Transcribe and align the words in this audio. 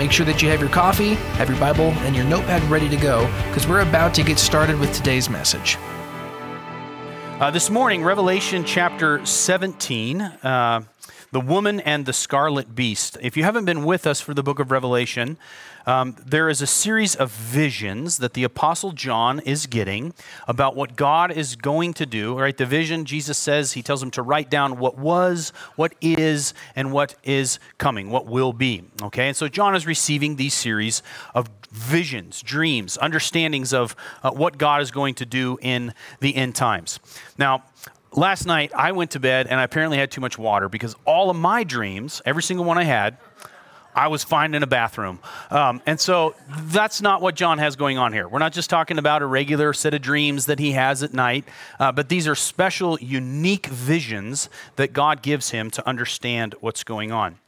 make 0.00 0.10
sure 0.10 0.24
that 0.24 0.40
you 0.40 0.48
have 0.48 0.60
your 0.60 0.70
coffee, 0.70 1.12
have 1.36 1.50
your 1.50 1.58
Bible, 1.60 1.90
and 2.06 2.16
your 2.16 2.24
notepad 2.24 2.62
ready 2.70 2.88
to 2.88 2.96
go 2.96 3.26
because 3.48 3.68
we're 3.68 3.82
about 3.82 4.14
to 4.14 4.22
get 4.22 4.38
started 4.38 4.80
with 4.80 4.90
today's 4.94 5.28
message. 5.28 5.76
Uh, 7.38 7.50
this 7.50 7.68
morning, 7.68 8.02
Revelation 8.02 8.64
chapter 8.64 9.22
17, 9.26 10.22
uh, 10.22 10.80
the 11.32 11.40
woman 11.40 11.80
and 11.80 12.06
the 12.06 12.14
scarlet 12.14 12.74
beast. 12.74 13.18
If 13.20 13.36
you 13.36 13.42
haven't 13.42 13.66
been 13.66 13.84
with 13.84 14.06
us 14.06 14.22
for 14.22 14.32
the 14.32 14.42
book 14.42 14.58
of 14.58 14.70
Revelation, 14.70 15.36
um, 15.86 16.16
there 16.24 16.48
is 16.48 16.62
a 16.62 16.66
series 16.66 17.14
of 17.16 17.30
visions 17.30 18.18
that 18.18 18.34
the 18.34 18.44
Apostle 18.44 18.92
John 18.92 19.40
is 19.40 19.66
getting 19.66 20.14
about 20.46 20.76
what 20.76 20.96
God 20.96 21.32
is 21.32 21.56
going 21.56 21.94
to 21.94 22.06
do. 22.06 22.38
Right? 22.38 22.56
The 22.56 22.66
vision, 22.66 23.04
Jesus 23.04 23.38
says, 23.38 23.72
he 23.72 23.82
tells 23.82 24.02
him 24.02 24.10
to 24.12 24.22
write 24.22 24.50
down 24.50 24.78
what 24.78 24.98
was, 24.98 25.52
what 25.76 25.94
is, 26.00 26.54
and 26.76 26.92
what 26.92 27.14
is 27.24 27.58
coming, 27.78 28.10
what 28.10 28.26
will 28.26 28.52
be. 28.52 28.84
Okay? 29.02 29.28
And 29.28 29.36
so 29.36 29.48
John 29.48 29.74
is 29.74 29.86
receiving 29.86 30.36
these 30.36 30.54
series 30.54 31.02
of 31.34 31.48
visions, 31.70 32.42
dreams, 32.42 32.98
understandings 33.00 33.72
of 33.72 33.94
uh, 34.22 34.30
what 34.30 34.58
God 34.58 34.82
is 34.82 34.90
going 34.90 35.14
to 35.14 35.26
do 35.26 35.58
in 35.62 35.94
the 36.20 36.34
end 36.34 36.54
times. 36.54 36.98
Now, 37.38 37.62
last 38.12 38.46
night 38.46 38.72
I 38.74 38.92
went 38.92 39.12
to 39.12 39.20
bed 39.20 39.46
and 39.46 39.60
I 39.60 39.62
apparently 39.62 39.98
had 39.98 40.10
too 40.10 40.20
much 40.20 40.38
water 40.38 40.68
because 40.68 40.96
all 41.04 41.30
of 41.30 41.36
my 41.36 41.64
dreams, 41.64 42.20
every 42.24 42.42
single 42.42 42.64
one 42.64 42.78
I 42.78 42.84
had, 42.84 43.18
I 43.94 44.08
was 44.08 44.24
fine 44.24 44.54
in 44.54 44.62
a 44.62 44.66
bathroom. 44.66 45.18
Um, 45.50 45.82
and 45.86 45.98
so 45.98 46.34
that's 46.48 47.02
not 47.02 47.20
what 47.22 47.34
John 47.34 47.58
has 47.58 47.76
going 47.76 47.98
on 47.98 48.12
here. 48.12 48.28
We're 48.28 48.38
not 48.38 48.52
just 48.52 48.70
talking 48.70 48.98
about 48.98 49.22
a 49.22 49.26
regular 49.26 49.72
set 49.72 49.94
of 49.94 50.02
dreams 50.02 50.46
that 50.46 50.58
he 50.58 50.72
has 50.72 51.02
at 51.02 51.12
night, 51.12 51.44
uh, 51.78 51.92
but 51.92 52.08
these 52.08 52.28
are 52.28 52.34
special, 52.34 52.98
unique 53.00 53.66
visions 53.66 54.48
that 54.76 54.92
God 54.92 55.22
gives 55.22 55.50
him 55.50 55.70
to 55.72 55.86
understand 55.88 56.54
what's 56.60 56.84
going 56.84 57.12
on. 57.12 57.38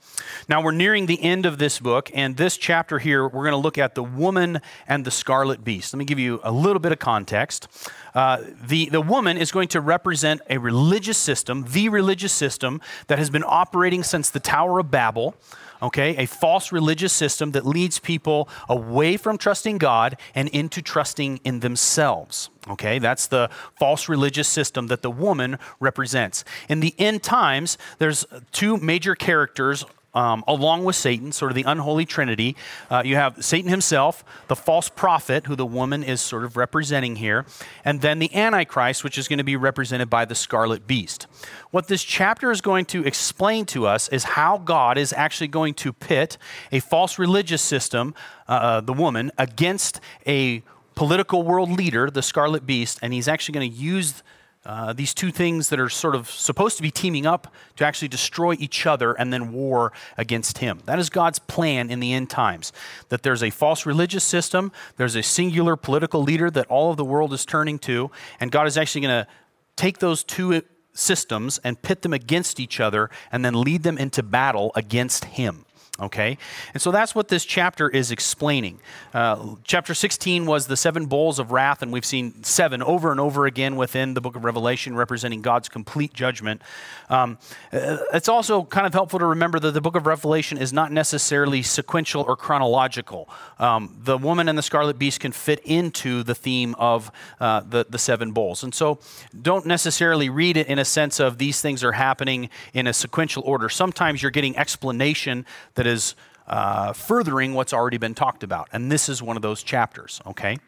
Now, 0.49 0.63
we're 0.63 0.73
nearing 0.73 1.07
the 1.07 1.23
end 1.23 1.47
of 1.47 1.59
this 1.59 1.79
book, 1.79 2.11
and 2.15 2.37
this 2.37 2.57
chapter 2.57 2.99
here, 2.99 3.25
we're 3.25 3.45
going 3.45 3.53
to 3.53 3.57
look 3.57 3.79
at 3.79 3.95
the 3.95 4.03
woman 4.03 4.61
and 4.87 5.05
the 5.05 5.11
scarlet 5.11 5.65
beast. 5.65 5.95
Let 5.95 5.99
me 5.99 6.05
give 6.05 6.19
you 6.19 6.41
a 6.43 6.53
little 6.53 6.81
bit 6.81 6.93
of 6.93 6.99
context. 6.99 7.69
Uh, 8.15 8.43
the, 8.63 8.89
the 8.91 9.01
woman 9.01 9.39
is 9.39 9.51
going 9.51 9.69
to 9.69 9.81
represent 9.81 10.43
a 10.51 10.59
religious 10.59 11.19
system, 11.19 11.65
the 11.71 11.89
religious 11.89 12.33
system 12.33 12.81
that 13.07 13.19
has 13.19 13.31
been 13.31 13.45
operating 13.47 14.03
since 14.03 14.29
the 14.29 14.41
Tower 14.41 14.81
of 14.81 14.91
Babel 14.91 15.35
okay? 15.83 16.17
A 16.17 16.27
false 16.27 16.73
religious 16.73 17.13
system 17.13 17.53
that 17.53 17.67
leads 17.67 17.99
people 17.99 18.49
away 18.69 19.17
from 19.17 19.37
trusting 19.37 19.79
God 19.79 20.17
and 20.35 20.49
into 20.51 20.81
trusting 20.81 21.41
in 21.45 21.61
themselves. 21.61 22.51
Okay, 22.69 23.01
that's 23.01 23.27
the 23.27 23.51
false 23.77 24.09
religious 24.09 24.49
system 24.49 24.87
that 24.87 25.03
the 25.03 25.11
woman 25.11 25.59
represents. 25.81 26.45
In 26.69 26.79
the 26.79 26.95
end 26.99 27.25
times, 27.25 27.77
there's 27.99 28.25
two 28.53 28.77
major 28.77 29.17
characters 29.17 29.85
um, 30.15 30.45
along 30.47 30.85
with 30.85 30.97
Satan, 30.97 31.33
sort 31.33 31.51
of 31.51 31.57
the 31.57 31.63
unholy 31.63 32.05
trinity. 32.05 32.57
Uh, 32.91 33.03
you 33.05 33.17
have 33.17 33.43
Satan 33.45 33.71
himself, 33.71 34.25
the 34.49 34.57
false 34.57 34.89
prophet, 34.89 35.47
who 35.47 35.57
the 35.57 35.67
woman 35.67 36.03
is 36.03 36.21
sort 36.21 36.45
of 36.45 36.57
representing 36.57 37.17
here, 37.17 37.47
and 37.85 38.01
then 38.01 38.19
the 38.19 38.35
Antichrist, 38.35 39.05
which 39.05 39.17
is 39.17 39.29
going 39.29 39.39
to 39.39 39.45
be 39.45 39.57
represented 39.57 40.11
by 40.11 40.25
the 40.25 40.35
scarlet 40.35 40.87
beast. 40.87 41.27
What 41.71 41.89
this 41.89 42.03
chapter 42.03 42.51
is 42.51 42.61
going 42.61 42.85
to 42.87 43.05
explain 43.05 43.65
to 43.67 43.87
us 43.87 44.09
is 44.09 44.25
how 44.25 44.59
God 44.59 44.99
is 44.99 45.13
actually 45.13 45.49
going 45.49 45.75
to 45.75 45.93
pit 45.93 46.37
a 46.71 46.81
false 46.81 47.19
religious 47.19 47.63
system, 47.63 48.15
uh, 48.49 48.53
uh 48.53 48.81
the 48.81 48.93
woman, 48.93 49.31
against 49.39 50.01
a 50.27 50.63
political 50.95 51.43
world 51.43 51.71
leader, 51.71 52.11
the 52.11 52.23
scarlet 52.23 52.67
beast, 52.67 52.99
and 53.03 53.13
he's 53.13 53.29
actually 53.29 53.55
going 53.55 53.71
to 53.71 53.77
use 53.77 54.23
uh, 54.65 54.93
these 54.93 55.13
two 55.13 55.33
things 55.33 55.71
that 55.71 55.81
are 55.81 55.89
sort 55.89 56.15
of 56.15 56.31
supposed 56.31 56.77
to 56.77 56.83
be 56.83 56.91
teaming 56.91 57.27
up 57.27 57.53
to 57.77 57.85
actually 57.85 58.09
destroy 58.09 58.55
each 58.61 58.87
other 58.87 59.13
and 59.13 59.33
then 59.33 59.53
war 59.53 59.93
against 60.17 60.59
him. 60.59 60.81
That 60.85 61.01
is 61.01 61.11
God's 61.11 61.41
plan 61.41 61.91
in 61.91 61.99
the 61.99 62.13
end 62.13 62.31
times. 62.31 62.73
That 63.09 63.25
there's 63.25 63.43
a 63.43 63.51
false 63.51 63.87
religious 63.87 64.23
system, 64.23 64.71
there's 64.97 65.17
a 65.17 65.23
singular 65.23 65.77
political 65.77 66.23
leader 66.23 66.51
that 66.51 66.67
all 66.67 66.91
of 66.93 66.97
the 66.97 67.05
world 67.05 67.33
is 67.33 67.45
turning 67.45 67.79
to, 67.81 68.11
and 68.39 68.53
God 68.53 68.67
is 68.69 68.79
actually 68.79 69.01
going 69.01 69.25
to 69.25 69.31
take 69.75 69.99
those 69.99 70.23
two 70.23 70.63
systems 70.95 71.59
and 71.65 71.81
pit 71.83 72.03
them 72.03 72.13
against 72.13 72.61
each 72.61 72.79
other 72.79 73.11
and 73.33 73.45
then 73.45 73.61
lead 73.61 73.83
them 73.83 73.99
into 73.99 74.23
battle 74.23 74.71
against 74.77 75.25
him. 75.25 75.65
Okay? 76.01 76.39
And 76.73 76.81
so 76.81 76.91
that's 76.91 77.15
what 77.15 77.29
this 77.29 77.45
chapter 77.45 77.87
is 77.87 78.11
explaining. 78.11 78.81
Uh, 79.13 79.57
chapter 79.63 79.93
16 79.93 80.47
was 80.47 80.67
the 80.67 80.77
seven 80.77 81.05
bowls 81.05 81.39
of 81.39 81.53
wrath, 81.53 81.83
and 81.83 81.93
we've 81.93 82.05
seen 82.05 82.43
seven 82.43 82.83
over 82.83 83.11
and 83.11 83.21
over 83.21 83.45
again 83.45 83.77
within 83.77 84.15
the 84.15 84.23
book 84.23 84.35
of 84.35 84.43
Revelation, 84.43 84.97
representing 84.97 85.43
God's 85.43 85.69
complete 85.69 86.15
judgment. 86.15 86.63
Um, 87.11 87.37
uh, 87.75 87.99
it's 88.15 88.29
also 88.29 88.65
kind 88.65 88.87
of 88.87 88.95
helpful 88.95 89.19
to 89.19 89.27
remember 89.27 89.61
that 89.61 89.73
the 89.73 89.83
book 89.83 89.95
of 89.95 90.07
Revelation 90.07 90.57
is 90.57 90.73
not 90.73 90.91
necessarily 90.93 91.63
sequential 91.63 92.23
or 92.23 92.37
chronological. 92.37 93.29
Um, 93.59 93.95
the 94.03 94.17
woman 94.17 94.49
and 94.49 94.57
the 94.57 94.63
scarlet 94.63 94.99
beast 94.99 95.21
can 95.21 95.33
fit 95.33 95.61
into 95.63 96.23
the 96.23 96.35
theme 96.35 96.75
of 96.79 97.13
uh, 97.39 97.61
the, 97.69 97.85
the 97.89 97.99
seven 97.99 98.33
bowls. 98.33 98.63
And 98.63 98.75
so 98.75 98.99
don't 99.43 99.67
necessarily 99.67 100.31
read 100.31 100.57
it 100.57 100.69
in 100.69 100.79
a 100.79 100.87
sense 100.87 101.21
of 101.21 101.37
these 101.37 101.61
things 101.61 101.85
are 101.85 101.93
happening 101.93 102.49
in 102.73 102.87
a 102.87 102.95
sequential 102.95 103.43
order. 103.43 103.69
Sometimes 103.69 104.23
you're 104.23 104.31
getting 104.31 104.57
explanation 104.57 105.45
that 105.75 105.83
that 105.83 105.91
is 105.93 106.15
uh, 106.47 106.93
furthering 106.93 107.55
what's 107.55 107.73
already 107.73 107.99
been 107.99 108.15
talked 108.15 108.43
about. 108.43 108.69
And 108.73 108.91
this 108.91 109.09
is 109.09 109.23
one 109.23 109.37
of 109.37 109.43
those 109.43 109.63
chapters, 109.63 110.21
okay? 110.27 110.59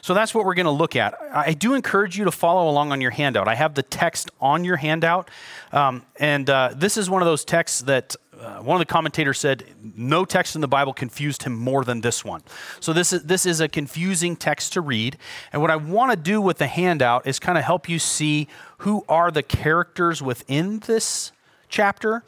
So 0.00 0.14
that's 0.14 0.34
what 0.34 0.44
we're 0.44 0.54
going 0.54 0.66
to 0.66 0.72
look 0.72 0.96
at. 0.96 1.14
I 1.32 1.52
do 1.52 1.74
encourage 1.74 2.18
you 2.18 2.24
to 2.24 2.32
follow 2.32 2.68
along 2.68 2.90
on 2.90 3.00
your 3.00 3.12
handout. 3.12 3.46
I 3.46 3.54
have 3.54 3.74
the 3.74 3.82
text 3.82 4.30
on 4.40 4.64
your 4.64 4.76
handout. 4.76 5.30
Um, 5.70 6.04
and 6.18 6.48
uh, 6.50 6.70
this 6.74 6.96
is 6.96 7.08
one 7.08 7.22
of 7.22 7.26
those 7.26 7.44
texts 7.44 7.82
that 7.82 8.16
uh, 8.40 8.56
one 8.56 8.74
of 8.74 8.80
the 8.80 8.92
commentators 8.92 9.38
said 9.38 9.64
no 9.94 10.24
text 10.24 10.56
in 10.56 10.60
the 10.60 10.68
Bible 10.68 10.92
confused 10.92 11.44
him 11.44 11.54
more 11.54 11.84
than 11.84 12.00
this 12.00 12.24
one. 12.24 12.42
So 12.80 12.92
this 12.92 13.12
is 13.12 13.22
this 13.22 13.46
is 13.46 13.60
a 13.60 13.68
confusing 13.68 14.34
text 14.34 14.72
to 14.72 14.80
read. 14.80 15.16
And 15.52 15.62
what 15.62 15.70
I 15.70 15.76
want 15.76 16.10
to 16.10 16.16
do 16.16 16.40
with 16.40 16.58
the 16.58 16.66
handout 16.66 17.24
is 17.24 17.38
kind 17.38 17.56
of 17.56 17.62
help 17.62 17.88
you 17.88 18.00
see 18.00 18.48
who 18.78 19.04
are 19.08 19.30
the 19.30 19.44
characters 19.44 20.20
within 20.20 20.80
this 20.80 21.30
chapter 21.68 22.24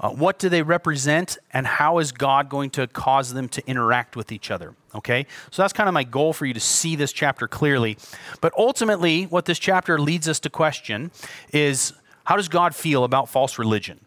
uh, 0.00 0.10
what 0.10 0.38
do 0.38 0.48
they 0.48 0.62
represent, 0.62 1.38
and 1.52 1.66
how 1.66 1.98
is 1.98 2.12
God 2.12 2.48
going 2.48 2.70
to 2.70 2.86
cause 2.86 3.32
them 3.34 3.48
to 3.48 3.66
interact 3.66 4.14
with 4.14 4.30
each 4.30 4.50
other? 4.50 4.74
Okay? 4.94 5.26
So 5.50 5.62
that's 5.62 5.72
kind 5.72 5.88
of 5.88 5.94
my 5.94 6.04
goal 6.04 6.32
for 6.32 6.46
you 6.46 6.54
to 6.54 6.60
see 6.60 6.94
this 6.94 7.12
chapter 7.12 7.48
clearly. 7.48 7.98
But 8.40 8.52
ultimately, 8.56 9.24
what 9.24 9.46
this 9.46 9.58
chapter 9.58 9.98
leads 9.98 10.28
us 10.28 10.38
to 10.40 10.50
question 10.50 11.10
is 11.52 11.92
how 12.24 12.36
does 12.36 12.48
God 12.48 12.74
feel 12.74 13.04
about 13.04 13.28
false 13.28 13.58
religion? 13.58 14.00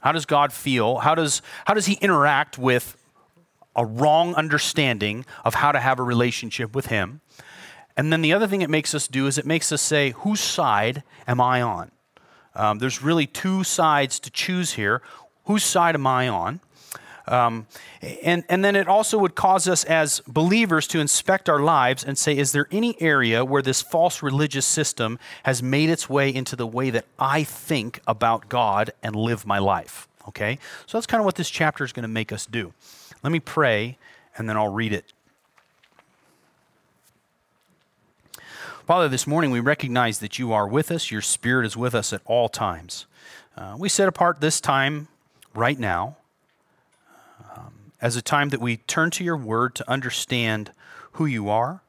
How 0.00 0.12
does 0.12 0.26
God 0.26 0.52
feel? 0.52 0.98
How 0.98 1.14
does, 1.14 1.42
how 1.64 1.74
does 1.74 1.86
he 1.86 1.94
interact 1.94 2.58
with 2.58 2.96
a 3.74 3.84
wrong 3.84 4.34
understanding 4.34 5.24
of 5.44 5.54
how 5.54 5.72
to 5.72 5.80
have 5.80 5.98
a 5.98 6.02
relationship 6.02 6.74
with 6.74 6.86
him? 6.86 7.20
And 7.96 8.12
then 8.12 8.20
the 8.20 8.32
other 8.32 8.46
thing 8.46 8.62
it 8.62 8.70
makes 8.70 8.94
us 8.94 9.08
do 9.08 9.26
is 9.26 9.38
it 9.38 9.46
makes 9.46 9.72
us 9.72 9.82
say, 9.82 10.10
whose 10.10 10.40
side 10.40 11.02
am 11.26 11.40
I 11.40 11.62
on? 11.62 11.90
Um, 12.56 12.78
there's 12.78 13.02
really 13.02 13.26
two 13.26 13.62
sides 13.62 14.18
to 14.20 14.30
choose 14.30 14.72
here. 14.72 15.02
Whose 15.44 15.62
side 15.62 15.94
am 15.94 16.06
I 16.06 16.28
on? 16.28 16.60
Um, 17.28 17.66
and, 18.22 18.44
and 18.48 18.64
then 18.64 18.76
it 18.76 18.88
also 18.88 19.18
would 19.18 19.34
cause 19.34 19.68
us 19.68 19.84
as 19.84 20.20
believers 20.28 20.86
to 20.88 21.00
inspect 21.00 21.48
our 21.48 21.60
lives 21.60 22.04
and 22.04 22.16
say, 22.16 22.36
is 22.36 22.52
there 22.52 22.68
any 22.70 23.00
area 23.02 23.44
where 23.44 23.62
this 23.62 23.82
false 23.82 24.22
religious 24.22 24.64
system 24.64 25.18
has 25.42 25.62
made 25.62 25.90
its 25.90 26.08
way 26.08 26.32
into 26.32 26.54
the 26.54 26.66
way 26.66 26.90
that 26.90 27.04
I 27.18 27.42
think 27.42 28.00
about 28.06 28.48
God 28.48 28.92
and 29.02 29.16
live 29.16 29.44
my 29.44 29.58
life? 29.58 30.06
Okay? 30.28 30.58
So 30.86 30.98
that's 30.98 31.06
kind 31.06 31.20
of 31.20 31.24
what 31.24 31.34
this 31.34 31.50
chapter 31.50 31.84
is 31.84 31.92
going 31.92 32.02
to 32.04 32.08
make 32.08 32.30
us 32.32 32.46
do. 32.46 32.72
Let 33.22 33.32
me 33.32 33.40
pray, 33.40 33.98
and 34.38 34.48
then 34.48 34.56
I'll 34.56 34.72
read 34.72 34.92
it. 34.92 35.12
Father, 38.86 39.08
this 39.08 39.26
morning 39.26 39.50
we 39.50 39.58
recognize 39.58 40.20
that 40.20 40.38
you 40.38 40.52
are 40.52 40.68
with 40.68 40.92
us. 40.92 41.10
Your 41.10 41.20
Spirit 41.20 41.66
is 41.66 41.76
with 41.76 41.92
us 41.92 42.12
at 42.12 42.22
all 42.24 42.48
times. 42.48 43.06
Uh, 43.56 43.74
we 43.76 43.88
set 43.88 44.06
apart 44.06 44.40
this 44.40 44.60
time 44.60 45.08
right 45.54 45.76
now 45.76 46.18
um, 47.56 47.90
as 48.00 48.14
a 48.14 48.22
time 48.22 48.50
that 48.50 48.60
we 48.60 48.76
turn 48.76 49.10
to 49.10 49.24
your 49.24 49.36
word 49.36 49.74
to 49.74 49.90
understand 49.90 50.70
who 51.14 51.26
you 51.26 51.48
are, 51.48 51.82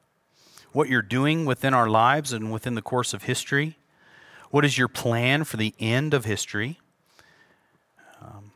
what 0.72 0.88
you're 0.88 1.00
doing 1.00 1.44
within 1.44 1.72
our 1.72 1.88
lives 1.88 2.32
and 2.32 2.50
within 2.50 2.74
the 2.74 2.82
course 2.82 3.14
of 3.14 3.22
history. 3.22 3.76
What 4.50 4.64
is 4.64 4.76
your 4.76 4.88
plan 4.88 5.44
for 5.44 5.56
the 5.56 5.74
end 5.78 6.14
of 6.14 6.24
history? 6.24 6.80
Um, 8.20 8.50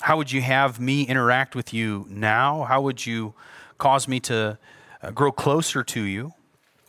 how 0.00 0.16
would 0.16 0.32
you 0.32 0.40
have 0.40 0.80
me 0.80 1.02
interact 1.02 1.54
with 1.54 1.74
you 1.74 2.06
now? 2.08 2.62
How 2.62 2.80
would 2.80 3.04
you 3.04 3.34
cause 3.76 4.08
me 4.08 4.20
to 4.20 4.56
uh, 5.02 5.10
grow 5.10 5.30
closer 5.30 5.84
to 5.84 6.00
you? 6.00 6.32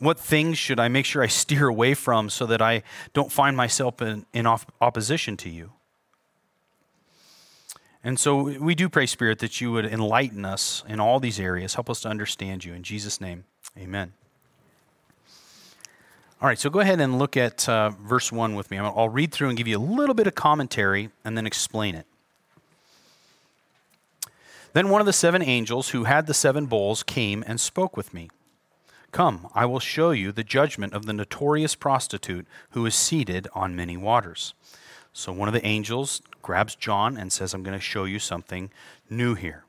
What 0.03 0.19
things 0.19 0.57
should 0.57 0.81
I 0.81 0.89
make 0.89 1.05
sure 1.05 1.23
I 1.23 1.27
steer 1.27 1.69
away 1.69 1.94
from 1.94 2.29
so 2.29 2.45
that 2.47 2.61
I 2.61 2.83
don't 3.13 3.31
find 3.31 3.55
myself 3.55 4.01
in, 4.01 4.25
in 4.33 4.45
op- 4.45 4.69
opposition 4.81 5.38
to 5.38 5.50
you? 5.50 5.71
And 8.03 8.19
so 8.19 8.44
we 8.59 8.75
do 8.75 8.89
pray, 8.89 9.05
Spirit, 9.05 9.39
that 9.39 9.61
you 9.61 9.71
would 9.71 9.85
enlighten 9.85 10.44
us 10.44 10.83
in 10.89 11.00
all 11.00 11.21
these 11.21 11.39
areas. 11.39 11.75
Help 11.75 11.89
us 11.89 12.01
to 12.01 12.09
understand 12.09 12.65
you. 12.65 12.73
In 12.73 12.83
Jesus' 12.83 13.21
name, 13.21 13.45
amen. 13.77 14.11
All 16.41 16.50
right, 16.50 16.59
so 16.59 16.69
go 16.69 16.81
ahead 16.81 17.00
and 17.00 17.17
look 17.17 17.38
at 17.38 17.69
uh, 17.69 17.91
verse 17.91 18.29
1 18.29 18.55
with 18.55 18.71
me. 18.71 18.79
I'll 18.79 19.07
read 19.07 19.31
through 19.31 19.47
and 19.47 19.57
give 19.57 19.69
you 19.69 19.77
a 19.77 19.79
little 19.79 20.15
bit 20.15 20.27
of 20.27 20.35
commentary 20.35 21.11
and 21.23 21.38
then 21.38 21.47
explain 21.47 21.95
it. 21.95 22.05
Then 24.73 24.89
one 24.89 25.00
of 25.00 25.07
the 25.07 25.13
seven 25.13 25.41
angels 25.41 25.91
who 25.91 26.03
had 26.03 26.27
the 26.27 26.33
seven 26.33 26.65
bowls 26.65 27.03
came 27.03 27.41
and 27.47 27.57
spoke 27.57 27.95
with 27.95 28.13
me. 28.13 28.27
Come, 29.13 29.48
I 29.54 29.68
will 29.68 29.80
show 29.80 30.10
you 30.10 30.31
the 30.31 30.44
judgment 30.44 30.94
of 30.94 31.06
the 31.06 31.13
notorious 31.13 31.75
prostitute 31.75 32.48
who 32.71 32.83
is 32.88 32.95
seated 32.95 33.48
on 33.54 33.75
many 33.75 33.95
waters. 33.95 34.56
So 35.13 35.31
one 35.31 35.48
of 35.48 35.54
the 35.54 35.65
angels 35.65 36.24
grabs 36.42 36.74
John 36.74 37.15
and 37.15 37.31
says, 37.31 37.54
I'm 37.54 37.62
going 37.62 37.77
to 37.77 37.80
show 37.80 38.06
you 38.06 38.18
something 38.18 38.71
new 39.12 39.36
here. 39.36 39.65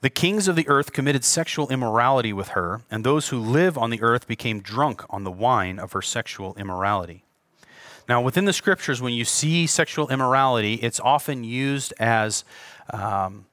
The 0.00 0.10
kings 0.10 0.48
of 0.48 0.56
the 0.56 0.68
earth 0.68 0.92
committed 0.92 1.24
sexual 1.24 1.68
immorality 1.68 2.32
with 2.32 2.48
her, 2.48 2.82
and 2.90 3.04
those 3.04 3.28
who 3.28 3.38
live 3.38 3.78
on 3.78 3.90
the 3.90 4.02
earth 4.02 4.26
became 4.26 4.58
drunk 4.58 5.04
on 5.08 5.22
the 5.22 5.30
wine 5.30 5.78
of 5.78 5.92
her 5.92 6.02
sexual 6.02 6.56
immorality. 6.56 7.22
Now, 8.08 8.20
within 8.20 8.44
the 8.44 8.52
scriptures, 8.52 9.00
when 9.00 9.12
you 9.12 9.24
see 9.24 9.68
sexual 9.68 10.08
immorality, 10.08 10.74
it's 10.74 10.98
often 10.98 11.44
used 11.44 11.94
as 12.00 12.42
um, 12.90 13.46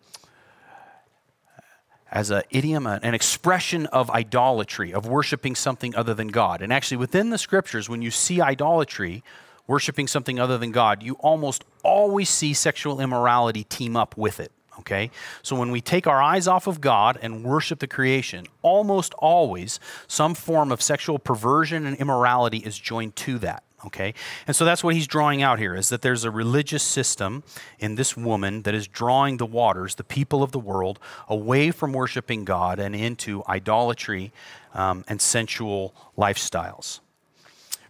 as 2.16 2.32
an 2.32 2.44
idiom, 2.50 2.88
an 2.88 3.14
expression 3.14 3.86
of 3.88 4.10
idolatry, 4.10 4.94
of 4.94 5.06
worshiping 5.06 5.54
something 5.54 5.94
other 5.98 6.14
than 6.14 6.30
God. 6.30 6.62
And 6.62 6.72
actually, 6.72 6.96
within 6.96 7.30
the 7.30 7.38
scriptures, 7.38 7.90
when 7.90 8.02
you 8.02 8.10
see 8.10 8.40
idolatry, 8.40 9.22
worshiping 9.68 10.08
something 10.08 10.40
other 10.40 10.58
than 10.58 10.72
God, 10.72 11.04
you 11.04 11.16
almost 11.16 11.66
always 11.84 12.30
see 12.30 12.54
sexual 12.54 13.02
immorality 13.02 13.66
team 13.66 13.98
up 13.98 14.16
with 14.16 14.40
it. 14.40 14.54
Okay? 14.80 15.12
So 15.42 15.58
when 15.58 15.72
we 15.72 15.82
take 15.82 16.08
our 16.08 16.22
eyes 16.22 16.48
off 16.48 16.68
of 16.68 16.80
God 16.80 17.20
and 17.22 17.44
worship 17.44 17.80
the 17.80 17.88
creation, 17.88 18.46
almost 18.62 19.14
always 19.16 19.82
some 20.08 20.36
form 20.36 20.72
of 20.72 20.82
sexual 20.82 21.20
perversion 21.20 21.86
and 21.86 21.98
immorality 21.98 22.60
is 22.60 22.80
joined 22.80 23.18
to 23.18 23.40
that 23.40 23.64
okay 23.86 24.14
and 24.48 24.56
so 24.56 24.66
that's 24.66 24.84
what 24.84 24.94
he's 24.94 25.08
drawing 25.08 25.42
out 25.42 25.60
here 25.60 25.76
is 25.76 25.90
that 25.90 26.02
there's 26.02 26.24
a 26.24 26.32
religious 26.32 26.84
system 26.84 27.44
in 27.80 27.96
this 27.96 28.18
woman 28.18 28.64
that 28.64 28.74
is 28.74 28.88
drawing 28.88 29.38
the 29.38 29.46
waters 29.46 29.96
the 29.96 30.04
people 30.04 30.44
of 30.44 30.52
the 30.52 30.60
world 30.60 31.00
away 31.28 31.72
from 31.72 31.94
worshiping 31.94 32.46
god 32.46 32.80
and 32.80 32.96
into 32.96 33.44
idolatry 33.48 34.32
um, 34.74 35.04
and 35.08 35.22
sensual 35.22 35.94
lifestyles 36.18 37.00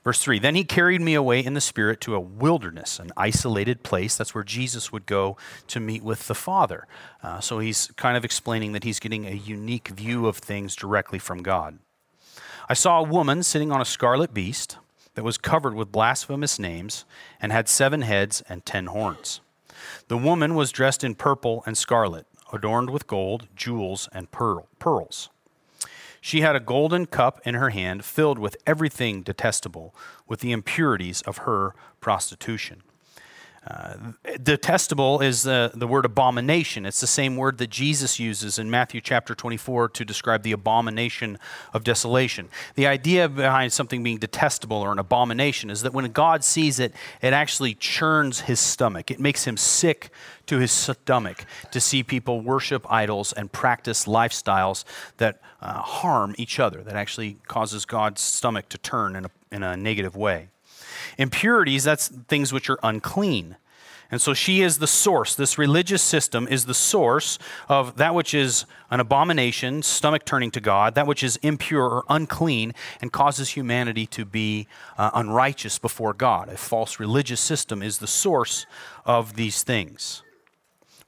Verse 0.06 0.22
3 0.22 0.38
Then 0.38 0.54
he 0.54 0.64
carried 0.64 1.02
me 1.02 1.16
away 1.16 1.44
in 1.44 1.56
the 1.56 1.62
Spirit 1.62 2.00
to 2.02 2.14
a 2.14 2.20
wilderness, 2.20 3.00
an 3.00 3.12
isolated 3.18 3.82
place. 3.82 4.16
That's 4.16 4.36
where 4.36 4.44
Jesus 4.44 4.92
would 4.92 5.08
go 5.08 5.36
to 5.68 5.80
meet 5.80 6.04
with 6.04 6.28
the 6.28 6.36
Father. 6.36 6.88
Uh, 7.24 7.40
so 7.40 7.58
he's 7.58 7.88
kind 7.98 8.16
of 8.16 8.24
explaining 8.24 8.74
that 8.74 8.84
he's 8.84 9.00
getting 9.00 9.26
a 9.26 9.32
unique 9.32 9.88
view 9.88 10.28
of 10.28 10.38
things 10.38 10.76
directly 10.76 11.18
from 11.18 11.42
God. 11.42 11.80
I 12.70 12.76
saw 12.76 13.00
a 13.00 13.04
woman 13.04 13.42
sitting 13.42 13.72
on 13.72 13.82
a 13.82 13.86
scarlet 13.86 14.32
beast 14.32 14.78
that 15.16 15.24
was 15.24 15.38
covered 15.38 15.74
with 15.74 15.92
blasphemous 15.92 16.60
names 16.60 17.06
and 17.42 17.52
had 17.52 17.68
seven 17.68 18.04
heads 18.04 18.44
and 18.48 18.66
ten 18.66 18.88
horns. 18.88 19.42
The 20.08 20.18
woman 20.18 20.56
was 20.56 20.72
dressed 20.72 21.04
in 21.04 21.16
purple 21.16 21.64
and 21.66 21.78
scarlet, 21.78 22.28
adorned 22.54 22.90
with 22.90 23.08
gold, 23.08 23.48
jewels, 23.56 24.08
and 24.14 24.32
pearl, 24.32 24.68
pearls. 24.80 25.30
She 26.22 26.42
had 26.42 26.56
a 26.56 26.60
golden 26.60 27.06
cup 27.06 27.40
in 27.46 27.56
her 27.56 27.70
hand 27.70 28.04
filled 28.04 28.40
with 28.40 28.58
everything 28.66 29.22
detestable, 29.22 29.94
with 30.28 30.40
the 30.40 30.52
impurities 30.52 31.22
of 31.22 31.40
her 31.40 31.76
prostitution. 32.02 32.82
Uh, 33.66 33.96
detestable 34.44 35.22
is 35.22 35.48
uh, 35.48 35.72
the 35.74 35.88
word 35.88 36.06
abomination. 36.06 36.86
It's 36.86 37.02
the 37.02 37.08
same 37.08 37.36
word 37.36 37.58
that 37.58 37.72
Jesus 37.72 38.20
uses 38.20 38.60
in 38.60 38.70
Matthew 38.70 39.02
chapter 39.02 39.34
24 39.34 39.90
to 39.90 40.06
describe 40.06 40.44
the 40.44 40.52
abomination 40.52 41.40
of 41.74 41.84
desolation. 41.84 42.50
The 42.76 42.86
idea 42.86 43.28
behind 43.28 43.74
something 43.74 44.04
being 44.04 44.20
detestable 44.20 44.78
or 44.78 44.92
an 44.92 45.00
abomination 45.00 45.72
is 45.72 45.82
that 45.82 45.94
when 45.94 46.12
God 46.12 46.44
sees 46.44 46.80
it, 46.80 46.94
it 47.24 47.34
actually 47.34 47.74
churns 47.74 48.42
his 48.42 48.60
stomach. 48.60 49.10
It 49.10 49.20
makes 49.20 49.46
him 49.46 49.58
sick 49.58 50.12
to 50.46 50.60
his 50.60 50.72
stomach 50.72 51.46
to 51.72 51.82
see 51.82 52.04
people 52.04 52.42
worship 52.42 52.86
idols 52.92 53.34
and 53.34 53.52
practice 53.52 54.06
lifestyles 54.06 54.84
that 55.18 55.42
uh, 55.60 55.82
harm 55.82 56.36
each 56.38 56.60
other, 56.60 56.84
that 56.84 56.96
actually 56.96 57.38
causes 57.48 57.86
God's 57.86 58.22
stomach 58.22 58.70
to 58.70 58.78
turn 58.78 59.16
in 59.16 59.26
a, 59.26 59.32
in 59.52 59.64
a 59.64 59.76
negative 59.76 60.16
way. 60.16 60.50
Impurities, 61.18 61.84
that's 61.84 62.08
things 62.08 62.52
which 62.54 62.70
are 62.70 62.80
unclean. 62.84 63.58
And 64.12 64.22
so 64.22 64.34
she 64.34 64.62
is 64.62 64.78
the 64.78 64.88
source. 64.88 65.34
This 65.36 65.58
religious 65.58 66.02
system 66.02 66.48
is 66.48 66.66
the 66.66 66.74
source 66.74 67.40
of 67.68 67.98
that 67.98 68.14
which 68.14 68.34
is 68.34 68.66
an 68.92 69.00
abomination, 69.00 69.82
stomach 69.82 70.26
turning 70.26 70.52
to 70.52 70.62
God, 70.62 70.96
that 70.96 71.08
which 71.08 71.24
is 71.24 71.38
impure 71.38 71.86
or 71.86 72.04
unclean, 72.08 72.74
and 73.02 73.12
causes 73.12 73.50
humanity 73.50 74.06
to 74.08 74.24
be 74.24 74.68
uh, 74.98 75.10
unrighteous 75.14 75.80
before 75.80 76.14
God. 76.14 76.50
A 76.50 76.58
false 76.58 77.00
religious 77.00 77.42
system 77.42 77.82
is 77.82 77.98
the 77.98 78.08
source 78.08 78.68
of 79.06 79.36
these 79.36 79.64
things. 79.64 80.22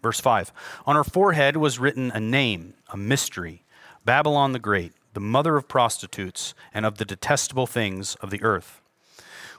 Verse 0.02 0.20
5 0.20 0.52
On 0.86 0.96
her 0.96 1.04
forehead 1.04 1.58
was 1.58 1.80
written 1.80 2.12
a 2.12 2.20
name, 2.20 2.74
a 2.90 2.98
mystery 2.98 3.64
Babylon 4.06 4.54
the 4.54 4.60
Great, 4.60 4.94
the 5.14 5.20
mother 5.20 5.56
of 5.58 5.68
prostitutes 5.68 6.54
and 6.74 6.86
of 6.86 6.98
the 6.98 7.06
detestable 7.06 7.68
things 7.68 8.16
of 8.16 8.32
the 8.32 8.42
earth. 8.42 8.82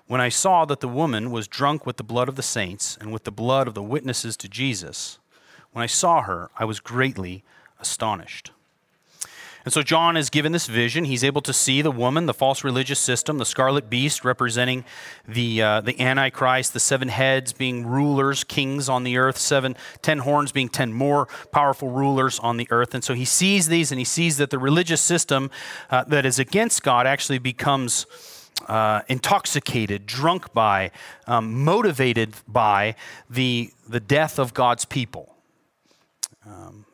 When 0.08 0.22
I 0.22 0.30
saw 0.30 0.64
that 0.64 0.80
the 0.80 0.88
woman 0.88 1.30
was 1.30 1.46
drunk 1.46 1.84
with 1.84 1.98
the 1.98 2.02
blood 2.02 2.30
of 2.30 2.36
the 2.36 2.42
saints 2.42 2.96
and 2.98 3.12
with 3.12 3.24
the 3.24 3.30
blood 3.30 3.68
of 3.68 3.74
the 3.74 3.82
witnesses 3.82 4.38
to 4.38 4.48
Jesus, 4.48 5.18
when 5.72 5.82
I 5.82 5.86
saw 5.86 6.22
her, 6.22 6.50
I 6.58 6.64
was 6.64 6.80
greatly 6.80 7.44
astonished. 7.78 8.50
And 9.66 9.72
so 9.72 9.82
John 9.82 10.16
is 10.16 10.30
given 10.30 10.52
this 10.52 10.66
vision. 10.66 11.04
He's 11.04 11.22
able 11.22 11.42
to 11.42 11.52
see 11.52 11.82
the 11.82 11.90
woman, 11.90 12.24
the 12.24 12.32
false 12.32 12.64
religious 12.64 12.98
system, 12.98 13.36
the 13.36 13.44
scarlet 13.44 13.90
beast 13.90 14.24
representing 14.24 14.86
the, 15.26 15.60
uh, 15.60 15.80
the 15.82 16.00
Antichrist, 16.00 16.72
the 16.72 16.80
seven 16.80 17.08
heads 17.08 17.52
being 17.52 17.86
rulers, 17.86 18.44
kings 18.44 18.88
on 18.88 19.04
the 19.04 19.18
earth, 19.18 19.36
seven, 19.36 19.76
ten 20.00 20.20
horns 20.20 20.52
being 20.52 20.70
ten 20.70 20.94
more 20.94 21.28
powerful 21.52 21.90
rulers 21.90 22.38
on 22.38 22.56
the 22.56 22.66
earth. 22.70 22.94
And 22.94 23.04
so 23.04 23.12
he 23.12 23.26
sees 23.26 23.68
these 23.68 23.92
and 23.92 23.98
he 23.98 24.06
sees 24.06 24.38
that 24.38 24.48
the 24.48 24.58
religious 24.58 25.02
system 25.02 25.50
uh, 25.90 26.04
that 26.04 26.24
is 26.24 26.38
against 26.38 26.82
God 26.82 27.06
actually 27.06 27.38
becomes 27.38 28.06
uh, 28.66 29.02
intoxicated, 29.08 30.06
drunk 30.06 30.52
by, 30.52 30.90
um, 31.26 31.64
motivated 31.64 32.34
by 32.46 32.94
the, 33.30 33.70
the 33.88 34.00
death 34.00 34.38
of 34.38 34.54
God's 34.54 34.84
people. 34.84 35.34
Um, 36.46 36.84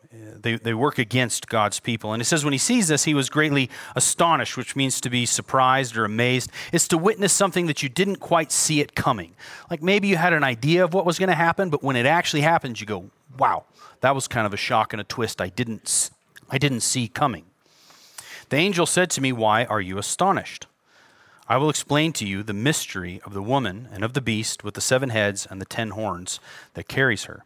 they, 0.44 0.56
they 0.56 0.74
work 0.74 0.98
against 0.98 1.48
God's 1.48 1.80
people. 1.80 2.12
And 2.12 2.20
it 2.20 2.26
says, 2.26 2.44
when 2.44 2.52
he 2.52 2.58
sees 2.58 2.88
this, 2.88 3.04
he 3.04 3.14
was 3.14 3.28
greatly 3.28 3.70
astonished, 3.96 4.56
which 4.56 4.76
means 4.76 5.00
to 5.00 5.10
be 5.10 5.26
surprised 5.26 5.96
or 5.96 6.04
amazed. 6.04 6.50
It's 6.72 6.86
to 6.88 6.98
witness 6.98 7.32
something 7.32 7.66
that 7.66 7.82
you 7.82 7.88
didn't 7.88 8.16
quite 8.16 8.52
see 8.52 8.80
it 8.80 8.94
coming. 8.94 9.34
Like 9.70 9.82
maybe 9.82 10.08
you 10.08 10.16
had 10.16 10.32
an 10.32 10.44
idea 10.44 10.84
of 10.84 10.94
what 10.94 11.06
was 11.06 11.18
going 11.18 11.30
to 11.30 11.34
happen, 11.34 11.70
but 11.70 11.82
when 11.82 11.96
it 11.96 12.06
actually 12.06 12.42
happens, 12.42 12.80
you 12.80 12.86
go, 12.86 13.10
wow, 13.38 13.64
that 14.02 14.14
was 14.14 14.28
kind 14.28 14.46
of 14.46 14.54
a 14.54 14.58
shock 14.58 14.92
and 14.92 15.00
a 15.00 15.04
twist 15.04 15.40
I 15.40 15.48
didn't, 15.48 16.10
I 16.48 16.58
didn't 16.58 16.80
see 16.80 17.08
coming. 17.08 17.46
The 18.50 18.56
angel 18.56 18.86
said 18.86 19.10
to 19.10 19.20
me, 19.20 19.32
Why 19.32 19.64
are 19.64 19.80
you 19.80 19.98
astonished? 19.98 20.66
I 21.46 21.58
will 21.58 21.68
explain 21.68 22.14
to 22.14 22.26
you 22.26 22.42
the 22.42 22.54
mystery 22.54 23.20
of 23.26 23.34
the 23.34 23.42
woman 23.42 23.88
and 23.92 24.02
of 24.02 24.14
the 24.14 24.22
beast 24.22 24.64
with 24.64 24.74
the 24.74 24.80
seven 24.80 25.10
heads 25.10 25.46
and 25.48 25.60
the 25.60 25.66
ten 25.66 25.90
horns 25.90 26.40
that 26.72 26.88
carries 26.88 27.24
her. 27.24 27.44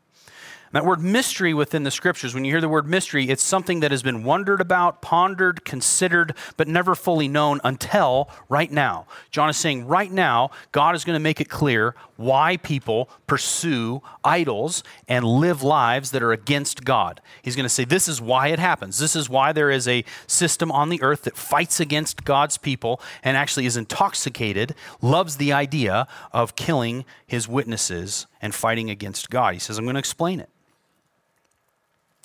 That 0.72 0.84
word 0.84 1.02
mystery 1.02 1.54
within 1.54 1.82
the 1.82 1.90
scriptures, 1.90 2.34
when 2.34 2.44
you 2.44 2.52
hear 2.52 2.60
the 2.60 2.68
word 2.68 2.86
mystery, 2.86 3.30
it's 3.30 3.42
something 3.42 3.80
that 3.80 3.90
has 3.90 4.02
been 4.02 4.22
wondered 4.22 4.60
about, 4.60 5.00
pondered, 5.00 5.64
considered, 5.64 6.34
but 6.56 6.68
never 6.68 6.94
fully 6.94 7.26
known 7.26 7.60
until 7.64 8.28
right 8.48 8.70
now. 8.70 9.06
John 9.30 9.48
is 9.48 9.56
saying 9.56 9.86
right 9.86 10.12
now, 10.12 10.50
God 10.70 10.94
is 10.94 11.04
going 11.04 11.14
to 11.14 11.20
make 11.20 11.40
it 11.40 11.48
clear 11.48 11.94
why 12.18 12.56
people 12.56 13.08
pursue 13.28 14.02
idols 14.24 14.82
and 15.06 15.24
live 15.24 15.62
lives 15.62 16.10
that 16.10 16.22
are 16.22 16.32
against 16.32 16.84
God. 16.84 17.20
He's 17.42 17.54
going 17.54 17.64
to 17.64 17.70
say 17.70 17.84
this 17.84 18.08
is 18.08 18.20
why 18.20 18.48
it 18.48 18.58
happens. 18.58 18.98
This 18.98 19.14
is 19.14 19.30
why 19.30 19.52
there 19.52 19.70
is 19.70 19.86
a 19.86 20.04
system 20.26 20.72
on 20.72 20.88
the 20.88 21.00
earth 21.00 21.22
that 21.22 21.36
fights 21.36 21.78
against 21.78 22.24
God's 22.24 22.58
people 22.58 23.00
and 23.22 23.36
actually 23.36 23.66
is 23.66 23.76
intoxicated, 23.76 24.74
loves 25.00 25.36
the 25.36 25.52
idea 25.52 26.08
of 26.32 26.56
killing 26.56 27.04
his 27.24 27.46
witnesses 27.46 28.26
and 28.42 28.52
fighting 28.52 28.90
against 28.90 29.30
God. 29.30 29.54
He 29.54 29.60
says, 29.60 29.78
I'm 29.78 29.84
going 29.84 29.94
to 29.94 30.00
explain 30.00 30.40
it. 30.40 30.50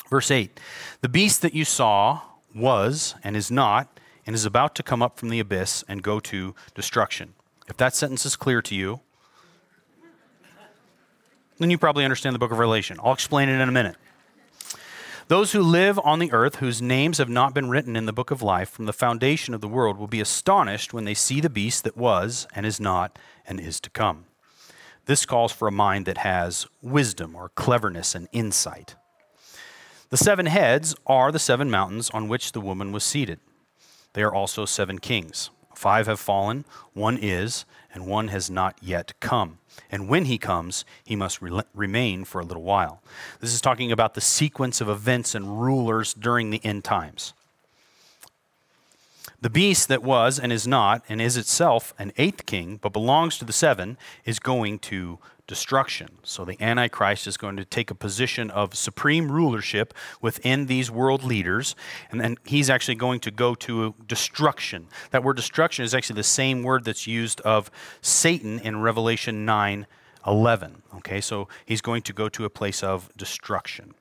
Verse 0.09 0.31
8 0.31 0.59
The 1.01 1.09
beast 1.09 1.43
that 1.43 1.53
you 1.53 1.65
saw 1.65 2.21
was 2.55 3.13
and 3.23 3.35
is 3.35 3.51
not 3.51 3.99
and 4.25 4.35
is 4.35 4.45
about 4.45 4.73
to 4.73 4.81
come 4.81 5.03
up 5.03 5.19
from 5.19 5.29
the 5.29 5.39
abyss 5.39 5.83
and 5.87 6.01
go 6.01 6.19
to 6.19 6.55
destruction. 6.73 7.35
If 7.67 7.77
that 7.77 7.95
sentence 7.95 8.25
is 8.25 8.35
clear 8.35 8.61
to 8.63 8.73
you, 8.73 9.01
then 11.59 11.69
you 11.69 11.77
probably 11.77 12.03
understand 12.03 12.33
the 12.33 12.39
book 12.39 12.51
of 12.51 12.59
Revelation. 12.59 12.99
I'll 13.03 13.13
explain 13.13 13.49
it 13.49 13.59
in 13.59 13.69
a 13.69 13.71
minute. 13.71 13.95
Those 15.29 15.53
who 15.53 15.61
live 15.61 15.97
on 16.03 16.19
the 16.19 16.33
earth, 16.33 16.57
whose 16.57 16.81
names 16.81 17.17
have 17.17 17.29
not 17.29 17.53
been 17.53 17.69
written 17.69 17.95
in 17.95 18.05
the 18.05 18.13
book 18.13 18.29
of 18.29 18.41
life 18.41 18.69
from 18.69 18.85
the 18.85 18.93
foundation 18.93 19.53
of 19.53 19.61
the 19.61 19.67
world, 19.67 19.97
will 19.97 20.07
be 20.07 20.19
astonished 20.19 20.93
when 20.93 21.05
they 21.05 21.13
see 21.13 21.39
the 21.39 21.49
beast 21.49 21.85
that 21.85 21.95
was, 21.95 22.45
and 22.53 22.65
is 22.65 22.79
not, 22.79 23.17
and 23.47 23.59
is 23.59 23.79
to 23.79 23.89
come. 23.89 24.25
This 25.05 25.25
calls 25.25 25.51
for 25.51 25.67
a 25.67 25.71
mind 25.71 26.05
that 26.05 26.19
has 26.19 26.67
wisdom 26.81 27.35
or 27.35 27.49
cleverness 27.49 28.15
and 28.15 28.27
insight. 28.31 28.95
The 30.09 30.17
seven 30.17 30.45
heads 30.45 30.93
are 31.07 31.31
the 31.31 31.39
seven 31.39 31.71
mountains 31.71 32.09
on 32.11 32.27
which 32.27 32.51
the 32.51 32.61
woman 32.61 32.91
was 32.91 33.03
seated. 33.03 33.39
They 34.13 34.23
are 34.23 34.33
also 34.33 34.65
seven 34.65 34.99
kings. 34.99 35.49
Five 35.73 36.05
have 36.07 36.19
fallen, 36.19 36.65
one 36.93 37.17
is, 37.17 37.65
and 37.93 38.05
one 38.05 38.27
has 38.27 38.49
not 38.49 38.77
yet 38.81 39.13
come. 39.19 39.57
And 39.89 40.07
when 40.07 40.25
he 40.25 40.37
comes, 40.37 40.85
he 41.03 41.15
must 41.15 41.41
re- 41.41 41.61
remain 41.73 42.25
for 42.25 42.41
a 42.41 42.45
little 42.45 42.63
while. 42.63 43.01
This 43.39 43.53
is 43.53 43.61
talking 43.61 43.91
about 43.91 44.13
the 44.13 44.21
sequence 44.21 44.81
of 44.81 44.89
events 44.89 45.35
and 45.35 45.61
rulers 45.61 46.13
during 46.13 46.49
the 46.49 46.63
end 46.65 46.83
times. 46.83 47.33
The 49.43 49.49
beast 49.49 49.89
that 49.89 50.01
was 50.01 50.39
and 50.39 50.53
is 50.53 50.65
not, 50.65 51.03
and 51.09 51.21
is 51.21 51.35
itself 51.35 51.93
an 51.99 52.13
eighth 52.15 52.45
king, 52.45 52.79
but 52.81 52.93
belongs 52.93 53.37
to 53.39 53.43
the 53.43 53.51
seven, 53.51 53.97
is 54.23 54.39
going 54.39 54.79
to 54.79 55.19
destruction. 55.47 56.07
So 56.23 56.45
the 56.45 56.55
Antichrist 56.63 57.27
is 57.27 57.35
going 57.35 57.57
to 57.57 57.65
take 57.65 57.91
a 57.91 57.95
position 57.95 58.49
of 58.49 58.73
supreme 58.73 59.29
rulership 59.29 59.93
within 60.21 60.67
these 60.67 60.89
world 60.89 61.25
leaders, 61.25 61.75
and 62.09 62.21
then 62.21 62.37
he's 62.45 62.69
actually 62.69 62.95
going 62.95 63.19
to 63.19 63.31
go 63.31 63.53
to 63.55 63.93
destruction. 64.07 64.87
That 65.11 65.25
word 65.25 65.35
destruction 65.35 65.83
is 65.83 65.93
actually 65.93 66.15
the 66.15 66.23
same 66.23 66.63
word 66.63 66.85
that's 66.85 67.05
used 67.05 67.41
of 67.41 67.69
Satan 67.99 68.59
in 68.59 68.79
Revelation 68.79 69.43
9 69.43 69.87
11. 70.25 70.83
Okay, 70.95 71.19
so 71.19 71.49
he's 71.65 71.81
going 71.81 72.01
to 72.03 72.13
go 72.13 72.29
to 72.29 72.45
a 72.45 72.49
place 72.49 72.81
of 72.81 73.11
destruction. 73.17 73.93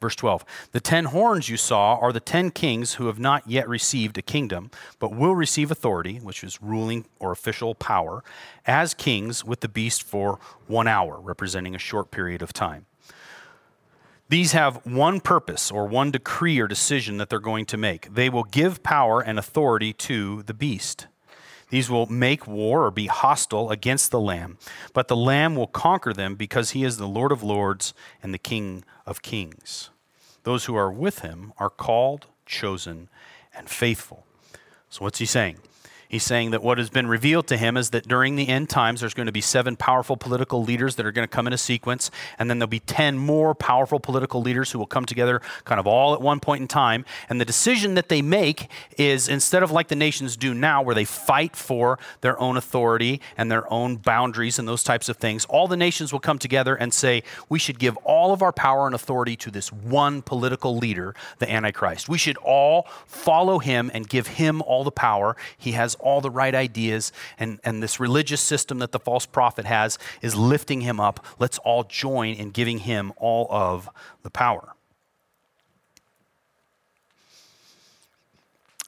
Verse 0.00 0.14
12 0.14 0.44
The 0.72 0.80
ten 0.80 1.06
horns 1.06 1.48
you 1.48 1.56
saw 1.56 1.96
are 1.96 2.12
the 2.12 2.20
ten 2.20 2.50
kings 2.50 2.94
who 2.94 3.06
have 3.06 3.18
not 3.18 3.48
yet 3.48 3.68
received 3.68 4.16
a 4.18 4.22
kingdom, 4.22 4.70
but 4.98 5.14
will 5.14 5.34
receive 5.34 5.70
authority, 5.70 6.18
which 6.18 6.44
is 6.44 6.62
ruling 6.62 7.04
or 7.18 7.32
official 7.32 7.74
power, 7.74 8.22
as 8.66 8.94
kings 8.94 9.44
with 9.44 9.60
the 9.60 9.68
beast 9.68 10.02
for 10.02 10.38
one 10.66 10.86
hour, 10.86 11.20
representing 11.20 11.74
a 11.74 11.78
short 11.78 12.10
period 12.10 12.42
of 12.42 12.52
time. 12.52 12.86
These 14.28 14.52
have 14.52 14.84
one 14.84 15.20
purpose 15.20 15.70
or 15.70 15.86
one 15.86 16.10
decree 16.10 16.58
or 16.60 16.68
decision 16.68 17.16
that 17.16 17.30
they're 17.30 17.40
going 17.40 17.64
to 17.66 17.78
make. 17.78 18.14
They 18.14 18.28
will 18.28 18.44
give 18.44 18.82
power 18.82 19.20
and 19.20 19.38
authority 19.38 19.94
to 19.94 20.42
the 20.42 20.52
beast. 20.52 21.06
These 21.70 21.90
will 21.90 22.06
make 22.06 22.46
war 22.46 22.84
or 22.84 22.90
be 22.90 23.06
hostile 23.06 23.70
against 23.70 24.10
the 24.10 24.20
Lamb, 24.20 24.58
but 24.94 25.08
the 25.08 25.16
Lamb 25.16 25.54
will 25.54 25.66
conquer 25.66 26.12
them 26.12 26.34
because 26.34 26.70
he 26.70 26.84
is 26.84 26.96
the 26.96 27.08
Lord 27.08 27.30
of 27.30 27.42
lords 27.42 27.92
and 28.22 28.32
the 28.32 28.38
King 28.38 28.84
of 29.04 29.22
kings. 29.22 29.90
Those 30.44 30.64
who 30.64 30.74
are 30.76 30.90
with 30.90 31.20
him 31.20 31.52
are 31.58 31.70
called, 31.70 32.26
chosen, 32.46 33.08
and 33.54 33.68
faithful. 33.68 34.24
So, 34.88 35.04
what's 35.04 35.18
he 35.18 35.26
saying? 35.26 35.58
He's 36.08 36.24
saying 36.24 36.52
that 36.52 36.62
what 36.62 36.78
has 36.78 36.88
been 36.88 37.06
revealed 37.06 37.46
to 37.48 37.58
him 37.58 37.76
is 37.76 37.90
that 37.90 38.08
during 38.08 38.36
the 38.36 38.48
end 38.48 38.70
times, 38.70 39.00
there's 39.00 39.12
going 39.12 39.26
to 39.26 39.32
be 39.32 39.42
seven 39.42 39.76
powerful 39.76 40.16
political 40.16 40.62
leaders 40.62 40.96
that 40.96 41.04
are 41.04 41.12
going 41.12 41.26
to 41.26 41.30
come 41.30 41.46
in 41.46 41.52
a 41.52 41.58
sequence, 41.58 42.10
and 42.38 42.48
then 42.48 42.58
there'll 42.58 42.68
be 42.68 42.80
10 42.80 43.18
more 43.18 43.54
powerful 43.54 44.00
political 44.00 44.40
leaders 44.40 44.72
who 44.72 44.78
will 44.78 44.86
come 44.86 45.04
together 45.04 45.42
kind 45.64 45.78
of 45.78 45.86
all 45.86 46.14
at 46.14 46.22
one 46.22 46.40
point 46.40 46.62
in 46.62 46.68
time. 46.68 47.04
And 47.28 47.38
the 47.38 47.44
decision 47.44 47.94
that 47.94 48.08
they 48.08 48.22
make 48.22 48.70
is 48.96 49.28
instead 49.28 49.62
of 49.62 49.70
like 49.70 49.88
the 49.88 49.96
nations 49.96 50.36
do 50.38 50.54
now, 50.54 50.80
where 50.80 50.94
they 50.94 51.04
fight 51.04 51.54
for 51.54 51.98
their 52.22 52.40
own 52.40 52.56
authority 52.56 53.20
and 53.36 53.50
their 53.50 53.70
own 53.70 53.96
boundaries 53.96 54.58
and 54.58 54.66
those 54.66 54.82
types 54.82 55.10
of 55.10 55.18
things, 55.18 55.44
all 55.44 55.68
the 55.68 55.76
nations 55.76 56.10
will 56.10 56.20
come 56.20 56.38
together 56.38 56.74
and 56.74 56.94
say, 56.94 57.22
we 57.50 57.58
should 57.58 57.78
give 57.78 57.98
all 57.98 58.32
of 58.32 58.40
our 58.40 58.52
power 58.52 58.86
and 58.86 58.94
authority 58.94 59.36
to 59.36 59.50
this 59.50 59.70
one 59.70 60.22
political 60.22 60.74
leader, 60.74 61.14
the 61.38 61.50
Antichrist. 61.50 62.08
We 62.08 62.16
should 62.16 62.38
all 62.38 62.86
follow 63.06 63.58
him 63.58 63.90
and 63.92 64.08
give 64.08 64.26
him 64.26 64.62
all 64.62 64.84
the 64.84 64.90
power. 64.90 65.36
He 65.58 65.72
has 65.72 65.96
all 66.00 66.20
the 66.20 66.30
right 66.30 66.54
ideas, 66.54 67.12
and, 67.38 67.60
and 67.64 67.82
this 67.82 68.00
religious 68.00 68.40
system 68.40 68.78
that 68.78 68.92
the 68.92 69.00
false 69.00 69.26
prophet 69.26 69.64
has 69.64 69.98
is 70.22 70.34
lifting 70.34 70.80
him 70.80 71.00
up. 71.00 71.24
Let's 71.38 71.58
all 71.58 71.84
join 71.84 72.34
in 72.34 72.50
giving 72.50 72.78
him 72.78 73.12
all 73.16 73.46
of 73.50 73.88
the 74.22 74.30
power. 74.30 74.74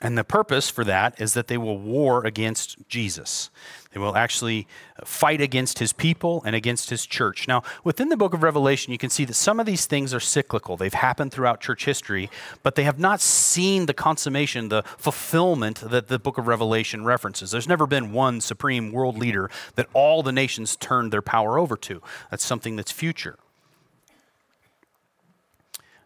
And 0.02 0.16
the 0.16 0.25
purpose 0.25 0.71
for 0.71 0.83
that 0.85 1.21
is 1.21 1.35
that 1.35 1.49
they 1.49 1.59
will 1.59 1.78
war 1.78 2.25
against 2.25 2.88
Jesus. 2.88 3.50
They 3.92 4.00
will 4.00 4.16
actually 4.16 4.66
fight 5.04 5.42
against 5.42 5.78
his 5.78 5.92
people 5.92 6.42
and 6.47 6.57
against 6.57 6.88
his 6.88 7.04
church. 7.04 7.47
Now, 7.47 7.62
within 7.85 8.09
the 8.09 8.16
book 8.16 8.33
of 8.33 8.42
Revelation, 8.42 8.92
you 8.92 8.99
can 8.99 9.11
see 9.11 9.26
that 9.26 9.35
some 9.35 9.61
of 9.61 9.66
these 9.66 9.85
things 9.85 10.14
are 10.14 10.21
cyclical. 10.21 10.78
They've 10.78 10.95
happened 10.95 11.33
throughout 11.33 11.61
church 11.61 11.85
history, 11.85 12.30
but 12.62 12.76
they 12.76 12.85
have 12.85 12.99
not 12.99 13.21
seen 13.21 13.87
the 13.87 13.95
consummation, 13.95 14.69
the 14.69 14.85
fulfillment 14.97 15.80
that 15.80 16.09
the 16.09 16.19
book 16.19 16.38
of 16.38 16.47
Revelation 16.47 17.04
references. 17.04 17.50
There's 17.50 17.69
never 17.69 17.87
been 17.87 18.12
one 18.12 18.40
supreme 18.40 18.92
world 18.92 19.19
leader 19.19 19.50
that 19.75 19.88
all 19.92 20.23
the 20.23 20.33
nations 20.33 20.76
turned 20.76 21.12
their 21.12 21.23
power 21.23 21.59
over 21.59 21.76
to. 21.76 22.00
That's 22.30 22.45
something 22.45 22.76
that's 22.76 22.92
future. 22.92 23.38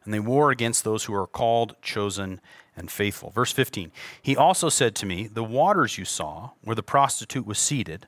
And 0.05 0.13
they 0.13 0.21
war 0.21 0.51
against 0.51 0.85
those 0.85 1.05
who 1.05 1.15
are 1.15 1.27
called, 1.27 1.77
chosen, 1.83 2.41
and 2.77 2.91
faithful. 2.91 3.31
Verse 3.31 3.53
15 3.53 3.93
He 4.21 4.37
also 4.37 4.69
said 4.69 4.95
to 4.97 5.07
me, 5.07 5.27
The 5.27 5.45
waters 5.45 5.99
you 5.99 6.05
saw, 6.05 6.51
where 6.63 6.77
the 6.77 6.83
prostitute 6.83 7.47
was 7.47 7.59
seated, 7.59 8.07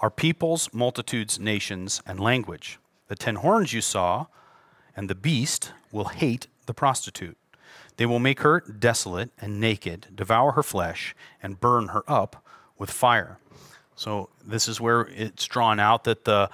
are 0.00 0.10
peoples, 0.10 0.68
multitudes, 0.72 1.38
nations, 1.38 2.02
and 2.06 2.18
language. 2.18 2.78
The 3.08 3.16
ten 3.16 3.36
horns 3.36 3.72
you 3.72 3.80
saw 3.80 4.26
and 4.96 5.08
the 5.08 5.14
beast 5.14 5.72
will 5.90 6.06
hate 6.06 6.48
the 6.66 6.74
prostitute. 6.74 7.36
They 7.96 8.06
will 8.06 8.18
make 8.18 8.40
her 8.40 8.60
desolate 8.60 9.30
and 9.38 9.60
naked, 9.60 10.08
devour 10.14 10.52
her 10.52 10.62
flesh, 10.62 11.14
and 11.42 11.60
burn 11.60 11.88
her 11.88 12.02
up 12.08 12.44
with 12.78 12.90
fire. 12.90 13.38
So, 13.94 14.30
this 14.44 14.66
is 14.66 14.80
where 14.80 15.02
it's 15.14 15.46
drawn 15.46 15.78
out 15.78 16.04
that 16.04 16.24
the 16.24 16.50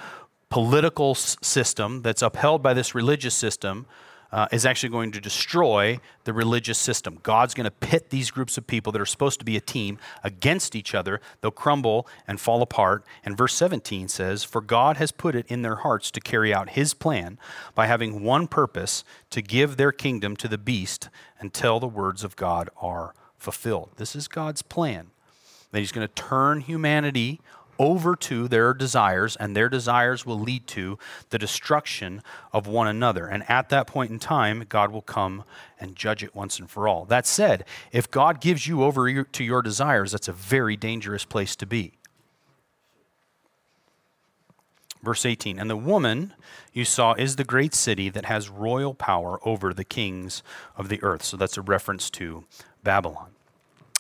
political 0.51 1.15
system 1.15 2.03
that's 2.03 2.23
upheld 2.23 2.63
by 2.63 2.75
this 2.75 2.95
religious 2.95 3.35
system 3.35 3.87
uh, 4.31 4.47
is 4.53 4.67
actually 4.67 4.91
going 4.91 5.11
to 5.13 5.21
destroy 5.21 5.99
the 6.25 6.33
religious 6.33 6.79
system. 6.79 7.19
God's 7.23 7.55
going 7.55 7.65
to 7.65 7.71
pit 7.71 8.11
these 8.11 8.31
groups 8.31 8.59
of 8.59 8.67
people 8.67 8.93
that 8.93 9.01
are 9.01 9.07
supposed 9.07 9.39
to 9.39 9.45
be 9.45 9.57
a 9.57 9.61
team 9.61 9.99
against 10.23 10.77
each 10.77 10.95
other. 10.95 11.21
They'll 11.41 11.51
crumble 11.51 12.07
and 12.27 12.41
fall 12.41 12.61
apart. 12.61 13.05
And 13.25 13.37
verse 13.37 13.55
17 13.55 14.09
says, 14.09 14.45
For 14.45 14.61
God 14.61 14.99
has 14.99 15.13
put 15.13 15.35
it 15.35 15.47
in 15.49 15.63
their 15.63 15.77
hearts 15.77 16.11
to 16.13 16.21
carry 16.21 16.53
out 16.53 16.71
his 16.71 16.93
plan 16.95 17.39
by 17.75 17.87
having 17.87 18.23
one 18.23 18.47
purpose 18.47 19.03
to 19.31 19.41
give 19.41 19.77
their 19.77 19.93
kingdom 19.93 20.37
to 20.37 20.49
the 20.49 20.59
beast 20.59 21.09
until 21.41 21.81
the 21.81 21.89
words 21.89 22.23
of 22.23 22.37
God 22.37 22.69
are 22.81 23.15
fulfilled. 23.39 23.91
This 23.97 24.15
is 24.15 24.29
God's 24.29 24.63
plan. 24.63 25.11
That 25.71 25.81
he's 25.81 25.93
going 25.93 26.07
to 26.07 26.15
turn 26.15 26.63
humanity 26.63 27.41
over 27.79 28.17
to 28.17 28.49
their 28.49 28.75
desires, 28.75 29.37
and 29.37 29.57
their 29.57 29.69
desires 29.69 30.27
will 30.27 30.39
lead 30.39 30.67
to 30.69 30.99
the 31.31 31.39
destruction 31.39 32.23
of 32.53 32.67
one 32.67 32.89
another. 32.89 33.27
And 33.27 33.49
at 33.49 33.69
that 33.69 33.87
point 33.87 34.11
in 34.11 34.19
time, 34.19 34.65
God 34.69 34.91
will 34.91 35.03
come 35.03 35.45
and 35.81 35.97
judge 35.97 36.23
it 36.23 36.35
once 36.35 36.59
and 36.59 36.69
for 36.69 36.89
all. 36.89 37.05
That 37.05 37.27
said, 37.27 37.65
if 37.93 38.11
God 38.11 38.41
gives 38.41 38.67
you 38.67 38.83
over 38.83 39.23
to 39.23 39.45
your 39.45 39.63
desires, 39.63 40.13
that's 40.13 40.29
a 40.29 40.33
very 40.33 40.77
dangerous 40.77 41.25
place 41.25 41.55
to 41.57 41.67
be. 41.67 41.93
Verse 45.03 45.25
18 45.25 45.59
And 45.59 45.71
the 45.71 45.77
woman 45.77 46.35
you 46.73 46.85
saw 46.85 47.15
is 47.15 47.37
the 47.37 47.45
great 47.45 47.75
city 47.75 48.09
that 48.09 48.25
has 48.25 48.49
royal 48.49 48.95
power 48.95 49.39
over 49.47 49.73
the 49.73 49.85
kings 49.85 50.43
of 50.77 50.89
the 50.89 51.03
earth. 51.03 51.23
So 51.23 51.37
that's 51.37 51.57
a 51.57 51.63
reference 51.63 52.11
to 52.11 52.45
Babylon. 52.83 53.31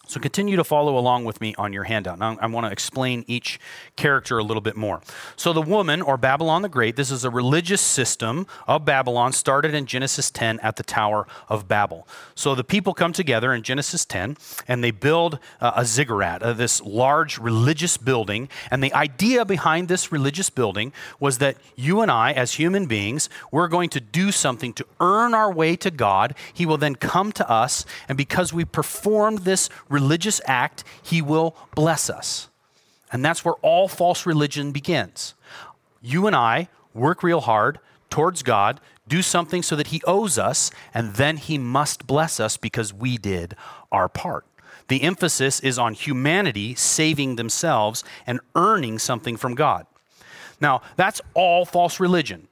So 0.09 0.19
continue 0.19 0.57
to 0.57 0.65
follow 0.65 0.97
along 0.97 1.27
with 1.27 1.39
me 1.43 1.55
on 1.59 1.75
your 1.75 1.85
handout. 1.85 2.19
Now 2.19 2.39
I 2.41 2.47
want 2.47 2.65
to 2.65 2.73
explain 2.73 3.27
each 3.27 3.61
character 3.95 4.39
a 4.39 4.43
little 4.43 4.63
bit 4.63 4.75
more. 4.75 5.03
So 5.37 5.53
the 5.53 5.61
woman, 5.61 6.01
or 6.01 6.17
Babylon 6.17 6.63
the 6.63 6.71
Great, 6.71 6.97
this 6.97 7.11
is 7.11 7.27
a 7.27 7.31
religious 7.31 7.83
system 7.83 8.47
of 8.67 8.87
Babylon 8.87 9.35
started 9.35 9.75
in 9.75 9.85
Genesis 9.85 10.31
10 10.31 10.61
at 10.61 10.77
the 10.77 10.83
Tower 10.83 11.27
of 11.51 11.69
Babel. 11.69 12.09
So 12.35 12.55
the 12.55 12.65
people 12.65 12.95
come 12.95 13.13
together 13.13 13.53
in 13.53 13.63
Genesis 13.63 14.07
10 14.07 14.39
and 14.67 14.83
they 14.83 14.93
build 14.93 15.39
uh, 15.61 15.73
a 15.77 15.85
ziggurat, 15.85 16.43
uh, 16.43 16.55
this 16.55 16.81
large 16.81 17.37
religious 17.37 17.99
building. 17.99 18.49
And 18.71 18.83
the 18.83 18.95
idea 18.95 19.45
behind 19.45 19.89
this 19.89 20.11
religious 20.11 20.49
building 20.49 20.91
was 21.21 21.37
that 21.37 21.59
you 21.77 22.01
and 22.01 22.11
I, 22.11 22.33
as 22.33 22.55
human 22.55 22.87
beings, 22.87 23.29
we're 23.53 23.69
going 23.69 23.91
to 23.91 24.01
do 24.01 24.33
something 24.33 24.73
to 24.73 24.87
earn 25.01 25.35
our 25.35 25.53
way 25.53 25.77
to 25.77 25.91
God. 25.91 26.35
He 26.55 26.65
will 26.65 26.79
then 26.79 26.95
come 26.95 27.31
to 27.33 27.51
us, 27.51 27.85
and 28.09 28.17
because 28.17 28.55
we 28.55 28.65
performed 28.65 29.41
this 29.41 29.69
act, 30.47 30.85
he 31.03 31.23
will 31.23 31.57
bless 31.75 32.09
us. 32.11 32.49
And 33.11 33.25
that's 33.25 33.45
where 33.45 33.55
all 33.63 33.89
false 33.89 34.27
religion 34.27 34.73
begins. 34.73 35.35
You 36.03 36.27
and 36.27 36.37
I 36.37 36.69
work 36.95 37.23
real 37.23 37.41
hard 37.41 37.79
towards 38.11 38.43
God, 38.43 38.81
do 39.07 39.23
something 39.23 39.63
so 39.63 39.77
that 39.77 39.89
he 39.89 40.03
owes 40.07 40.39
us, 40.39 40.71
and 40.93 41.15
then 41.15 41.37
he 41.37 41.59
must 41.59 42.07
bless 42.07 42.41
us 42.41 42.57
because 42.57 42.93
we 42.93 43.17
did 43.17 43.55
our 43.91 44.09
part. 44.09 44.45
The 44.89 45.03
emphasis 45.03 45.61
is 45.61 45.79
on 45.79 45.95
humanity 45.95 46.75
saving 46.75 47.37
themselves 47.37 48.05
and 48.27 48.41
earning 48.55 48.99
something 48.99 49.37
from 49.37 49.55
God. 49.55 49.87
Now, 50.61 50.83
that's 50.97 51.21
all 51.35 51.65
false 51.65 52.01
religion. 52.01 52.49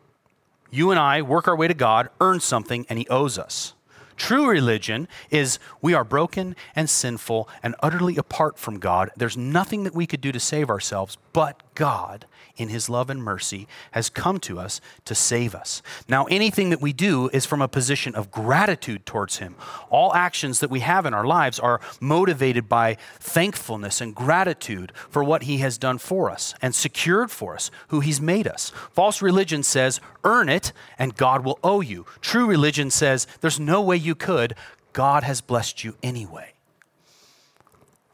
You 0.70 0.90
and 0.90 1.00
I 1.00 1.22
work 1.22 1.48
our 1.48 1.56
way 1.56 1.68
to 1.68 1.74
God, 1.74 2.10
earn 2.20 2.40
something, 2.40 2.86
and 2.88 2.98
He 2.98 3.08
owes 3.08 3.38
us. 3.38 3.74
True 4.16 4.48
religion 4.48 5.08
is 5.30 5.58
we 5.82 5.94
are 5.94 6.04
broken 6.04 6.56
and 6.74 6.88
sinful 6.88 7.48
and 7.62 7.74
utterly 7.80 8.16
apart 8.16 8.58
from 8.58 8.78
God. 8.78 9.10
There's 9.16 9.36
nothing 9.36 9.84
that 9.84 9.94
we 9.94 10.06
could 10.06 10.20
do 10.20 10.32
to 10.32 10.40
save 10.40 10.70
ourselves, 10.70 11.18
but 11.32 11.62
God 11.76 12.26
in 12.56 12.68
his 12.68 12.88
love 12.88 13.10
and 13.10 13.22
mercy, 13.22 13.68
has 13.92 14.08
come 14.08 14.40
to 14.40 14.58
us 14.58 14.80
to 15.04 15.14
save 15.14 15.54
us. 15.54 15.82
Now, 16.08 16.24
anything 16.24 16.70
that 16.70 16.80
we 16.80 16.92
do 16.92 17.28
is 17.32 17.46
from 17.46 17.62
a 17.62 17.68
position 17.68 18.14
of 18.14 18.30
gratitude 18.30 19.06
towards 19.06 19.38
him. 19.38 19.54
All 19.90 20.14
actions 20.14 20.60
that 20.60 20.70
we 20.70 20.80
have 20.80 21.06
in 21.06 21.14
our 21.14 21.26
lives 21.26 21.58
are 21.58 21.80
motivated 22.00 22.68
by 22.68 22.96
thankfulness 23.20 24.00
and 24.00 24.14
gratitude 24.14 24.92
for 25.10 25.22
what 25.22 25.44
he 25.44 25.58
has 25.58 25.78
done 25.78 25.98
for 25.98 26.30
us 26.30 26.54
and 26.62 26.74
secured 26.74 27.30
for 27.30 27.54
us, 27.54 27.70
who 27.88 28.00
he's 28.00 28.20
made 28.20 28.46
us. 28.46 28.70
False 28.92 29.22
religion 29.22 29.62
says, 29.62 30.00
earn 30.24 30.48
it 30.48 30.72
and 30.98 31.16
God 31.16 31.44
will 31.44 31.58
owe 31.62 31.80
you. 31.80 32.06
True 32.20 32.46
religion 32.46 32.90
says, 32.90 33.26
there's 33.40 33.60
no 33.60 33.82
way 33.82 33.96
you 33.96 34.14
could. 34.14 34.54
God 34.92 35.24
has 35.24 35.42
blessed 35.42 35.84
you 35.84 35.94
anyway 36.02 36.55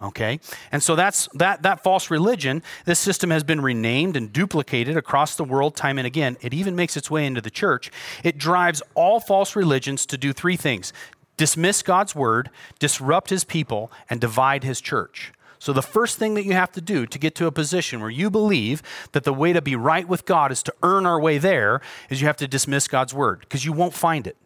okay? 0.03 0.41
And 0.71 0.83
so 0.83 0.97
that's 0.97 1.29
that 1.35 1.63
that 1.63 1.83
false 1.83 2.11
religion 2.11 2.63
this 2.85 2.99
system 2.99 3.31
has 3.31 3.45
been 3.45 3.61
renamed 3.61 4.17
and 4.17 4.33
duplicated 4.33 4.97
across 4.97 5.37
the 5.37 5.45
world 5.45 5.77
time 5.77 5.99
and 5.99 6.07
again. 6.07 6.37
It 6.41 6.55
even 6.55 6.77
makes 6.77 6.97
its 6.97 7.11
way 7.11 7.27
into 7.27 7.41
the 7.41 7.51
church. 7.51 7.91
It 8.25 8.39
drives 8.39 8.83
all 8.95 9.21
false 9.21 9.57
religions 9.57 10.07
to 10.07 10.19
do 10.19 10.33
three 10.33 10.57
things. 10.57 10.93
Dismiss 11.37 11.83
god's 11.83 12.15
word 12.15 12.51
disrupt 12.79 13.31
his 13.31 13.45
people 13.45 13.91
and 14.11 14.21
divide 14.21 14.65
his 14.65 14.81
church. 14.81 15.33
So, 15.63 15.73
the 15.73 15.81
first 15.81 16.19
thing 16.19 16.35
that 16.35 16.45
you 16.45 16.55
have 16.55 16.73
to 16.73 16.81
do 16.81 17.07
to 17.07 17.19
get 17.21 17.37
to 17.37 17.47
a 17.47 17.53
position 17.53 18.01
where 18.01 18.11
you 18.11 18.31
believe 18.31 18.83
that 19.13 19.23
the 19.23 19.33
way 19.33 19.53
to 19.53 19.63
be 19.63 19.77
right 19.77 20.09
with 20.09 20.27
God 20.27 20.51
is 20.51 20.61
to 20.65 20.75
earn 20.83 21.07
our 21.07 21.21
way 21.21 21.39
there 21.39 21.81
is 22.11 22.21
you 22.21 22.27
have 22.27 22.37
to 22.39 22.49
dismiss 22.49 22.89
God's 22.89 23.15
word 23.15 23.41
because 23.41 23.65
you 23.65 23.73
won't 23.73 23.95
find 23.95 24.27
it. 24.27 24.37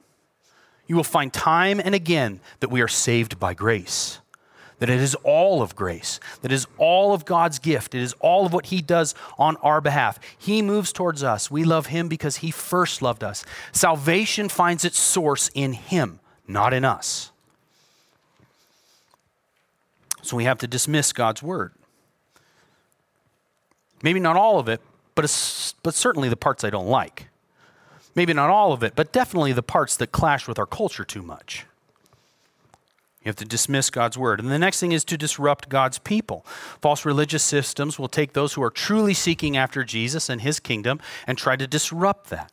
You 0.87 0.95
will 0.95 1.05
find 1.05 1.33
time 1.33 1.81
and 1.83 1.95
again 1.95 2.41
that 2.61 2.71
we 2.71 2.83
are 2.83 2.89
saved 2.89 3.41
by 3.41 3.55
grace 3.55 4.21
that 4.79 4.91
it 4.91 5.01
is 5.01 5.15
all 5.17 5.63
of 5.63 5.75
grace, 5.75 6.21
that 6.43 6.53
it 6.53 6.55
is 6.55 6.67
all 6.79 7.15
of 7.15 7.25
God's 7.25 7.59
gift, 7.59 7.95
it 7.95 8.03
is 8.03 8.15
all 8.21 8.47
of 8.47 8.53
what 8.53 8.67
He 8.67 8.83
does 8.83 9.15
on 9.39 9.57
our 9.59 9.81
behalf. 9.81 10.19
He 10.37 10.63
moves 10.63 10.93
towards 10.93 11.23
us. 11.23 11.51
We 11.51 11.65
love 11.65 11.87
Him 11.87 12.09
because 12.09 12.37
He 12.37 12.51
first 12.51 13.01
loved 13.01 13.25
us. 13.25 13.45
Salvation 13.73 14.49
finds 14.49 14.85
its 14.85 14.99
source 14.99 15.51
in 15.55 15.73
Him, 15.73 16.21
not 16.47 16.75
in 16.75 16.85
us. 16.85 17.33
So 20.23 20.37
we 20.37 20.45
have 20.45 20.59
to 20.59 20.67
dismiss 20.67 21.13
God's 21.13 21.43
word. 21.43 21.73
Maybe 24.03 24.21
not 24.21 24.37
all 24.37 24.59
of 24.59 24.69
it, 24.69 24.81
but, 25.15 25.25
but 25.83 25.95
certainly 25.95 26.29
the 26.29 26.37
parts 26.37 26.65
I 26.65 26.71
don't 26.71 26.89
like. 26.89 27.29
Maybe 28.15 28.33
not 28.33 28.51
all 28.51 28.73
of 28.73 28.83
it, 28.83 28.95
but 28.97 29.13
definitely 29.13 29.53
the 29.53 29.63
parts 29.63 29.97
that 29.99 30.13
clash 30.13 30.49
with 30.49 30.59
our 30.59 30.67
culture 30.67 31.05
too 31.05 31.23
much. 31.23 31.67
You 33.27 33.31
have 33.31 33.37
to 33.37 33.45
dismiss 33.45 33.91
God's 33.91 34.17
word. 34.17 34.39
And 34.39 34.53
the 34.53 34.59
next 34.59 34.79
thing 34.79 34.93
is 34.93 35.05
to 35.07 35.19
disrupt 35.19 35.69
God's 35.69 35.99
people. 35.99 36.47
False 36.81 37.05
religious 37.05 37.43
systems 37.43 37.99
will 37.99 38.07
take 38.07 38.35
those 38.35 38.53
who 38.53 38.63
are 38.63 38.71
truly 38.71 39.15
seeking 39.15 39.57
after 39.57 39.83
Jesus 39.83 40.29
and 40.29 40.43
his 40.43 40.61
kingdom 40.61 41.01
and 41.27 41.37
try 41.37 41.57
to 41.57 41.67
disrupt 41.67 42.31
that. 42.31 42.53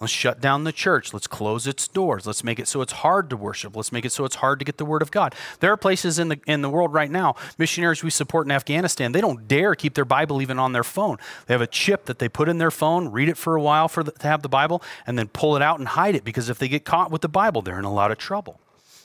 Let's 0.00 0.10
shut 0.10 0.40
down 0.40 0.64
the 0.64 0.72
church. 0.72 1.12
Let's 1.12 1.26
close 1.26 1.66
its 1.66 1.86
doors. 1.86 2.26
Let's 2.26 2.42
make 2.42 2.58
it 2.58 2.66
so 2.66 2.80
it's 2.80 2.94
hard 2.94 3.28
to 3.28 3.36
worship. 3.36 3.76
Let's 3.76 3.92
make 3.92 4.06
it 4.06 4.12
so 4.12 4.24
it's 4.24 4.36
hard 4.36 4.58
to 4.58 4.64
get 4.64 4.78
the 4.78 4.86
word 4.86 5.02
of 5.02 5.10
God. 5.10 5.34
There 5.60 5.70
are 5.70 5.76
places 5.76 6.18
in 6.18 6.28
the, 6.28 6.40
in 6.46 6.62
the 6.62 6.70
world 6.70 6.94
right 6.94 7.10
now, 7.10 7.36
missionaries 7.58 8.02
we 8.02 8.08
support 8.08 8.46
in 8.46 8.52
Afghanistan, 8.52 9.12
they 9.12 9.20
don't 9.20 9.46
dare 9.46 9.74
keep 9.74 9.92
their 9.92 10.06
Bible 10.06 10.40
even 10.40 10.58
on 10.58 10.72
their 10.72 10.82
phone. 10.82 11.18
They 11.44 11.52
have 11.52 11.60
a 11.60 11.66
chip 11.66 12.06
that 12.06 12.20
they 12.20 12.30
put 12.30 12.48
in 12.48 12.56
their 12.56 12.70
phone, 12.70 13.12
read 13.12 13.28
it 13.28 13.36
for 13.36 13.54
a 13.54 13.60
while 13.60 13.88
for 13.88 14.02
the, 14.02 14.12
to 14.12 14.28
have 14.28 14.40
the 14.40 14.48
Bible, 14.48 14.82
and 15.06 15.18
then 15.18 15.28
pull 15.28 15.56
it 15.56 15.62
out 15.62 15.78
and 15.78 15.88
hide 15.88 16.14
it 16.14 16.24
because 16.24 16.48
if 16.48 16.58
they 16.58 16.68
get 16.68 16.86
caught 16.86 17.10
with 17.10 17.20
the 17.20 17.28
Bible, 17.28 17.60
they're 17.60 17.78
in 17.78 17.84
a 17.84 17.92
lot 17.92 18.10
of 18.10 18.16
trouble. 18.16 18.58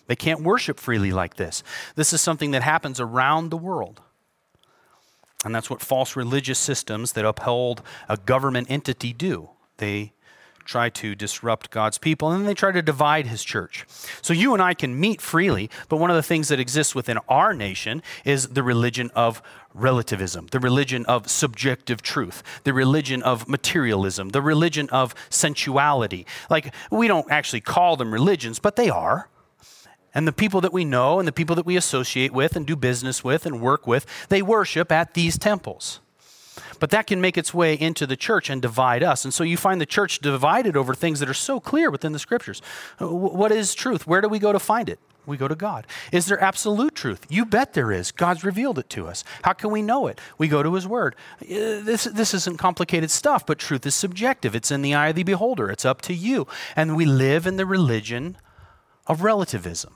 They 0.09 0.15
can't 0.15 0.41
worship 0.41 0.79
freely 0.79 1.11
like 1.11 1.35
this. 1.35 1.61
This 1.93 2.13
is 2.13 2.19
something 2.19 2.49
that 2.49 2.63
happens 2.63 2.99
around 2.99 3.49
the 3.49 3.57
world. 3.57 4.01
And 5.45 5.53
that's 5.53 5.69
what 5.69 5.83
false 5.83 6.15
religious 6.15 6.57
systems 6.57 7.13
that 7.13 7.25
uphold 7.25 7.83
a 8.09 8.17
government 8.17 8.71
entity 8.71 9.13
do. 9.13 9.51
They 9.77 10.13
try 10.65 10.89
to 10.89 11.13
disrupt 11.13 11.69
God's 11.69 11.99
people 11.99 12.31
and 12.31 12.41
then 12.41 12.47
they 12.47 12.55
try 12.55 12.71
to 12.71 12.81
divide 12.81 13.27
his 13.27 13.43
church. 13.43 13.85
So 14.23 14.33
you 14.33 14.53
and 14.53 14.63
I 14.63 14.73
can 14.73 14.99
meet 14.99 15.21
freely, 15.21 15.69
but 15.89 15.97
one 15.97 16.09
of 16.09 16.15
the 16.15 16.23
things 16.23 16.47
that 16.47 16.59
exists 16.59 16.95
within 16.95 17.19
our 17.29 17.53
nation 17.53 18.01
is 18.25 18.47
the 18.47 18.63
religion 18.63 19.11
of 19.13 19.43
relativism, 19.75 20.47
the 20.47 20.59
religion 20.59 21.05
of 21.05 21.29
subjective 21.29 22.01
truth, 22.01 22.41
the 22.63 22.73
religion 22.73 23.21
of 23.21 23.47
materialism, 23.47 24.29
the 24.29 24.41
religion 24.41 24.89
of 24.89 25.13
sensuality. 25.29 26.25
Like, 26.49 26.73
we 26.89 27.07
don't 27.07 27.31
actually 27.31 27.61
call 27.61 27.95
them 27.95 28.11
religions, 28.11 28.57
but 28.57 28.75
they 28.75 28.89
are. 28.89 29.29
And 30.13 30.27
the 30.27 30.33
people 30.33 30.61
that 30.61 30.73
we 30.73 30.85
know 30.85 31.19
and 31.19 31.27
the 31.27 31.31
people 31.31 31.55
that 31.55 31.65
we 31.65 31.77
associate 31.77 32.31
with 32.31 32.55
and 32.55 32.65
do 32.65 32.75
business 32.75 33.23
with 33.23 33.45
and 33.45 33.61
work 33.61 33.85
with, 33.85 34.05
they 34.29 34.41
worship 34.41 34.91
at 34.91 35.13
these 35.13 35.37
temples. 35.37 35.99
But 36.79 36.89
that 36.91 37.07
can 37.07 37.21
make 37.21 37.37
its 37.37 37.53
way 37.53 37.73
into 37.73 38.07
the 38.07 38.15
church 38.15 38.49
and 38.49 38.61
divide 38.61 39.03
us. 39.03 39.23
And 39.23 39.33
so 39.33 39.43
you 39.43 39.57
find 39.57 39.79
the 39.79 39.85
church 39.85 40.19
divided 40.19 40.75
over 40.75 40.93
things 40.93 41.19
that 41.19 41.29
are 41.29 41.33
so 41.33 41.59
clear 41.59 41.91
within 41.91 42.13
the 42.13 42.19
scriptures. 42.19 42.61
What 42.99 43.51
is 43.51 43.73
truth? 43.73 44.07
Where 44.07 44.21
do 44.21 44.29
we 44.29 44.39
go 44.39 44.51
to 44.51 44.59
find 44.59 44.89
it? 44.89 44.99
We 45.25 45.37
go 45.37 45.47
to 45.47 45.55
God. 45.55 45.85
Is 46.11 46.25
there 46.25 46.41
absolute 46.41 46.95
truth? 46.95 47.27
You 47.29 47.45
bet 47.45 47.73
there 47.73 47.91
is. 47.91 48.11
God's 48.11 48.43
revealed 48.43 48.79
it 48.79 48.89
to 48.91 49.07
us. 49.07 49.23
How 49.43 49.53
can 49.53 49.69
we 49.69 49.81
know 49.81 50.07
it? 50.07 50.19
We 50.37 50.47
go 50.47 50.63
to 50.63 50.73
His 50.73 50.87
Word. 50.87 51.15
Uh, 51.41 51.45
this, 51.83 52.05
this 52.05 52.33
isn't 52.33 52.57
complicated 52.57 53.11
stuff, 53.11 53.45
but 53.45 53.59
truth 53.59 53.85
is 53.85 53.93
subjective. 53.93 54.55
It's 54.55 54.71
in 54.71 54.81
the 54.81 54.95
eye 54.95 55.09
of 55.09 55.15
the 55.15 55.23
beholder. 55.23 55.69
It's 55.69 55.85
up 55.85 56.01
to 56.03 56.13
you. 56.13 56.47
And 56.75 56.95
we 56.95 57.05
live 57.05 57.45
in 57.45 57.57
the 57.57 57.65
religion 57.65 58.37
of 59.05 59.21
relativism. 59.21 59.93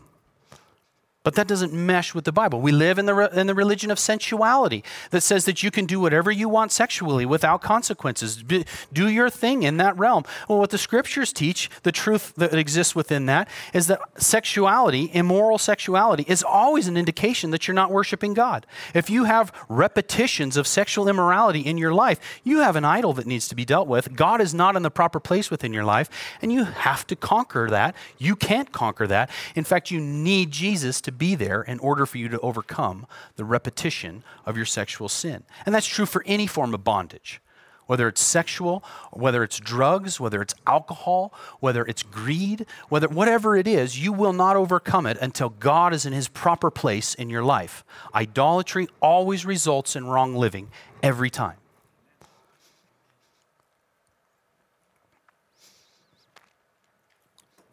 But 1.24 1.36
that 1.36 1.48
doesn't 1.48 1.72
mesh 1.72 2.14
with 2.14 2.26
the 2.26 2.34
Bible. 2.34 2.60
We 2.60 2.74
live 2.74 3.00
in 3.00 3.06
the, 3.06 3.14
re- 3.14 3.30
in 3.34 3.48
the 3.48 3.56
religion 3.56 3.90
of 3.90 3.98
sensuality 3.98 4.84
that 5.12 5.22
says 5.22 5.46
that 5.46 5.64
you 5.64 5.72
can 5.72 5.86
do 5.86 6.00
whatever 6.00 6.32
you 6.32 6.50
want 6.50 6.74
sexually 6.74 7.26
without 7.26 7.62
consequences. 7.62 8.44
Be, 8.44 8.66
do 8.92 9.08
your 9.08 9.30
thing 9.30 9.64
in 9.64 9.78
that 9.78 9.98
realm. 9.98 10.26
Well, 10.50 10.60
what 10.60 10.72
the 10.72 10.78
scriptures 10.78 11.32
teach, 11.32 11.70
the 11.84 11.94
truth 11.94 12.34
that 12.36 12.54
exists 12.54 12.94
within 12.94 13.26
that, 13.28 13.48
is 13.74 13.88
that 13.88 14.02
sexuality, 14.18 15.10
immoral 15.14 15.58
sexuality, 15.58 16.26
is 16.28 16.44
always 16.44 16.90
an 16.90 16.98
indication 16.98 17.52
that 17.52 17.68
you're 17.68 17.76
not 17.76 17.90
worshiping 17.90 18.34
God. 18.34 18.66
If 18.94 19.10
you 19.10 19.24
have 19.24 19.54
repetitions 19.70 20.58
of 20.58 20.68
sexual 20.68 21.08
immorality 21.08 21.62
in 21.62 21.78
your 21.78 21.94
life, 21.94 22.20
you 22.44 22.60
have 22.60 22.76
an 22.76 22.84
idol 22.84 23.14
that 23.14 23.26
needs 23.26 23.48
to 23.48 23.56
be 23.56 23.64
dealt 23.64 23.88
with. 23.88 24.14
God 24.14 24.42
is 24.42 24.54
not 24.54 24.76
in 24.76 24.84
the 24.84 24.92
proper 24.92 25.22
place 25.22 25.50
within 25.50 25.72
your 25.72 25.86
life, 25.86 26.10
and 26.42 26.52
you 26.52 26.66
have 26.66 27.08
to 27.08 27.16
conquer 27.16 27.70
that. 27.70 27.96
You 28.18 28.36
can't 28.36 28.74
conquer 28.74 29.08
that. 29.08 29.30
In 29.56 29.64
fact, 29.64 29.90
you 29.90 30.02
need 30.02 30.52
Jesus 30.52 31.00
to 31.02 31.13
be 31.18 31.36
there 31.36 31.62
in 31.62 31.80
order 31.80 32.06
for 32.06 32.18
you 32.18 32.30
to 32.30 32.40
overcome 32.40 33.06
the 33.36 33.46
repetition 33.46 34.24
of 34.46 34.56
your 34.56 34.66
sexual 34.66 35.10
sin. 35.10 35.44
And 35.66 35.74
that's 35.74 35.88
true 35.88 36.06
for 36.06 36.24
any 36.26 36.48
form 36.48 36.74
of 36.74 36.84
bondage. 36.84 37.42
Whether 37.86 38.08
it's 38.08 38.22
sexual, 38.22 38.84
whether 39.12 39.44
it's 39.44 39.60
drugs, 39.60 40.20
whether 40.20 40.42
it's 40.42 40.56
alcohol, 40.66 41.34
whether 41.60 41.84
it's 41.84 42.02
greed, 42.02 42.66
whether 42.88 43.10
whatever 43.10 43.58
it 43.58 43.68
is, 43.68 44.00
you 44.00 44.14
will 44.14 44.32
not 44.32 44.56
overcome 44.56 45.06
it 45.06 45.18
until 45.20 45.50
God 45.50 45.94
is 45.94 46.06
in 46.06 46.14
his 46.14 46.30
proper 46.30 46.72
place 46.72 47.14
in 47.14 47.30
your 47.30 47.44
life. 47.44 47.84
Idolatry 48.16 48.88
always 49.02 49.46
results 49.46 49.96
in 49.96 50.06
wrong 50.06 50.34
living 50.34 50.72
every 51.02 51.30
time. 51.30 51.58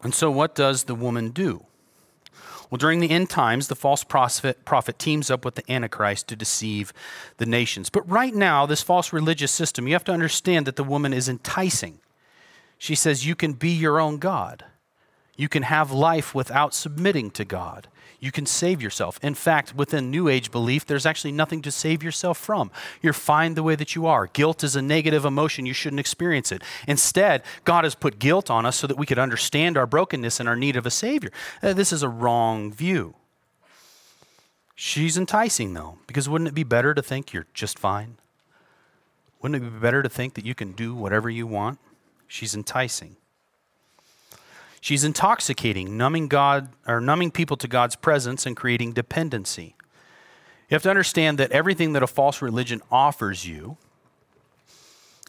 And 0.03 0.13
so, 0.13 0.31
what 0.31 0.55
does 0.55 0.85
the 0.85 0.95
woman 0.95 1.29
do? 1.29 1.65
Well, 2.71 2.77
during 2.77 3.01
the 3.01 3.09
end 3.11 3.29
times, 3.29 3.67
the 3.67 3.75
false 3.75 4.05
prophet, 4.05 4.63
prophet 4.63 4.97
teams 4.97 5.29
up 5.29 5.43
with 5.43 5.55
the 5.55 5.71
Antichrist 5.71 6.29
to 6.29 6.37
deceive 6.37 6.93
the 7.35 7.45
nations. 7.45 7.89
But 7.89 8.09
right 8.09 8.33
now, 8.33 8.65
this 8.65 8.81
false 8.81 9.11
religious 9.11 9.51
system, 9.51 9.87
you 9.87 9.93
have 9.93 10.05
to 10.05 10.13
understand 10.13 10.65
that 10.65 10.77
the 10.77 10.83
woman 10.83 11.11
is 11.11 11.27
enticing. 11.27 11.99
She 12.77 12.95
says, 12.95 13.27
You 13.27 13.35
can 13.35 13.53
be 13.53 13.71
your 13.71 13.99
own 13.99 14.19
God. 14.19 14.63
You 15.35 15.49
can 15.49 15.63
have 15.63 15.91
life 15.91 16.33
without 16.33 16.73
submitting 16.73 17.29
to 17.31 17.43
God 17.43 17.89
you 18.21 18.31
can 18.31 18.45
save 18.45 18.83
yourself. 18.83 19.19
In 19.23 19.33
fact, 19.33 19.75
within 19.75 20.11
New 20.11 20.29
Age 20.29 20.51
belief, 20.51 20.85
there's 20.85 21.07
actually 21.07 21.31
nothing 21.31 21.63
to 21.63 21.71
save 21.71 22.03
yourself 22.03 22.37
from. 22.37 22.69
You're 23.01 23.13
fine 23.13 23.55
the 23.55 23.63
way 23.63 23.75
that 23.75 23.95
you 23.95 24.05
are. 24.05 24.27
Guilt 24.27 24.63
is 24.63 24.75
a 24.75 24.81
negative 24.81 25.25
emotion. 25.25 25.65
You 25.65 25.73
shouldn't 25.73 25.99
experience 25.99 26.51
it. 26.51 26.61
Instead, 26.87 27.41
God 27.65 27.83
has 27.83 27.95
put 27.95 28.19
guilt 28.19 28.51
on 28.51 28.63
us 28.63 28.77
so 28.77 28.85
that 28.85 28.97
we 28.97 29.07
could 29.07 29.17
understand 29.17 29.75
our 29.75 29.87
brokenness 29.87 30.39
and 30.39 30.47
our 30.47 30.55
need 30.55 30.75
of 30.75 30.85
a 30.85 30.91
Savior. 30.91 31.31
Uh, 31.63 31.73
this 31.73 31.91
is 31.91 32.03
a 32.03 32.09
wrong 32.09 32.71
view. 32.71 33.15
She's 34.75 35.17
enticing, 35.17 35.73
though, 35.73 35.97
because 36.05 36.29
wouldn't 36.29 36.47
it 36.47 36.53
be 36.53 36.63
better 36.63 36.93
to 36.93 37.01
think 37.01 37.33
you're 37.33 37.47
just 37.55 37.79
fine? 37.79 38.17
Wouldn't 39.41 39.63
it 39.63 39.67
be 39.67 39.79
better 39.79 40.03
to 40.03 40.09
think 40.09 40.35
that 40.35 40.45
you 40.45 40.53
can 40.53 40.73
do 40.73 40.93
whatever 40.93 41.27
you 41.27 41.47
want? 41.47 41.79
She's 42.27 42.53
enticing. 42.53 43.15
She's 44.81 45.03
intoxicating, 45.03 45.95
numbing 45.95 46.27
God 46.27 46.69
or 46.87 46.99
numbing 46.99 47.31
people 47.31 47.55
to 47.57 47.67
God's 47.67 47.95
presence 47.95 48.45
and 48.47 48.57
creating 48.57 48.93
dependency. 48.93 49.75
You 50.69 50.75
have 50.75 50.83
to 50.83 50.89
understand 50.89 51.37
that 51.37 51.51
everything 51.51 51.93
that 51.93 52.01
a 52.01 52.07
false 52.07 52.41
religion 52.41 52.81
offers 52.91 53.47
you 53.47 53.77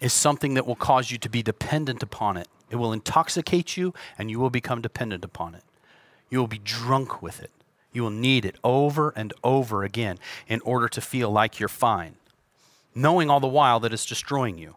is 0.00 0.12
something 0.12 0.54
that 0.54 0.66
will 0.66 0.74
cause 0.74 1.10
you 1.10 1.18
to 1.18 1.28
be 1.28 1.42
dependent 1.42 2.02
upon 2.02 2.36
it 2.36 2.48
It 2.70 2.76
will 2.76 2.94
intoxicate 2.94 3.76
you, 3.76 3.92
and 4.16 4.30
you 4.30 4.40
will 4.40 4.48
become 4.48 4.80
dependent 4.80 5.24
upon 5.24 5.54
it. 5.54 5.62
You 6.30 6.38
will 6.38 6.48
be 6.48 6.58
drunk 6.58 7.20
with 7.20 7.42
it. 7.42 7.50
You 7.92 8.02
will 8.02 8.10
need 8.10 8.46
it 8.46 8.56
over 8.64 9.10
and 9.10 9.34
over 9.44 9.84
again 9.84 10.18
in 10.48 10.62
order 10.62 10.88
to 10.88 11.00
feel 11.02 11.30
like 11.30 11.60
you're 11.60 11.68
fine, 11.68 12.16
knowing 12.94 13.28
all 13.28 13.40
the 13.40 13.46
while 13.46 13.78
that 13.80 13.92
it's 13.92 14.06
destroying 14.06 14.56
you. 14.56 14.76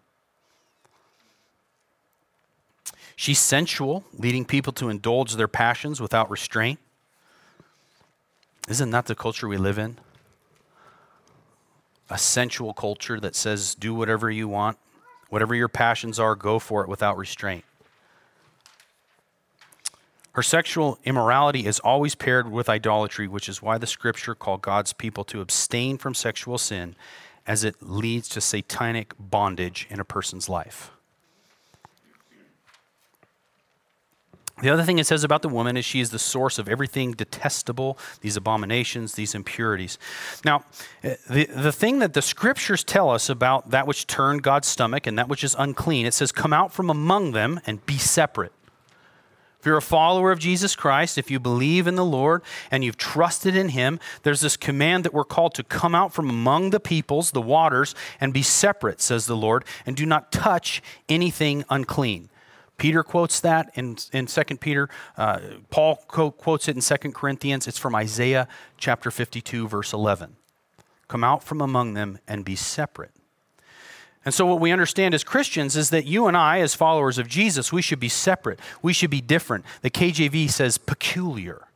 She's 3.15 3.39
sensual, 3.39 4.04
leading 4.13 4.45
people 4.45 4.73
to 4.73 4.89
indulge 4.89 5.36
their 5.36 5.47
passions 5.47 6.01
without 6.01 6.30
restraint. 6.30 6.80
Isn't 8.67 8.89
that 8.91 9.06
the 9.06 9.15
culture 9.15 9.47
we 9.47 9.58
live 9.58 9.78
in? 9.78 9.97
A 12.10 12.17
sensual 12.17 12.73
culture 12.73 13.19
that 13.19 13.36
says, 13.36 13.73
do 13.75 13.93
whatever 13.93 14.30
you 14.30 14.47
want, 14.47 14.78
whatever 15.30 15.56
your 15.56 15.67
passions 15.67 16.19
are, 16.19 16.36
go 16.36 16.60
for 16.60 16.84
it 16.84 16.89
without 16.89 17.17
restraint. 17.17 17.63
Her 20.34 20.43
sexual 20.43 20.99
immorality 21.06 21.65
is 21.65 21.80
always 21.80 22.13
paired 22.13 22.51
with 22.51 22.67
idolatry, 22.67 23.28
which 23.28 23.47
is 23.47 23.62
why 23.62 23.78
the 23.78 23.88
scripture 23.88 24.36
called 24.36 24.62
God's 24.62 24.91
people 24.91 25.23
to 25.25 25.39
abstain 25.39 25.97
from 25.97 26.13
sexual 26.13 26.58
sin 26.58 26.95
as 27.47 27.63
it 27.63 27.82
leads 27.82 28.28
to 28.30 28.41
satanic 28.41 29.13
bondage 29.17 29.88
in 29.89 29.99
a 29.99 30.04
person's 30.04 30.49
life. 30.49 30.91
The 34.61 34.69
other 34.69 34.83
thing 34.83 34.99
it 34.99 35.05
says 35.05 35.25
about 35.25 35.41
the 35.41 35.49
woman 35.49 35.75
is 35.75 35.83
she 35.83 35.99
is 35.99 36.11
the 36.11 36.19
source 36.19 36.57
of 36.57 36.69
everything 36.69 37.11
detestable, 37.11 37.97
these 38.21 38.37
abominations, 38.37 39.13
these 39.13 39.35
impurities. 39.35 39.97
Now, 40.45 40.63
eh, 41.03 41.15
the, 41.29 41.45
the 41.45 41.71
thing 41.73 41.99
that 41.99 42.13
the 42.13 42.21
scriptures 42.21 42.83
tell 42.83 43.09
us 43.09 43.29
about 43.29 43.71
that 43.71 43.85
which 43.85 44.07
turned 44.07 44.43
God's 44.43 44.67
stomach 44.67 45.07
and 45.07 45.19
that 45.19 45.27
which 45.27 45.43
is 45.43 45.55
unclean, 45.59 46.05
it 46.05 46.13
says, 46.13 46.31
Come 46.31 46.53
out 46.53 46.71
from 46.71 46.89
among 46.89 47.33
them 47.33 47.59
and 47.65 47.85
be 47.85 47.97
separate. 47.97 48.53
If 49.59 49.67
you're 49.67 49.77
a 49.77 49.81
follower 49.81 50.31
of 50.31 50.39
Jesus 50.39 50.75
Christ, 50.75 51.17
if 51.17 51.31
you 51.31 51.39
believe 51.39 51.87
in 51.87 51.95
the 51.95 52.05
Lord 52.05 52.43
and 52.69 52.83
you've 52.83 52.97
trusted 52.97 53.55
in 53.57 53.69
Him, 53.69 53.99
there's 54.21 54.41
this 54.41 54.55
command 54.55 55.03
that 55.03 55.13
we're 55.13 55.23
called 55.23 55.55
to 55.55 55.63
come 55.63 55.95
out 55.95 56.13
from 56.13 56.29
among 56.29 56.69
the 56.69 56.79
peoples, 56.79 57.31
the 57.31 57.41
waters, 57.41 57.95
and 58.21 58.31
be 58.31 58.43
separate, 58.43 59.01
says 59.01 59.25
the 59.25 59.35
Lord, 59.35 59.65
and 59.85 59.97
do 59.97 60.05
not 60.05 60.31
touch 60.31 60.83
anything 61.09 61.65
unclean. 61.69 62.29
Peter 62.77 63.03
quotes 63.03 63.39
that 63.39 63.71
in, 63.75 63.97
in 64.11 64.25
2 64.25 64.43
Peter. 64.57 64.89
Uh, 65.17 65.39
Paul 65.69 65.95
quotes 65.95 66.67
it 66.67 66.75
in 66.75 66.81
2 66.81 67.11
Corinthians. 67.11 67.67
It's 67.67 67.77
from 67.77 67.95
Isaiah 67.95 68.47
chapter 68.77 69.11
52, 69.11 69.67
verse 69.67 69.93
11. 69.93 70.35
Come 71.07 71.23
out 71.23 71.43
from 71.43 71.61
among 71.61 71.93
them 71.93 72.19
and 72.27 72.43
be 72.43 72.55
separate. 72.55 73.11
And 74.25 74.33
so, 74.33 74.45
what 74.47 74.59
we 74.59 74.71
understand 74.71 75.13
as 75.13 75.23
Christians 75.23 75.75
is 75.75 75.91
that 75.91 76.05
you 76.05 76.25
and 76.25 76.35
I, 76.35 76.59
as 76.59 76.73
followers 76.73 77.19
of 77.19 77.27
Jesus, 77.27 77.71
we 77.71 77.83
should 77.83 77.99
be 77.99 78.09
separate. 78.09 78.59
We 78.81 78.91
should 78.91 79.11
be 79.11 79.21
different. 79.21 79.65
The 79.81 79.91
KJV 79.91 80.49
says 80.49 80.79
peculiar. 80.79 81.67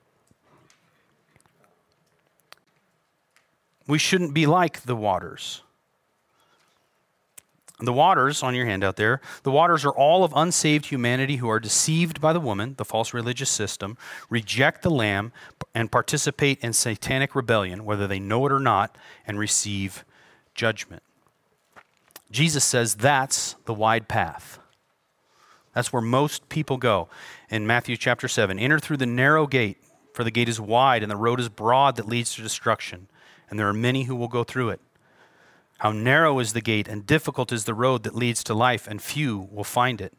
We 3.86 4.00
shouldn't 4.00 4.34
be 4.34 4.48
like 4.48 4.82
the 4.82 4.96
waters. 4.96 5.62
The 7.82 7.94
waters 7.94 8.44
on 8.44 8.56
your 8.56 8.66
hand 8.66 8.84
out 8.84 8.98
there, 8.98 9.22
the 9.44 9.52
waters 9.52 9.86
are 9.86 9.94
all 9.94 10.26
of 10.26 10.34
unsaved 10.36 10.88
humanity 10.88 11.38
who 11.38 11.50
are 11.50 11.62
deceived 11.62 12.20
by 12.20 12.34
the 12.34 12.40
woman, 12.40 12.76
the 12.78 12.84
false 12.84 13.14
religious 13.14 13.50
system, 13.50 13.98
reject 14.30 14.82
the 14.82 14.90
Lamb, 14.90 15.32
and 15.74 15.90
participate 15.90 16.60
in 16.60 16.74
satanic 16.74 17.36
rebellion, 17.36 17.86
whether 17.86 18.06
they 18.06 18.20
know 18.20 18.46
it 18.46 18.52
or 18.52 18.60
not, 18.60 18.98
and 19.26 19.40
receive 19.40 20.04
judgment. 20.54 21.04
Jesus 22.32 22.66
says 22.66 22.96
that's 22.96 23.56
the 23.64 23.74
wide 23.74 24.10
path. 24.10 24.60
That's 25.74 25.94
where 25.94 26.02
most 26.02 26.50
people 26.50 26.76
go. 26.76 27.08
In 27.50 27.66
Matthew 27.66 27.96
chapter 27.96 28.28
7, 28.28 28.60
enter 28.60 28.80
through 28.80 28.98
the 28.98 29.06
narrow 29.06 29.48
gate, 29.48 29.78
for 30.14 30.26
the 30.26 30.32
gate 30.32 30.50
is 30.50 30.60
wide 30.60 31.02
and 31.02 31.10
the 31.10 31.16
road 31.16 31.40
is 31.40 31.48
broad 31.48 31.96
that 31.96 32.08
leads 32.08 32.36
to 32.36 32.42
destruction, 32.42 33.08
and 33.50 33.58
there 33.58 33.70
are 33.70 33.74
many 33.74 34.04
who 34.04 34.18
will 34.18 34.28
go 34.28 34.44
through 34.44 34.70
it. 34.70 34.82
How 35.80 35.92
narrow 35.92 36.40
is 36.40 36.54
the 36.54 36.62
gate 36.62 36.88
and 36.88 37.06
difficult 37.06 37.52
is 37.52 37.64
the 37.64 37.74
road 37.74 38.04
that 38.04 38.16
leads 38.16 38.44
to 38.46 38.54
life, 38.54 38.88
and 38.88 39.02
few 39.02 39.48
will 39.52 39.64
find 39.64 40.02
it. 40.02 40.14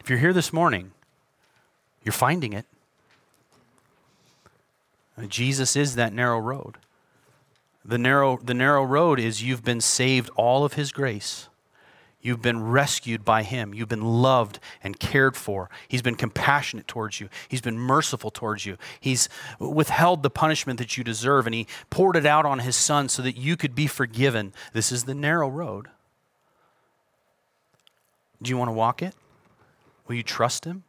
If 0.00 0.10
you're 0.10 0.18
here 0.18 0.34
this 0.34 0.52
morning, 0.52 0.92
you're 2.04 2.12
finding 2.12 2.52
it. 2.52 2.66
Jesus 5.28 5.76
is 5.76 5.94
that 5.94 6.12
narrow 6.12 6.38
road. 6.38 6.76
The 7.84 7.98
narrow, 7.98 8.38
the 8.42 8.54
narrow 8.54 8.84
road 8.84 9.18
is 9.18 9.42
you've 9.42 9.64
been 9.64 9.80
saved 9.80 10.30
all 10.36 10.64
of 10.64 10.74
His 10.74 10.92
grace. 10.92 11.48
You've 12.22 12.40
been 12.40 12.62
rescued 12.62 13.24
by 13.24 13.42
Him. 13.42 13.74
You've 13.74 13.88
been 13.88 14.22
loved 14.22 14.60
and 14.82 14.98
cared 14.98 15.36
for. 15.36 15.68
He's 15.88 16.02
been 16.02 16.14
compassionate 16.14 16.86
towards 16.86 17.20
you. 17.20 17.28
He's 17.48 17.60
been 17.60 17.78
merciful 17.78 18.30
towards 18.30 18.64
you. 18.64 18.78
He's 19.00 19.28
withheld 19.58 20.22
the 20.22 20.30
punishment 20.30 20.78
that 20.78 20.96
you 20.96 21.02
deserve, 21.02 21.46
and 21.46 21.54
He 21.54 21.66
poured 21.90 22.14
it 22.14 22.24
out 22.24 22.46
on 22.46 22.60
His 22.60 22.76
Son 22.76 23.08
so 23.08 23.22
that 23.22 23.36
you 23.36 23.56
could 23.56 23.74
be 23.74 23.88
forgiven. 23.88 24.54
This 24.72 24.92
is 24.92 25.04
the 25.04 25.14
narrow 25.14 25.48
road. 25.48 25.88
Do 28.40 28.50
you 28.50 28.56
want 28.56 28.68
to 28.68 28.72
walk 28.72 29.02
it? 29.02 29.14
Will 30.06 30.14
you 30.14 30.22
trust 30.22 30.64
Him? 30.64 30.84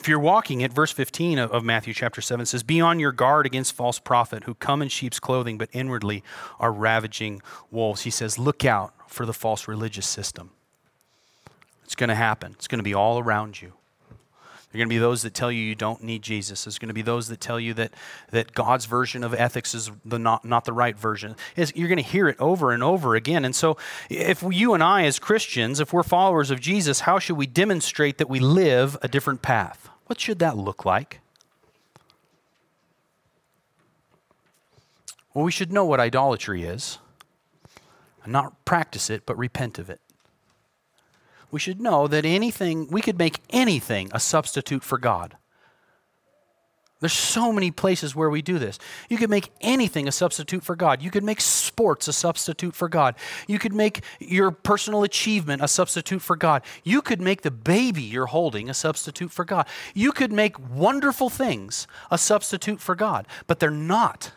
If 0.00 0.08
you're 0.08 0.18
walking 0.18 0.62
it, 0.62 0.72
verse 0.72 0.92
15 0.92 1.38
of, 1.38 1.62
Matthew 1.62 1.92
chapter 1.92 2.22
7 2.22 2.46
says, 2.46 2.62
Be 2.62 2.80
on 2.80 2.98
your 2.98 3.12
guard 3.12 3.44
against 3.44 3.74
false 3.74 3.98
prophet 3.98 4.44
who 4.44 4.54
come 4.54 4.80
in 4.80 4.88
sheep's 4.88 5.20
clothing, 5.20 5.58
but 5.58 5.68
inwardly 5.74 6.24
are 6.58 6.72
ravaging 6.72 7.42
wolves. 7.70 8.00
He 8.02 8.10
says, 8.10 8.38
Look 8.38 8.64
out 8.64 8.94
for 9.06 9.26
the 9.26 9.34
false 9.34 9.68
religious 9.68 10.06
system. 10.06 10.52
It's 11.84 11.94
going 11.94 12.08
to 12.08 12.14
happen, 12.14 12.52
it's 12.52 12.66
going 12.66 12.78
to 12.78 12.82
be 12.82 12.94
all 12.94 13.18
around 13.18 13.60
you. 13.60 13.74
There 14.72 14.78
are 14.78 14.84
going 14.84 14.88
to 14.88 14.94
be 14.94 14.98
those 14.98 15.20
that 15.22 15.34
tell 15.34 15.52
you 15.52 15.60
you 15.60 15.74
don't 15.74 16.02
need 16.02 16.22
Jesus. 16.22 16.64
There's 16.64 16.78
going 16.78 16.88
to 16.88 16.94
be 16.94 17.02
those 17.02 17.28
that 17.28 17.40
tell 17.40 17.60
you 17.60 17.74
that, 17.74 17.92
that 18.30 18.54
God's 18.54 18.86
version 18.86 19.22
of 19.22 19.34
ethics 19.34 19.74
is 19.74 19.90
the 20.02 20.18
not, 20.18 20.46
not 20.46 20.64
the 20.64 20.72
right 20.72 20.96
version. 20.96 21.36
It's, 21.56 21.74
you're 21.76 21.88
going 21.88 21.98
to 21.98 22.02
hear 22.02 22.26
it 22.26 22.40
over 22.40 22.72
and 22.72 22.82
over 22.82 23.16
again. 23.16 23.44
And 23.44 23.54
so, 23.54 23.76
if 24.08 24.42
you 24.48 24.72
and 24.72 24.82
I, 24.82 25.04
as 25.04 25.18
Christians, 25.18 25.78
if 25.78 25.92
we're 25.92 26.04
followers 26.04 26.50
of 26.50 26.58
Jesus, 26.58 27.00
how 27.00 27.18
should 27.18 27.36
we 27.36 27.46
demonstrate 27.46 28.16
that 28.16 28.30
we 28.30 28.40
live 28.40 28.96
a 29.02 29.08
different 29.08 29.42
path? 29.42 29.89
What 30.10 30.18
should 30.18 30.40
that 30.40 30.56
look 30.56 30.84
like? 30.84 31.20
Well, 35.32 35.44
we 35.44 35.52
should 35.52 35.72
know 35.72 35.84
what 35.84 36.00
idolatry 36.00 36.64
is 36.64 36.98
and 38.24 38.32
not 38.32 38.64
practice 38.64 39.08
it, 39.08 39.24
but 39.24 39.38
repent 39.38 39.78
of 39.78 39.88
it. 39.88 40.00
We 41.52 41.60
should 41.60 41.80
know 41.80 42.08
that 42.08 42.24
anything, 42.24 42.88
we 42.88 43.02
could 43.02 43.18
make 43.18 43.38
anything 43.50 44.10
a 44.12 44.18
substitute 44.18 44.82
for 44.82 44.98
God. 44.98 45.36
There's 47.00 47.14
so 47.14 47.50
many 47.50 47.70
places 47.70 48.14
where 48.14 48.28
we 48.28 48.42
do 48.42 48.58
this. 48.58 48.78
You 49.08 49.16
could 49.16 49.30
make 49.30 49.50
anything 49.62 50.06
a 50.06 50.12
substitute 50.12 50.62
for 50.62 50.76
God. 50.76 51.02
You 51.02 51.10
could 51.10 51.24
make 51.24 51.40
sports 51.40 52.08
a 52.08 52.12
substitute 52.12 52.74
for 52.74 52.88
God. 52.88 53.14
You 53.48 53.58
could 53.58 53.72
make 53.72 54.02
your 54.18 54.50
personal 54.50 55.02
achievement 55.02 55.62
a 55.62 55.68
substitute 55.68 56.20
for 56.20 56.36
God. 56.36 56.62
You 56.84 57.00
could 57.00 57.20
make 57.20 57.40
the 57.40 57.50
baby 57.50 58.02
you're 58.02 58.26
holding 58.26 58.68
a 58.68 58.74
substitute 58.74 59.32
for 59.32 59.46
God. 59.46 59.66
You 59.94 60.12
could 60.12 60.30
make 60.30 60.58
wonderful 60.58 61.30
things 61.30 61.86
a 62.10 62.18
substitute 62.18 62.80
for 62.80 62.94
God, 62.94 63.26
but 63.46 63.60
they're 63.60 63.70
not. 63.70 64.32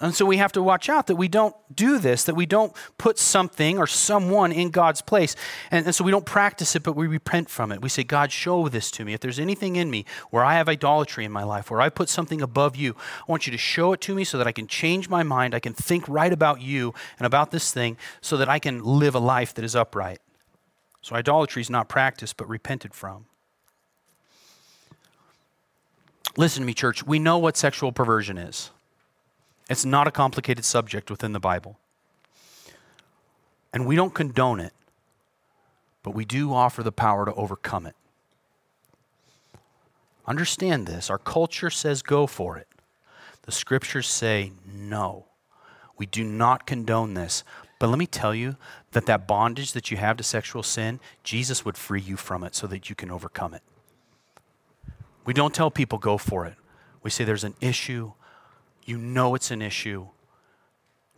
And 0.00 0.14
so 0.14 0.24
we 0.24 0.36
have 0.36 0.52
to 0.52 0.62
watch 0.62 0.88
out 0.88 1.08
that 1.08 1.16
we 1.16 1.26
don't 1.26 1.54
do 1.74 1.98
this, 1.98 2.24
that 2.24 2.34
we 2.34 2.46
don't 2.46 2.72
put 2.98 3.18
something 3.18 3.78
or 3.78 3.86
someone 3.86 4.52
in 4.52 4.70
God's 4.70 5.02
place. 5.02 5.34
And, 5.70 5.86
and, 5.86 5.94
so 5.94 6.04
we 6.04 6.12
don't 6.12 6.24
practice 6.24 6.76
it, 6.76 6.84
but 6.84 6.94
we 6.94 7.08
repent 7.08 7.50
from 7.50 7.72
it. 7.72 7.82
We 7.82 7.88
say, 7.88 8.04
God, 8.04 8.30
show 8.30 8.68
this 8.68 8.92
to 8.92 9.04
me. 9.04 9.12
If 9.12 9.20
there's 9.20 9.40
anything 9.40 9.74
in 9.74 9.90
me 9.90 10.04
where 10.30 10.44
I 10.44 10.54
have 10.54 10.68
idolatry 10.68 11.24
in 11.24 11.32
my 11.32 11.42
life, 11.42 11.70
where 11.70 11.80
I 11.80 11.88
put 11.88 12.08
something 12.08 12.40
above 12.40 12.76
you, 12.76 12.94
I 13.20 13.24
want 13.26 13.46
you 13.46 13.50
to 13.50 13.58
show 13.58 13.92
it 13.92 14.00
to 14.02 14.14
me 14.14 14.22
so 14.22 14.38
that 14.38 14.46
I 14.46 14.52
can 14.52 14.68
change 14.68 15.08
my 15.08 15.24
mind. 15.24 15.54
I 15.54 15.60
can 15.60 15.74
think 15.74 16.08
right 16.08 16.32
about 16.32 16.60
you 16.60 16.94
and 17.18 17.26
about 17.26 17.50
this 17.50 17.72
thing 17.72 17.96
so 18.20 18.36
that 18.36 18.48
I 18.48 18.60
can 18.60 18.84
live 18.84 19.16
a 19.16 19.20
life 19.20 19.52
that 19.54 19.64
is 19.64 19.74
upright. 19.74 20.20
So 21.02 21.16
idolatry 21.16 21.62
is 21.62 21.70
not 21.70 21.88
practiced, 21.88 22.36
but 22.36 22.48
repented 22.48 22.94
from. 22.94 23.26
Listen 26.36 26.62
to 26.62 26.66
me, 26.66 26.74
church. 26.74 27.04
We 27.04 27.18
know 27.18 27.38
what 27.38 27.56
sexual 27.56 27.90
perversion 27.90 28.38
is. 28.38 28.70
It's 29.68 29.84
not 29.84 30.08
a 30.08 30.10
complicated 30.10 30.64
subject 30.64 31.10
within 31.10 31.32
the 31.32 31.40
Bible. 31.40 31.78
And 33.72 33.86
we 33.86 33.96
don't 33.96 34.14
condone 34.14 34.60
it, 34.60 34.72
but 36.02 36.12
we 36.14 36.24
do 36.24 36.52
offer 36.54 36.82
the 36.82 36.92
power 36.92 37.26
to 37.26 37.34
overcome 37.34 37.86
it. 37.86 37.94
Understand 40.26 40.86
this. 40.86 41.10
Our 41.10 41.18
culture 41.18 41.70
says 41.70 42.02
go 42.02 42.26
for 42.26 42.56
it. 42.56 42.68
The 43.42 43.52
scriptures 43.52 44.06
say 44.06 44.52
no. 44.66 45.26
We 45.96 46.06
do 46.06 46.24
not 46.24 46.66
condone 46.66 47.14
this. 47.14 47.44
But 47.78 47.88
let 47.88 47.98
me 47.98 48.06
tell 48.06 48.34
you 48.34 48.56
that 48.92 49.06
that 49.06 49.28
bondage 49.28 49.72
that 49.72 49.90
you 49.90 49.96
have 49.96 50.16
to 50.16 50.24
sexual 50.24 50.62
sin, 50.62 51.00
Jesus 51.22 51.64
would 51.64 51.76
free 51.76 52.00
you 52.00 52.16
from 52.16 52.42
it 52.42 52.54
so 52.54 52.66
that 52.66 52.88
you 52.90 52.96
can 52.96 53.10
overcome 53.10 53.54
it. 53.54 53.62
We 55.24 55.32
don't 55.34 55.54
tell 55.54 55.70
people 55.70 55.98
go 55.98 56.18
for 56.18 56.46
it. 56.46 56.54
We 57.02 57.10
say 57.10 57.24
there's 57.24 57.44
an 57.44 57.54
issue, 57.60 58.12
you 58.88 58.96
know 58.96 59.34
it's 59.34 59.50
an 59.50 59.60
issue. 59.60 60.08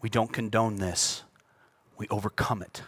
We 0.03 0.09
don't 0.09 0.33
condone 0.33 0.77
this. 0.77 1.23
we 1.97 2.09
overcome 2.09 2.63
it. 2.63 2.83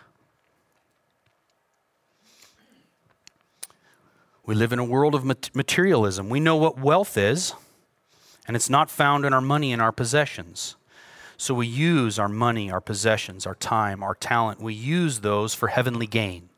We 4.45 4.55
live 4.55 4.73
in 4.73 4.79
a 4.79 4.85
world 4.85 5.15
of 5.15 5.25
materialism. 5.55 6.29
We 6.31 6.41
know 6.41 6.57
what 6.57 6.81
wealth 6.81 7.17
is, 7.17 7.53
and 8.49 8.57
it's 8.57 8.71
not 8.71 8.91
found 8.91 9.25
in 9.25 9.33
our 9.33 9.41
money 9.41 9.73
and 9.73 9.81
our 9.81 9.93
possessions. 9.93 10.77
So 11.37 11.55
we 11.55 11.67
use 11.67 12.19
our 12.19 12.29
money, 12.29 12.71
our 12.71 12.81
possessions, 12.81 13.47
our 13.47 13.55
time, 13.55 14.03
our 14.03 14.15
talent, 14.15 14.61
we 14.61 14.75
use 14.75 15.21
those 15.21 15.55
for 15.55 15.69
heavenly 15.69 16.07
gain. 16.07 16.49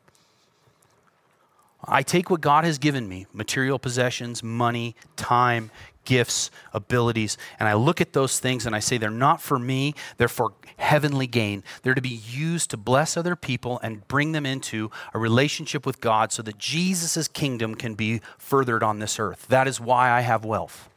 I 1.87 2.03
take 2.03 2.29
what 2.29 2.41
God 2.41 2.63
has 2.63 2.77
given 2.77 3.07
me 3.07 3.27
material 3.33 3.79
possessions, 3.79 4.41
money, 4.41 4.95
time, 5.15 5.71
gifts, 6.03 6.51
abilities, 6.73 7.37
and 7.59 7.67
I 7.67 7.73
look 7.73 7.99
at 7.99 8.13
those 8.13 8.39
things 8.39 8.65
and 8.65 8.75
I 8.75 8.79
say 8.79 8.97
they're 8.97 9.09
not 9.09 9.41
for 9.41 9.59
me, 9.59 9.95
they're 10.17 10.27
for 10.27 10.53
heavenly 10.77 11.27
gain. 11.27 11.63
They're 11.81 11.95
to 11.95 12.01
be 12.01 12.09
used 12.09 12.69
to 12.71 12.77
bless 12.77 13.17
other 13.17 13.35
people 13.35 13.79
and 13.81 14.07
bring 14.07 14.31
them 14.31 14.45
into 14.45 14.91
a 15.13 15.19
relationship 15.19 15.85
with 15.85 16.01
God 16.01 16.31
so 16.31 16.41
that 16.43 16.57
Jesus' 16.57 17.27
kingdom 17.27 17.75
can 17.75 17.95
be 17.95 18.21
furthered 18.37 18.83
on 18.83 18.99
this 18.99 19.19
earth. 19.19 19.47
That 19.47 19.67
is 19.67 19.79
why 19.79 20.11
I 20.11 20.21
have 20.21 20.45
wealth. 20.45 20.89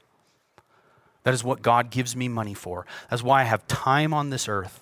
That 1.25 1.35
is 1.35 1.45
what 1.45 1.63
God 1.63 1.91
gives 1.91 2.15
me 2.15 2.29
money 2.29 2.55
for. 2.55 2.87
That's 3.11 3.23
why 3.23 3.43
I 3.43 3.45
have 3.45 3.67
time 3.67 4.15
on 4.15 4.31
this 4.31 4.49
earth. 4.49 4.81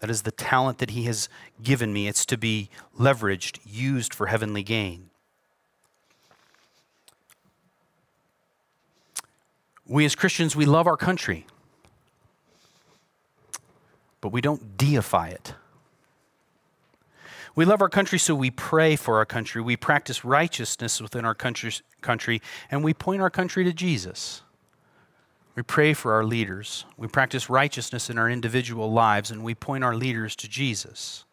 That 0.00 0.10
is 0.10 0.22
the 0.22 0.30
talent 0.30 0.78
that 0.78 0.90
He 0.90 1.04
has 1.04 1.28
given 1.62 1.92
me. 1.92 2.08
It's 2.08 2.24
to 2.26 2.38
be 2.38 2.70
leveraged, 2.98 3.60
used 3.64 4.14
for 4.14 4.26
heavenly 4.26 4.62
gain. 4.62 5.09
We 9.90 10.04
as 10.04 10.14
Christians, 10.14 10.54
we 10.54 10.66
love 10.66 10.86
our 10.86 10.96
country, 10.96 11.46
but 14.20 14.30
we 14.30 14.40
don't 14.40 14.76
deify 14.76 15.30
it. 15.30 15.54
We 17.56 17.64
love 17.64 17.82
our 17.82 17.88
country, 17.88 18.20
so 18.20 18.36
we 18.36 18.52
pray 18.52 18.94
for 18.94 19.16
our 19.16 19.24
country. 19.26 19.60
We 19.60 19.76
practice 19.76 20.24
righteousness 20.24 21.00
within 21.00 21.24
our 21.24 21.34
country, 21.34 22.40
and 22.70 22.84
we 22.84 22.94
point 22.94 23.20
our 23.20 23.30
country 23.30 23.64
to 23.64 23.72
Jesus. 23.72 24.42
We 25.56 25.64
pray 25.64 25.92
for 25.92 26.14
our 26.14 26.22
leaders. 26.22 26.84
We 26.96 27.08
practice 27.08 27.50
righteousness 27.50 28.08
in 28.08 28.16
our 28.16 28.30
individual 28.30 28.92
lives, 28.92 29.32
and 29.32 29.42
we 29.42 29.56
point 29.56 29.82
our 29.82 29.96
leaders 29.96 30.36
to 30.36 30.48
Jesus. 30.48 31.24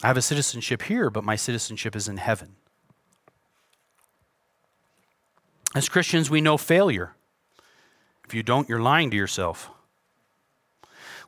I 0.00 0.06
have 0.06 0.16
a 0.16 0.22
citizenship 0.22 0.82
here, 0.82 1.10
but 1.10 1.24
my 1.24 1.34
citizenship 1.34 1.96
is 1.96 2.06
in 2.06 2.18
heaven. 2.18 2.54
As 5.74 5.88
Christians, 5.88 6.28
we 6.28 6.40
know 6.40 6.56
failure. 6.58 7.14
If 8.26 8.34
you 8.34 8.42
don't, 8.42 8.68
you're 8.68 8.80
lying 8.80 9.10
to 9.10 9.16
yourself. 9.16 9.70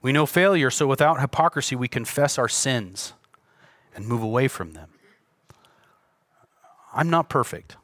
We 0.03 0.13
know 0.13 0.27
failure, 0.27 0.71
so 0.71 0.87
without 0.87 1.21
hypocrisy, 1.21 1.77
we 1.77 1.89
confess 1.89 2.39
our 2.39 2.49
sins 2.49 3.15
and 3.95 4.07
move 4.07 4.23
away 4.23 4.49
from 4.49 4.73
them. 4.73 4.91
I'm 6.93 7.09
not 7.09 7.29
perfect. 7.29 7.77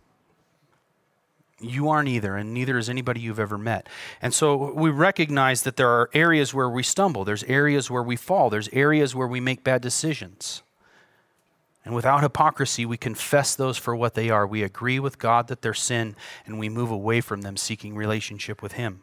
You 1.60 1.88
aren't 1.88 2.08
either, 2.08 2.36
and 2.36 2.54
neither 2.54 2.78
is 2.78 2.88
anybody 2.88 3.20
you've 3.20 3.40
ever 3.40 3.58
met. 3.58 3.88
And 4.22 4.32
so 4.32 4.72
we 4.72 4.90
recognize 4.90 5.62
that 5.62 5.76
there 5.76 5.88
are 5.88 6.08
areas 6.14 6.54
where 6.54 6.70
we 6.70 6.82
stumble, 6.82 7.24
there's 7.24 7.44
areas 7.44 7.90
where 7.90 8.02
we 8.02 8.16
fall, 8.16 8.50
there's 8.50 8.68
areas 8.68 9.14
where 9.14 9.26
we 9.26 9.40
make 9.40 9.64
bad 9.64 9.82
decisions. 9.82 10.62
And 11.84 11.94
without 11.94 12.22
hypocrisy, 12.22 12.84
we 12.84 12.96
confess 12.96 13.54
those 13.54 13.78
for 13.78 13.96
what 13.96 14.14
they 14.14 14.28
are. 14.28 14.46
We 14.46 14.62
agree 14.62 14.98
with 14.98 15.18
God 15.18 15.48
that 15.48 15.62
they're 15.62 15.72
sin, 15.72 16.14
and 16.44 16.58
we 16.58 16.68
move 16.68 16.90
away 16.90 17.20
from 17.20 17.40
them 17.40 17.56
seeking 17.56 17.94
relationship 17.94 18.62
with 18.62 18.72
Him. 18.72 19.00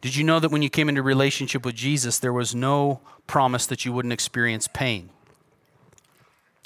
Did 0.00 0.16
you 0.16 0.22
know 0.22 0.38
that 0.38 0.50
when 0.50 0.62
you 0.62 0.70
came 0.70 0.88
into 0.88 1.02
relationship 1.02 1.64
with 1.64 1.74
Jesus, 1.74 2.18
there 2.18 2.32
was 2.32 2.54
no 2.54 3.00
promise 3.26 3.66
that 3.66 3.84
you 3.84 3.92
wouldn't 3.92 4.12
experience 4.12 4.68
pain? 4.68 5.08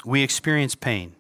We 0.05 0.23
experience 0.23 0.75
pain. 0.75 1.15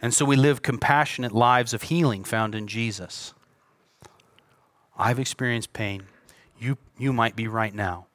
And 0.00 0.12
so 0.12 0.24
we 0.24 0.34
live 0.34 0.62
compassionate 0.62 1.32
lives 1.32 1.72
of 1.72 1.82
healing 1.82 2.24
found 2.24 2.54
in 2.54 2.66
Jesus. 2.66 3.34
I've 4.98 5.20
experienced 5.20 5.72
pain. 5.72 6.04
You, 6.58 6.76
you 6.98 7.12
might 7.12 7.36
be 7.36 7.46
right 7.46 7.74
now. 7.74 8.06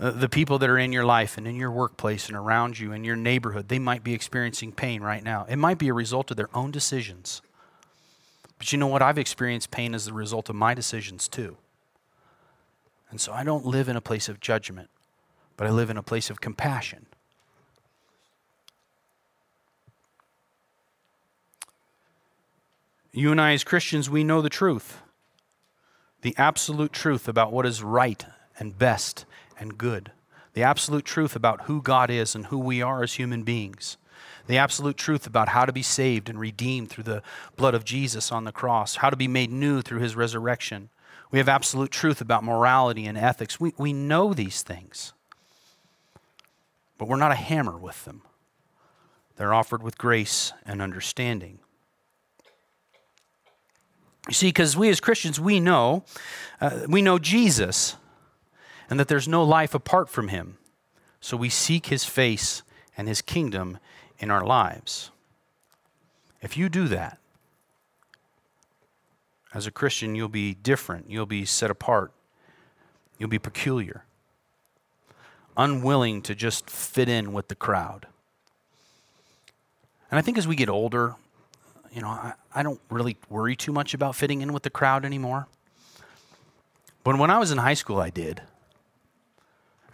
Uh, 0.00 0.10
the 0.10 0.28
people 0.28 0.58
that 0.58 0.68
are 0.68 0.78
in 0.78 0.92
your 0.92 1.04
life 1.04 1.38
and 1.38 1.46
in 1.46 1.54
your 1.54 1.70
workplace 1.70 2.28
and 2.28 2.36
around 2.36 2.78
you 2.78 2.92
in 2.92 3.04
your 3.04 3.14
neighborhood, 3.16 3.68
they 3.68 3.78
might 3.78 4.02
be 4.02 4.12
experiencing 4.12 4.72
pain 4.72 5.02
right 5.02 5.22
now. 5.22 5.46
It 5.48 5.56
might 5.56 5.78
be 5.78 5.88
a 5.88 5.94
result 5.94 6.30
of 6.30 6.36
their 6.36 6.54
own 6.54 6.72
decisions. 6.72 7.42
But 8.58 8.72
you 8.72 8.78
know 8.78 8.88
what? 8.88 9.02
I've 9.02 9.18
experienced 9.18 9.70
pain 9.70 9.94
as 9.94 10.06
the 10.06 10.12
result 10.12 10.48
of 10.48 10.56
my 10.56 10.74
decisions 10.74 11.28
too. 11.28 11.56
And 13.10 13.20
so 13.20 13.32
I 13.32 13.44
don't 13.44 13.64
live 13.64 13.88
in 13.88 13.94
a 13.94 14.00
place 14.00 14.28
of 14.28 14.40
judgment, 14.40 14.90
but 15.56 15.66
I 15.66 15.70
live 15.70 15.90
in 15.90 15.96
a 15.96 16.02
place 16.02 16.30
of 16.30 16.40
compassion. 16.40 17.06
You 23.12 23.30
and 23.30 23.40
I, 23.40 23.52
as 23.52 23.62
Christians, 23.62 24.10
we 24.10 24.24
know 24.24 24.42
the 24.42 24.48
truth 24.48 25.00
the 26.24 26.34
absolute 26.38 26.90
truth 26.90 27.28
about 27.28 27.52
what 27.52 27.66
is 27.66 27.82
right 27.82 28.24
and 28.58 28.78
best 28.78 29.26
and 29.58 29.78
good. 29.78 30.12
The 30.54 30.62
absolute 30.62 31.04
truth 31.04 31.34
about 31.34 31.62
who 31.62 31.82
God 31.82 32.10
is 32.10 32.34
and 32.34 32.46
who 32.46 32.58
we 32.58 32.80
are 32.80 33.02
as 33.02 33.14
human 33.14 33.42
beings. 33.42 33.96
The 34.46 34.58
absolute 34.58 34.96
truth 34.96 35.26
about 35.26 35.48
how 35.48 35.64
to 35.64 35.72
be 35.72 35.82
saved 35.82 36.28
and 36.28 36.38
redeemed 36.38 36.90
through 36.90 37.04
the 37.04 37.22
blood 37.56 37.74
of 37.74 37.84
Jesus 37.84 38.30
on 38.30 38.44
the 38.44 38.52
cross, 38.52 38.96
how 38.96 39.10
to 39.10 39.16
be 39.16 39.28
made 39.28 39.50
new 39.50 39.82
through 39.82 40.00
his 40.00 40.16
resurrection. 40.16 40.90
We 41.30 41.38
have 41.38 41.48
absolute 41.48 41.90
truth 41.90 42.20
about 42.20 42.44
morality 42.44 43.06
and 43.06 43.18
ethics. 43.18 43.58
We, 43.58 43.72
we 43.78 43.92
know 43.92 44.34
these 44.34 44.62
things, 44.62 45.12
but 46.98 47.08
we're 47.08 47.16
not 47.16 47.32
a 47.32 47.36
hammer 47.36 47.76
with 47.76 48.04
them. 48.04 48.22
They're 49.36 49.54
offered 49.54 49.82
with 49.82 49.98
grace 49.98 50.52
and 50.64 50.80
understanding. 50.80 51.58
You 54.28 54.34
see, 54.34 54.48
because 54.48 54.76
we 54.76 54.88
as 54.88 55.00
Christians, 55.00 55.40
we 55.40 55.58
know, 55.58 56.04
uh, 56.60 56.82
we 56.88 57.02
know 57.02 57.18
Jesus 57.18 57.96
and 58.94 59.00
that 59.00 59.08
there's 59.08 59.26
no 59.26 59.42
life 59.42 59.74
apart 59.74 60.08
from 60.08 60.28
him. 60.28 60.56
So 61.20 61.36
we 61.36 61.48
seek 61.48 61.86
his 61.86 62.04
face 62.04 62.62
and 62.96 63.08
his 63.08 63.22
kingdom 63.22 63.78
in 64.20 64.30
our 64.30 64.46
lives. 64.46 65.10
If 66.40 66.56
you 66.56 66.68
do 66.68 66.86
that, 66.86 67.18
as 69.52 69.66
a 69.66 69.72
Christian, 69.72 70.14
you'll 70.14 70.28
be 70.28 70.54
different, 70.54 71.10
you'll 71.10 71.26
be 71.26 71.44
set 71.44 71.72
apart, 71.72 72.12
you'll 73.18 73.28
be 73.28 73.40
peculiar, 73.40 74.04
unwilling 75.56 76.22
to 76.22 76.32
just 76.36 76.70
fit 76.70 77.08
in 77.08 77.32
with 77.32 77.48
the 77.48 77.56
crowd. 77.56 78.06
And 80.08 80.20
I 80.20 80.22
think 80.22 80.38
as 80.38 80.46
we 80.46 80.54
get 80.54 80.68
older, 80.68 81.16
you 81.92 82.00
know, 82.00 82.10
I, 82.10 82.34
I 82.54 82.62
don't 82.62 82.80
really 82.90 83.16
worry 83.28 83.56
too 83.56 83.72
much 83.72 83.92
about 83.92 84.14
fitting 84.14 84.40
in 84.40 84.52
with 84.52 84.62
the 84.62 84.70
crowd 84.70 85.04
anymore. 85.04 85.48
But 87.02 87.18
when 87.18 87.30
I 87.30 87.38
was 87.38 87.50
in 87.50 87.58
high 87.58 87.74
school, 87.74 87.98
I 87.98 88.10
did. 88.10 88.40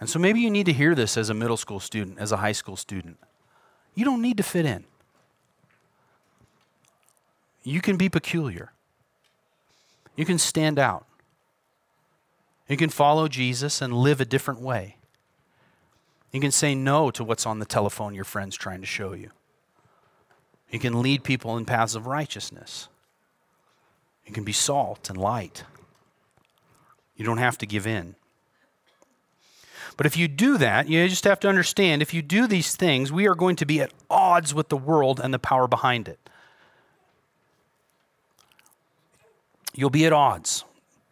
And 0.01 0.09
so 0.09 0.19
maybe 0.19 0.41
you 0.41 0.51
need 0.51 0.67
to 0.67 0.73
hear 0.73 0.95
this 0.95 1.17
as 1.17 1.29
a 1.29 1.35
middle 1.35 1.59
school 1.59 1.79
student, 1.79 2.19
as 2.19 2.33
a 2.33 2.39
high 2.39 2.53
school 2.53 2.77
student. 2.77 3.19
You 3.95 4.05
don't 4.05 4.23
need 4.23 4.39
to 4.39 4.43
fit 4.43 4.65
in. 4.65 4.85
You 7.63 7.83
can 7.83 7.99
be 7.99 8.09
peculiar. 8.09 8.73
You 10.17 10.25
can 10.25 10.39
stand 10.39 10.79
out. 10.79 11.05
You 12.67 12.79
can 12.79 12.89
follow 12.89 13.29
Jesus 13.29 13.83
and 13.83 13.93
live 13.93 14.21
a 14.21 14.25
different 14.25 14.61
way. 14.61 14.97
You 16.33 16.41
can 16.41 16.53
say 16.53 16.75
no 16.75 17.11
to 17.11 17.25
what's 17.25 17.45
on 17.45 17.59
the 17.59 17.67
telephone 17.67 18.15
your 18.15 18.25
friend's 18.25 18.57
trying 18.57 18.81
to 18.81 18.87
show 18.87 19.13
you. 19.13 19.31
You 20.71 20.79
can 20.79 21.03
lead 21.03 21.25
people 21.25 21.57
in 21.57 21.65
paths 21.65 21.95
of 21.95 22.07
righteousness. 22.07 22.89
You 24.25 24.33
can 24.33 24.45
be 24.45 24.53
salt 24.53 25.11
and 25.11 25.19
light. 25.19 25.65
You 27.17 27.25
don't 27.25 27.39
have 27.39 27.59
to 27.59 27.67
give 27.67 27.87
in. 27.87 28.15
But 29.97 30.07
if 30.07 30.17
you 30.17 30.29
do 30.29 30.59
that, 30.59 30.89
you 30.89 31.07
just 31.09 31.25
have 31.25 31.41
to 31.41 31.49
understand 31.49 32.03
if 32.03 32.15
you 32.15 32.23
do 32.23 32.47
these 32.47 32.75
things, 32.77 33.13
we 33.13 33.27
are 33.27 33.35
going 33.35 33.57
to 33.57 33.67
be 33.67 33.81
at 33.81 33.93
odds 34.09 34.55
with 34.55 34.69
the 34.69 34.77
world 34.77 35.21
and 35.21 35.33
the 35.33 35.39
power 35.39 35.67
behind 35.67 36.09
it. 36.09 36.19
You'll 39.75 39.91
be 39.91 40.07
at 40.07 40.13
odds 40.13 40.65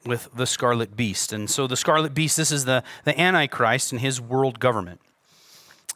with 0.04 0.28
the 0.34 0.46
scarlet 0.46 0.96
beast. 0.96 1.32
And 1.32 1.50
so 1.50 1.66
the 1.66 1.76
scarlet 1.76 2.14
beast, 2.14 2.36
this 2.36 2.50
is 2.50 2.64
the, 2.64 2.82
the 3.04 3.18
Antichrist 3.20 3.92
and 3.92 4.00
his 4.00 4.20
world 4.20 4.60
government. 4.60 5.00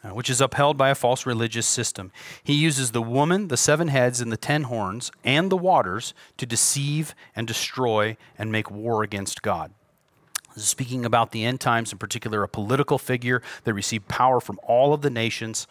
Uh, 0.05 0.09
which 0.09 0.29
is 0.29 0.41
upheld 0.41 0.75
by 0.75 0.89
a 0.89 0.95
false 0.95 1.25
religious 1.25 1.65
system. 1.65 2.11
He 2.43 2.51
uses 2.51 2.91
the 2.91 3.01
woman, 3.01 3.47
the 3.47 3.55
seven 3.55 3.87
heads, 3.87 4.19
and 4.19 4.33
the 4.33 4.37
ten 4.37 4.63
horns, 4.63 5.13
and 5.23 5.49
the 5.49 5.55
waters 5.55 6.13
to 6.35 6.45
deceive 6.45 7.15
and 7.33 7.47
destroy 7.47 8.17
and 8.37 8.51
make 8.51 8.69
war 8.69 9.01
against 9.01 9.41
God 9.41 9.71
speaking 10.55 11.05
about 11.05 11.31
the 11.31 11.43
end 11.43 11.59
times, 11.59 11.91
in 11.91 11.97
particular, 11.97 12.43
a 12.43 12.47
political 12.47 12.97
figure 12.97 13.41
that 13.63 13.73
received 13.73 14.07
power 14.07 14.39
from 14.39 14.59
all 14.63 14.93
of 14.93 15.01
the 15.01 15.09
nations. 15.09 15.67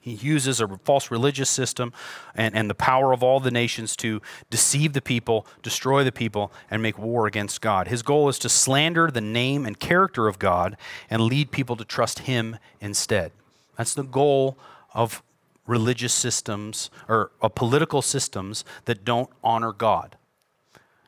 He 0.00 0.12
uses 0.12 0.60
a 0.60 0.68
false 0.84 1.10
religious 1.10 1.50
system 1.50 1.92
and, 2.34 2.54
and 2.54 2.70
the 2.70 2.74
power 2.74 3.12
of 3.12 3.22
all 3.22 3.40
the 3.40 3.50
nations 3.50 3.96
to 3.96 4.22
deceive 4.50 4.92
the 4.92 5.02
people, 5.02 5.46
destroy 5.62 6.04
the 6.04 6.12
people, 6.12 6.52
and 6.70 6.80
make 6.80 6.96
war 6.98 7.26
against 7.26 7.60
God. 7.60 7.88
His 7.88 8.02
goal 8.02 8.28
is 8.28 8.38
to 8.40 8.48
slander 8.48 9.10
the 9.10 9.20
name 9.20 9.66
and 9.66 9.80
character 9.80 10.28
of 10.28 10.38
God 10.38 10.76
and 11.10 11.22
lead 11.22 11.50
people 11.50 11.74
to 11.76 11.84
trust 11.84 12.20
Him 12.20 12.58
instead. 12.80 13.32
That's 13.76 13.94
the 13.94 14.04
goal 14.04 14.56
of 14.94 15.22
religious 15.66 16.14
systems 16.14 16.90
or 17.08 17.30
political 17.54 18.00
systems 18.00 18.64
that 18.84 19.04
don't 19.04 19.28
honor 19.42 19.72
God. 19.72 20.16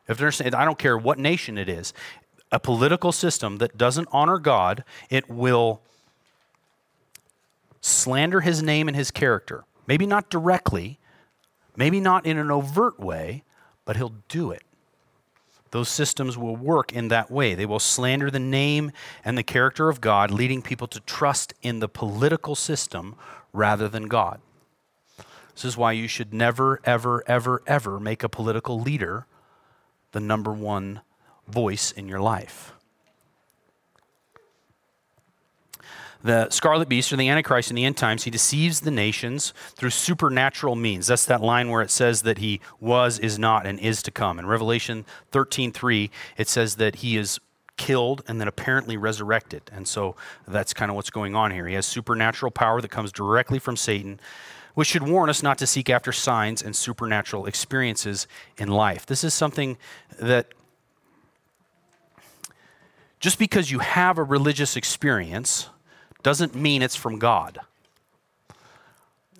If 0.08 0.22
I 0.54 0.64
don't 0.64 0.78
care 0.78 0.96
what 0.96 1.18
nation 1.18 1.58
it 1.58 1.68
is, 1.68 1.92
a 2.50 2.58
political 2.58 3.12
system 3.12 3.58
that 3.58 3.76
doesn't 3.76 4.08
honor 4.10 4.38
God, 4.38 4.84
it 5.10 5.28
will 5.28 5.82
slander 7.80 8.40
his 8.40 8.62
name 8.62 8.88
and 8.88 8.96
his 8.96 9.10
character. 9.10 9.64
Maybe 9.86 10.06
not 10.06 10.30
directly, 10.30 10.98
maybe 11.76 12.00
not 12.00 12.26
in 12.26 12.38
an 12.38 12.50
overt 12.50 12.98
way, 12.98 13.44
but 13.84 13.96
he'll 13.96 14.14
do 14.28 14.50
it. 14.50 14.62
Those 15.70 15.88
systems 15.88 16.38
will 16.38 16.56
work 16.56 16.92
in 16.92 17.08
that 17.08 17.30
way. 17.30 17.54
They 17.54 17.66
will 17.66 17.78
slander 17.78 18.30
the 18.30 18.38
name 18.38 18.90
and 19.24 19.36
the 19.36 19.42
character 19.42 19.88
of 19.88 20.00
God, 20.00 20.30
leading 20.30 20.62
people 20.62 20.86
to 20.88 21.00
trust 21.00 21.52
in 21.62 21.80
the 21.80 21.88
political 21.88 22.54
system 22.54 23.16
rather 23.52 23.88
than 23.88 24.08
God. 24.08 24.40
This 25.54 25.64
is 25.64 25.76
why 25.76 25.92
you 25.92 26.08
should 26.08 26.32
never, 26.32 26.80
ever, 26.84 27.22
ever, 27.26 27.62
ever 27.66 28.00
make 28.00 28.22
a 28.22 28.28
political 28.28 28.80
leader 28.80 29.26
the 30.12 30.20
number 30.20 30.52
one 30.52 31.00
voice 31.48 31.92
in 31.92 32.08
your 32.08 32.20
life. 32.20 32.72
the 36.22 36.50
scarlet 36.50 36.88
beast 36.88 37.12
or 37.12 37.16
the 37.16 37.28
antichrist 37.28 37.70
in 37.70 37.76
the 37.76 37.84
end 37.84 37.96
times 37.96 38.24
he 38.24 38.30
deceives 38.30 38.80
the 38.80 38.90
nations 38.90 39.54
through 39.74 39.90
supernatural 39.90 40.74
means. 40.74 41.06
That's 41.06 41.24
that 41.26 41.40
line 41.40 41.70
where 41.70 41.82
it 41.82 41.90
says 41.90 42.22
that 42.22 42.38
he 42.38 42.60
was 42.80 43.18
is 43.18 43.38
not 43.38 43.66
and 43.66 43.78
is 43.78 44.02
to 44.04 44.10
come. 44.10 44.38
In 44.38 44.46
revelation 44.46 45.04
13.3 45.32 46.10
it 46.36 46.48
says 46.48 46.76
that 46.76 46.96
he 46.96 47.16
is 47.16 47.38
killed 47.76 48.22
and 48.26 48.40
then 48.40 48.48
apparently 48.48 48.96
resurrected. 48.96 49.62
And 49.72 49.86
so 49.86 50.16
that's 50.46 50.74
kind 50.74 50.90
of 50.90 50.96
what's 50.96 51.10
going 51.10 51.36
on 51.36 51.52
here. 51.52 51.68
He 51.68 51.74
has 51.74 51.86
supernatural 51.86 52.50
power 52.50 52.80
that 52.80 52.90
comes 52.90 53.12
directly 53.12 53.58
from 53.58 53.76
satan 53.76 54.20
which 54.74 54.86
should 54.86 55.02
warn 55.02 55.28
us 55.28 55.42
not 55.42 55.58
to 55.58 55.66
seek 55.66 55.90
after 55.90 56.12
signs 56.12 56.62
and 56.62 56.76
supernatural 56.76 57.46
experiences 57.46 58.28
in 58.58 58.68
life. 58.68 59.04
This 59.04 59.24
is 59.24 59.34
something 59.34 59.76
that 60.20 60.46
just 63.20 63.38
because 63.38 63.70
you 63.70 63.80
have 63.80 64.18
a 64.18 64.22
religious 64.22 64.76
experience 64.76 65.68
doesn't 66.22 66.54
mean 66.54 66.82
it's 66.82 66.96
from 66.96 67.18
God. 67.18 67.58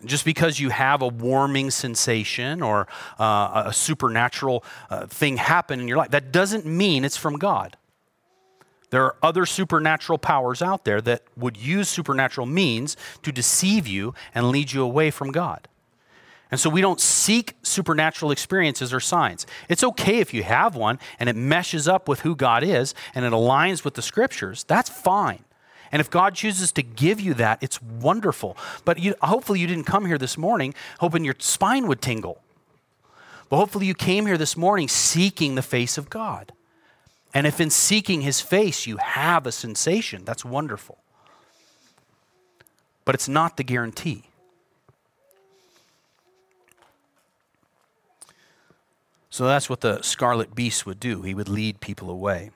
Just 0.04 0.24
because 0.24 0.60
you 0.60 0.70
have 0.70 1.02
a 1.02 1.08
warming 1.08 1.70
sensation 1.70 2.62
or 2.62 2.86
uh, 3.18 3.64
a 3.66 3.72
supernatural 3.72 4.64
uh, 4.90 5.06
thing 5.06 5.36
happen 5.36 5.80
in 5.80 5.88
your 5.88 5.96
life, 5.96 6.10
that 6.10 6.30
doesn't 6.30 6.64
mean 6.64 7.04
it's 7.04 7.16
from 7.16 7.36
God. 7.36 7.76
There 8.90 9.04
are 9.04 9.16
other 9.22 9.44
supernatural 9.44 10.18
powers 10.18 10.62
out 10.62 10.84
there 10.84 11.00
that 11.02 11.22
would 11.36 11.56
use 11.56 11.88
supernatural 11.88 12.46
means 12.46 12.96
to 13.22 13.32
deceive 13.32 13.86
you 13.86 14.14
and 14.34 14.50
lead 14.50 14.72
you 14.72 14.82
away 14.82 15.10
from 15.10 15.30
God. 15.30 15.68
And 16.50 16.58
so 16.58 16.70
we 16.70 16.80
don't 16.80 17.00
seek 17.00 17.54
supernatural 17.62 18.30
experiences 18.30 18.92
or 18.94 19.00
signs. 19.00 19.46
It's 19.68 19.84
okay 19.84 20.18
if 20.18 20.32
you 20.32 20.42
have 20.42 20.74
one 20.74 20.98
and 21.18 21.28
it 21.28 21.36
meshes 21.36 21.86
up 21.86 22.08
with 22.08 22.20
who 22.20 22.34
God 22.34 22.62
is 22.62 22.94
and 23.14 23.24
it 23.24 23.32
aligns 23.32 23.84
with 23.84 23.94
the 23.94 24.02
scriptures. 24.02 24.64
That's 24.64 24.88
fine. 24.88 25.44
And 25.92 26.00
if 26.00 26.10
God 26.10 26.34
chooses 26.34 26.72
to 26.72 26.82
give 26.82 27.20
you 27.20 27.34
that, 27.34 27.62
it's 27.62 27.80
wonderful. 27.82 28.56
But 28.84 28.98
you, 28.98 29.14
hopefully, 29.22 29.60
you 29.60 29.66
didn't 29.66 29.84
come 29.84 30.06
here 30.06 30.18
this 30.18 30.36
morning 30.36 30.74
hoping 31.00 31.24
your 31.24 31.36
spine 31.38 31.86
would 31.86 32.00
tingle. 32.00 32.40
But 33.48 33.56
hopefully, 33.56 33.86
you 33.86 33.94
came 33.94 34.26
here 34.26 34.38
this 34.38 34.56
morning 34.56 34.88
seeking 34.88 35.54
the 35.54 35.62
face 35.62 35.96
of 35.96 36.10
God. 36.10 36.52
And 37.34 37.46
if 37.46 37.60
in 37.60 37.70
seeking 37.70 38.22
his 38.22 38.40
face 38.40 38.86
you 38.86 38.96
have 38.98 39.46
a 39.46 39.52
sensation, 39.52 40.24
that's 40.24 40.44
wonderful. 40.44 40.98
But 43.04 43.14
it's 43.14 43.28
not 43.28 43.56
the 43.56 43.64
guarantee. 43.64 44.27
So 49.38 49.46
that's 49.46 49.70
what 49.70 49.82
the 49.82 50.02
scarlet 50.02 50.52
beast 50.56 50.84
would 50.84 50.98
do. 50.98 51.22
He 51.22 51.32
would 51.32 51.48
lead 51.48 51.78
people 51.78 52.10
away. 52.10 52.50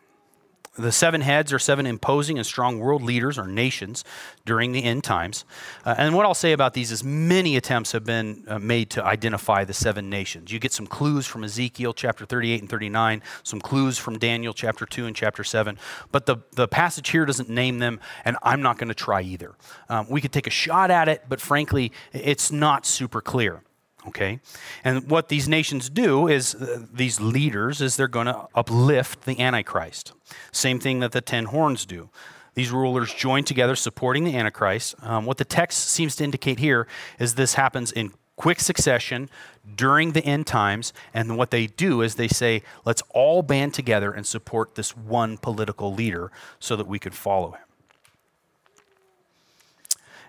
The 0.75 0.91
seven 0.91 1.21
heads 1.21 1.53
are 1.53 1.61
seven 1.61 1.87
imposing 1.87 2.39
and 2.39 2.45
strong 2.45 2.81
world 2.81 3.03
leaders 3.05 3.39
or 3.39 3.47
nations 3.47 4.05
during 4.45 4.73
the 4.73 4.83
end 4.83 5.05
times. 5.05 5.45
Uh, 5.85 5.95
and 5.97 6.13
what 6.13 6.27
I'll 6.27 6.35
say 6.35 6.51
about 6.51 6.75
these 6.75 6.91
is 6.91 7.05
many 7.05 7.57
attempts 7.57 7.93
have 7.93 8.03
been 8.03 8.43
uh, 8.49 8.59
made 8.59 8.91
to 8.91 9.05
identify 9.05 9.63
the 9.63 9.73
seven 9.73 10.11
nations. 10.11 10.51
You 10.51 10.59
get 10.59 10.73
some 10.73 10.89
clues 10.89 11.25
from 11.25 11.45
Ezekiel 11.45 11.95
chapter 11.95 12.27
38 12.27 12.63
and 12.63 12.69
39, 12.69 13.23
some 13.45 13.61
clues 13.61 13.97
from 13.97 14.19
Daniel 14.19 14.53
chapter 14.53 14.85
2 14.85 15.07
and 15.07 15.15
chapter 15.15 15.45
7, 15.45 15.79
but 16.11 16.27
the, 16.27 16.39
the 16.57 16.67
passage 16.67 17.11
here 17.11 17.25
doesn't 17.25 17.49
name 17.49 17.79
them, 17.79 18.01
and 18.25 18.37
I'm 18.43 18.61
not 18.61 18.79
going 18.79 18.89
to 18.89 18.95
try 18.95 19.23
either. 19.23 19.55
Um, 19.89 20.09
we 20.11 20.21
could 20.21 20.33
take 20.33 20.49
a 20.49 20.51
shot 20.51 20.91
at 20.91 21.09
it, 21.09 21.27
but 21.29 21.41
frankly, 21.41 21.93
it's 22.13 22.51
not 22.51 22.87
super 22.87 23.21
clear 23.21 23.63
okay? 24.09 24.41
And 24.85 25.09
what 25.11 25.29
these 25.29 25.49
nations 25.49 25.89
do 25.91 26.29
is 26.29 26.55
uh, 26.55 26.87
these 26.93 27.21
leaders 27.21 27.81
is 27.81 27.97
they're 27.97 28.09
going 28.09 28.27
to 28.27 28.47
uplift 28.55 29.25
the 29.25 29.41
antichrist. 29.41 30.13
Same 30.51 30.79
thing 30.79 31.01
that 31.01 31.13
the 31.13 31.21
ten 31.21 31.47
horns 31.47 31.87
do. 31.87 32.11
These 32.55 32.71
rulers 32.71 33.15
join 33.15 33.45
together 33.45 33.75
supporting 33.77 34.25
the 34.25 34.37
antichrist. 34.37 34.95
Um, 35.03 35.25
what 35.25 35.39
the 35.39 35.45
text 35.45 35.89
seems 35.89 36.17
to 36.17 36.25
indicate 36.25 36.59
here 36.59 36.87
is 37.19 37.35
this 37.35 37.55
happens 37.55 37.93
in 37.93 38.13
quick 38.37 38.61
succession 38.61 39.31
during 39.77 40.13
the 40.13 40.25
end 40.25 40.47
times 40.47 40.93
and 41.15 41.37
what 41.37 41.51
they 41.51 41.67
do 41.67 42.01
is 42.01 42.15
they 42.17 42.29
say 42.29 42.63
let's 42.85 43.03
all 43.11 43.43
band 43.43 43.73
together 43.75 44.11
and 44.11 44.27
support 44.27 44.75
this 44.75 44.97
one 44.97 45.37
political 45.37 45.95
leader 45.95 46.33
so 46.59 46.75
that 46.75 46.87
we 46.87 46.99
could 46.99 47.15
follow 47.15 47.53
him. 47.53 47.61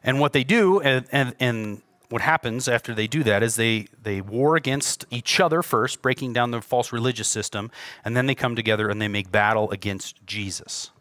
And 0.04 0.20
what 0.20 0.34
they 0.34 0.44
do 0.44 0.82
and, 0.82 1.06
and, 1.12 1.34
and 1.40 1.82
what 2.14 2.22
happens 2.22 2.68
after 2.68 2.94
they 2.94 3.08
do 3.08 3.24
that 3.24 3.42
is 3.42 3.56
they, 3.56 3.88
they 4.04 4.22
war 4.22 4.56
against 4.56 5.04
each 5.10 5.40
other 5.40 5.64
first, 5.64 6.00
breaking 6.04 6.32
down 6.32 6.52
the 6.52 6.62
false 6.62 6.94
religious 6.94 7.28
system, 7.28 7.72
and 8.06 8.16
then 8.16 8.28
they 8.28 8.36
come 8.36 8.56
together 8.56 8.88
and 8.88 9.02
they 9.02 9.08
make 9.08 9.32
battle 9.32 9.72
against 9.72 10.24
Jesus. 10.24 10.92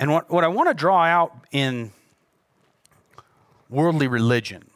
And 0.00 0.10
what, 0.10 0.28
what 0.28 0.42
I 0.42 0.48
want 0.48 0.70
to 0.70 0.74
draw 0.74 1.04
out 1.04 1.32
in 1.52 1.92
worldly 3.68 4.08
religion, 4.08 4.68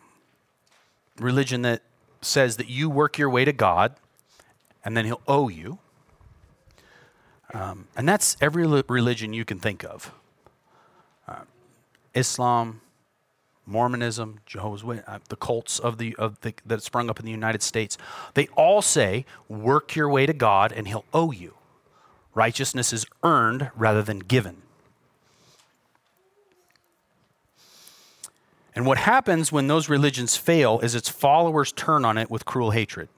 religion 1.18 1.62
that 1.62 1.82
says 2.20 2.56
that 2.58 2.68
you 2.68 2.88
work 2.88 3.18
your 3.18 3.28
way 3.28 3.44
to 3.44 3.52
God 3.52 3.96
and 4.84 4.96
then 4.96 5.06
He'll 5.06 5.22
owe 5.26 5.48
you, 5.48 5.80
um, 7.52 7.88
and 7.96 8.08
that's 8.08 8.36
every 8.40 8.64
religion 8.64 9.32
you 9.32 9.44
can 9.44 9.58
think 9.58 9.82
of 9.82 10.12
uh, 11.26 11.40
Islam, 12.14 12.80
Mormonism, 13.66 14.40
Jehovah's 14.46 14.84
Witness, 14.84 15.06
uh, 15.08 15.18
the 15.28 15.36
cults 15.36 15.78
of 15.78 15.98
the, 15.98 16.14
of 16.16 16.40
the, 16.40 16.54
that 16.66 16.82
sprung 16.82 17.08
up 17.08 17.18
in 17.18 17.24
the 17.24 17.30
United 17.30 17.62
States, 17.62 17.96
they 18.34 18.46
all 18.48 18.82
say, 18.82 19.24
work 19.48 19.96
your 19.96 20.08
way 20.08 20.26
to 20.26 20.32
God 20.32 20.72
and 20.72 20.88
he'll 20.88 21.04
owe 21.12 21.30
you. 21.30 21.54
Righteousness 22.34 22.92
is 22.92 23.06
earned 23.22 23.70
rather 23.76 24.02
than 24.02 24.18
given. 24.18 24.62
And 28.74 28.86
what 28.86 28.98
happens 28.98 29.52
when 29.52 29.68
those 29.68 29.88
religions 29.88 30.36
fail 30.36 30.80
is 30.80 30.94
its 30.94 31.08
followers 31.08 31.72
turn 31.72 32.04
on 32.04 32.18
it 32.18 32.28
with 32.30 32.44
cruel 32.44 32.72
hatred. 32.72 33.08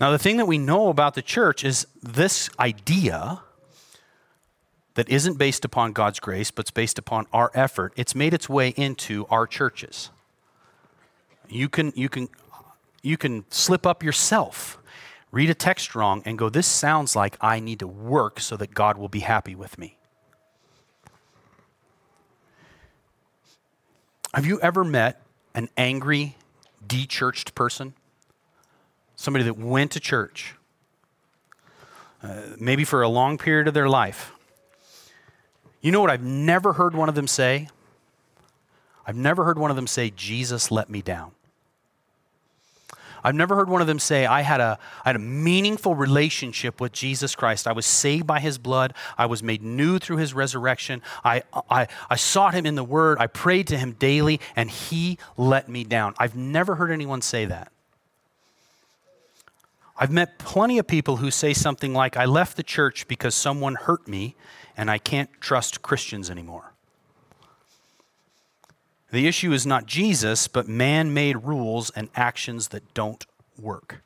Now, 0.00 0.10
the 0.10 0.18
thing 0.18 0.36
that 0.36 0.46
we 0.46 0.58
know 0.58 0.88
about 0.88 1.14
the 1.14 1.22
church 1.22 1.64
is 1.64 1.86
this 2.02 2.48
idea 2.58 3.42
that 4.94 5.08
isn't 5.08 5.38
based 5.38 5.64
upon 5.64 5.92
God's 5.92 6.20
grace, 6.20 6.50
but's 6.50 6.70
based 6.70 6.98
upon 6.98 7.26
our 7.32 7.50
effort, 7.54 7.92
it's 7.96 8.14
made 8.14 8.34
its 8.34 8.48
way 8.48 8.70
into 8.70 9.26
our 9.30 9.46
churches. 9.46 10.10
You 11.48 11.68
can, 11.68 11.92
you 11.96 12.08
can, 12.08 12.28
you 13.02 13.16
can 13.16 13.44
slip 13.50 13.86
up 13.86 14.02
yourself, 14.02 14.78
read 15.30 15.50
a 15.50 15.54
text 15.54 15.94
wrong, 15.94 16.22
and 16.24 16.38
go, 16.38 16.48
This 16.48 16.66
sounds 16.66 17.16
like 17.16 17.36
I 17.40 17.60
need 17.60 17.78
to 17.80 17.86
work 17.86 18.40
so 18.40 18.56
that 18.56 18.74
God 18.74 18.98
will 18.98 19.08
be 19.08 19.20
happy 19.20 19.54
with 19.54 19.78
me. 19.78 19.96
Have 24.34 24.46
you 24.46 24.60
ever 24.60 24.82
met 24.82 25.20
an 25.54 25.68
angry, 25.76 26.36
de 26.86 27.06
churched 27.06 27.54
person? 27.54 27.94
Somebody 29.14 29.44
that 29.44 29.58
went 29.58 29.90
to 29.92 30.00
church, 30.00 30.54
uh, 32.22 32.40
maybe 32.58 32.84
for 32.84 33.02
a 33.02 33.08
long 33.08 33.36
period 33.36 33.68
of 33.68 33.74
their 33.74 33.88
life 33.88 34.32
you 35.82 35.92
know 35.92 36.00
what 36.00 36.10
I've 36.10 36.22
never 36.22 36.72
heard 36.72 36.94
one 36.94 37.08
of 37.08 37.14
them 37.14 37.26
say? 37.26 37.68
I've 39.06 39.16
never 39.16 39.44
heard 39.44 39.58
one 39.58 39.70
of 39.70 39.76
them 39.76 39.86
say, 39.86 40.10
Jesus 40.10 40.70
let 40.70 40.88
me 40.88 41.02
down. 41.02 41.32
I've 43.24 43.34
never 43.34 43.54
heard 43.54 43.68
one 43.68 43.80
of 43.80 43.86
them 43.86 43.98
say, 43.98 44.26
I 44.26 44.42
had, 44.42 44.60
a, 44.60 44.78
I 45.04 45.10
had 45.10 45.16
a 45.16 45.20
meaningful 45.20 45.94
relationship 45.94 46.80
with 46.80 46.92
Jesus 46.92 47.34
Christ. 47.34 47.68
I 47.68 47.72
was 47.72 47.86
saved 47.86 48.26
by 48.26 48.40
his 48.40 48.58
blood. 48.58 48.94
I 49.16 49.26
was 49.26 49.42
made 49.42 49.62
new 49.62 49.98
through 49.98 50.16
his 50.16 50.34
resurrection. 50.34 51.02
I, 51.24 51.42
I, 51.70 51.86
I 52.10 52.16
sought 52.16 52.54
him 52.54 52.66
in 52.66 52.74
the 52.74 52.84
word. 52.84 53.18
I 53.20 53.28
prayed 53.28 53.68
to 53.68 53.78
him 53.78 53.92
daily, 53.92 54.40
and 54.56 54.70
he 54.70 55.18
let 55.36 55.68
me 55.68 55.84
down. 55.84 56.14
I've 56.18 56.36
never 56.36 56.74
heard 56.76 56.90
anyone 56.90 57.22
say 57.22 57.44
that. 57.44 57.70
I've 59.96 60.10
met 60.10 60.38
plenty 60.38 60.78
of 60.78 60.88
people 60.88 61.18
who 61.18 61.30
say 61.30 61.52
something 61.52 61.92
like, 61.92 62.16
I 62.16 62.24
left 62.24 62.56
the 62.56 62.64
church 62.64 63.06
because 63.06 63.36
someone 63.36 63.76
hurt 63.76 64.08
me, 64.08 64.34
and 64.76 64.90
I 64.90 64.98
can't 64.98 65.30
trust 65.40 65.82
Christians 65.82 66.30
anymore. 66.30 66.72
The 69.10 69.26
issue 69.26 69.52
is 69.52 69.66
not 69.66 69.86
Jesus, 69.86 70.48
but 70.48 70.68
man 70.68 71.12
made 71.12 71.44
rules 71.44 71.90
and 71.90 72.08
actions 72.14 72.68
that 72.68 72.94
don't 72.94 73.26
work. 73.58 74.02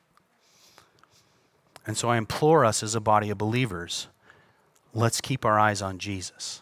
And 1.85 1.97
so 1.97 2.09
I 2.09 2.17
implore 2.17 2.65
us 2.65 2.83
as 2.83 2.93
a 2.93 2.99
body 2.99 3.29
of 3.29 3.37
believers 3.37 4.07
let's 4.93 5.21
keep 5.21 5.45
our 5.45 5.59
eyes 5.59 5.81
on 5.81 5.99
Jesus. 5.99 6.61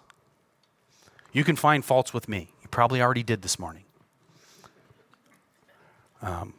You 1.32 1.44
can 1.44 1.56
find 1.56 1.84
faults 1.84 2.14
with 2.14 2.28
me. 2.28 2.50
You 2.62 2.68
probably 2.68 3.02
already 3.02 3.24
did 3.24 3.42
this 3.42 3.58
morning. 3.58 3.84
Um, 6.22 6.54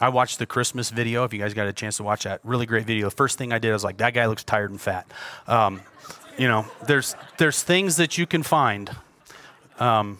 I 0.00 0.08
watched 0.08 0.38
the 0.38 0.46
Christmas 0.46 0.90
video. 0.90 1.24
If 1.24 1.32
you 1.32 1.38
guys 1.38 1.54
got 1.54 1.66
a 1.66 1.72
chance 1.72 1.96
to 1.98 2.02
watch 2.02 2.24
that, 2.24 2.40
really 2.44 2.66
great 2.66 2.86
video. 2.86 3.08
The 3.08 3.16
first 3.16 3.38
thing 3.38 3.52
I 3.52 3.58
did, 3.58 3.70
I 3.70 3.72
was 3.72 3.84
like, 3.84 3.98
that 3.98 4.14
guy 4.14 4.26
looks 4.26 4.44
tired 4.44 4.70
and 4.70 4.80
fat. 4.80 5.06
Um, 5.46 5.80
you 6.38 6.48
know, 6.48 6.66
there's 6.86 7.16
there's 7.38 7.62
things 7.62 7.96
that 7.96 8.18
you 8.18 8.26
can 8.26 8.42
find. 8.42 8.90
Um, 9.78 10.18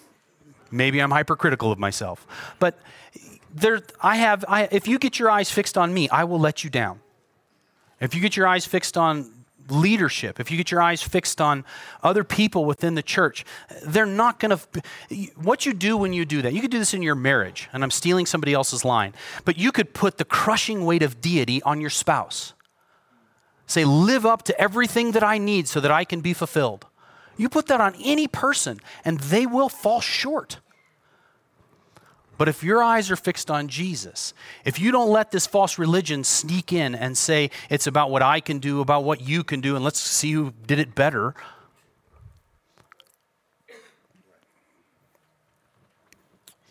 Maybe 0.75 1.01
I'm 1.01 1.13
hypercritical 1.13 1.71
of 1.71 1.79
myself. 1.79 2.27
But 2.59 2.77
there, 3.55 3.81
I 4.01 4.17
have, 4.17 4.45
I, 4.49 4.69
if 4.73 4.89
you 4.89 4.99
get 4.99 5.21
your 5.21 5.31
eyes 5.31 5.49
fixed 5.49 5.79
on 5.79 5.95
me, 5.95 6.09
I 6.09 6.25
will 6.25 6.41
let 6.41 6.65
you 6.65 6.71
down. 6.71 7.01
If 8.01 8.13
you 8.15 8.21
get 8.21 8.37
your 8.37 8.49
eyes 8.49 8.67
fixed 8.67 8.99
on 8.99 9.31
leadership, 9.69 10.41
if 10.41 10.51
you 10.51 10.57
get 10.57 10.73
your 10.73 10.83
eyes 10.83 11.01
fixed 11.01 11.41
on 11.41 11.65
other 12.03 12.25
people 12.25 12.65
within 12.65 12.97
the 12.97 13.03
church, 13.03 13.45
they're 13.87 14.05
not 14.05 14.41
going 14.41 14.59
to. 14.59 14.83
What 15.37 15.65
you 15.65 15.73
do 15.73 15.97
when 15.97 16.13
you 16.13 16.25
do 16.25 16.43
that, 16.43 16.53
you 16.53 16.61
could 16.61 16.73
do 16.73 16.81
this 16.81 16.93
in 16.93 17.03
your 17.03 17.15
marriage, 17.15 17.69
and 17.73 17.85
I'm 17.85 17.93
stealing 17.93 18.27
somebody 18.27 18.53
else's 18.53 18.85
line, 18.85 19.15
but 19.45 19.57
you 19.57 19.71
could 19.71 19.95
put 19.95 20.19
the 20.19 20.25
crushing 20.25 20.85
weight 20.85 21.05
of 21.05 21.21
deity 21.21 21.63
on 21.63 21.81
your 21.81 21.91
spouse. 21.91 22.53
Say, 23.67 23.85
live 23.85 24.27
up 24.27 24.43
to 24.45 24.61
everything 24.61 25.13
that 25.13 25.23
I 25.23 25.39
need 25.39 25.69
so 25.69 25.81
that 25.81 25.91
I 25.91 26.05
can 26.05 26.21
be 26.21 26.35
fulfilled. 26.35 26.87
You 27.37 27.49
put 27.49 27.67
that 27.67 27.81
on 27.81 27.95
any 28.03 28.29
person, 28.29 28.79
and 29.05 29.19
they 29.21 29.47
will 29.47 29.69
fall 29.69 30.01
short. 30.01 30.59
But 32.37 32.49
if 32.49 32.65
your 32.65 32.83
eyes 32.83 33.11
are 33.11 33.17
fixed 33.17 33.51
on 33.51 33.69
Jesus, 33.69 34.35
if 34.65 34.81
you 34.81 34.91
don't 34.91 35.11
let 35.11 35.31
this 35.31 35.47
false 35.47 35.79
religion 35.79 36.25
sneak 36.25 36.73
in 36.73 36.95
and 36.95 37.17
say 37.17 37.51
it's 37.71 37.87
about 37.87 38.11
what 38.11 38.23
I 38.23 38.41
can 38.41 38.59
do, 38.59 38.81
about 38.81 39.05
what 39.05 39.21
you 39.21 39.45
can 39.45 39.61
do, 39.61 39.77
and 39.77 39.85
let's 39.85 40.01
see 40.01 40.33
who 40.33 40.53
did 40.67 40.79
it 40.79 40.95
better, 40.95 41.35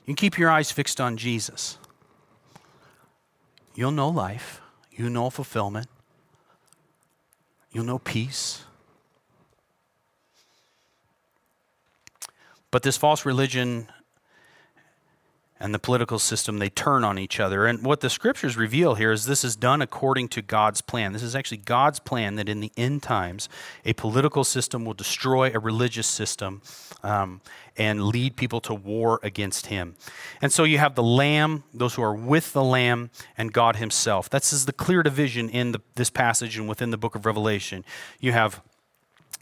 you 0.05 0.15
keep 0.15 0.37
your 0.37 0.49
eyes 0.49 0.69
fixed 0.69 0.99
on 0.99 1.15
Jesus. 1.15 1.77
You'll 3.73 3.91
know 3.91 4.09
life, 4.09 4.61
you'll 4.91 5.11
know 5.11 5.29
fulfillment, 5.29 5.87
you'll 7.73 7.83
know 7.83 7.99
peace. 7.99 8.63
But 12.71 12.83
this 12.83 12.95
false 12.95 13.25
religion 13.25 13.87
and 15.63 15.73
the 15.73 15.79
political 15.79 16.19
system, 16.19 16.59
they 16.59 16.69
turn 16.69 17.05
on 17.05 17.17
each 17.17 17.39
other. 17.39 17.65
And 17.65 17.85
what 17.85 18.01
the 18.01 18.09
scriptures 18.09 18.57
reveal 18.57 18.95
here 18.95 19.13
is 19.13 19.25
this 19.25 19.45
is 19.45 19.55
done 19.55 19.81
according 19.81 20.27
to 20.29 20.41
God's 20.41 20.81
plan. 20.81 21.13
This 21.13 21.23
is 21.23 21.37
actually 21.37 21.57
God's 21.57 21.99
plan 21.99 22.35
that 22.35 22.49
in 22.49 22.59
the 22.59 22.73
end 22.75 23.01
times, 23.01 23.47
a 23.85 23.93
political 23.93 24.43
system 24.43 24.83
will 24.83 24.93
destroy 24.93 25.51
a 25.53 25.59
religious 25.59 26.05
system 26.05 26.61
um, 27.01 27.39
and 27.77 28.03
lead 28.03 28.35
people 28.35 28.59
to 28.59 28.73
war 28.73 29.21
against 29.23 29.67
Him. 29.67 29.95
And 30.41 30.51
so 30.51 30.65
you 30.65 30.79
have 30.79 30.95
the 30.95 31.03
Lamb, 31.03 31.63
those 31.73 31.95
who 31.95 32.03
are 32.03 32.13
with 32.13 32.51
the 32.51 32.63
Lamb, 32.63 33.09
and 33.37 33.53
God 33.53 33.77
Himself. 33.77 34.29
This 34.29 34.51
is 34.51 34.65
the 34.65 34.73
clear 34.73 35.01
division 35.01 35.49
in 35.49 35.71
the, 35.71 35.81
this 35.95 36.09
passage 36.09 36.57
and 36.57 36.67
within 36.67 36.91
the 36.91 36.97
book 36.97 37.15
of 37.15 37.25
Revelation. 37.25 37.85
You 38.19 38.33
have 38.33 38.61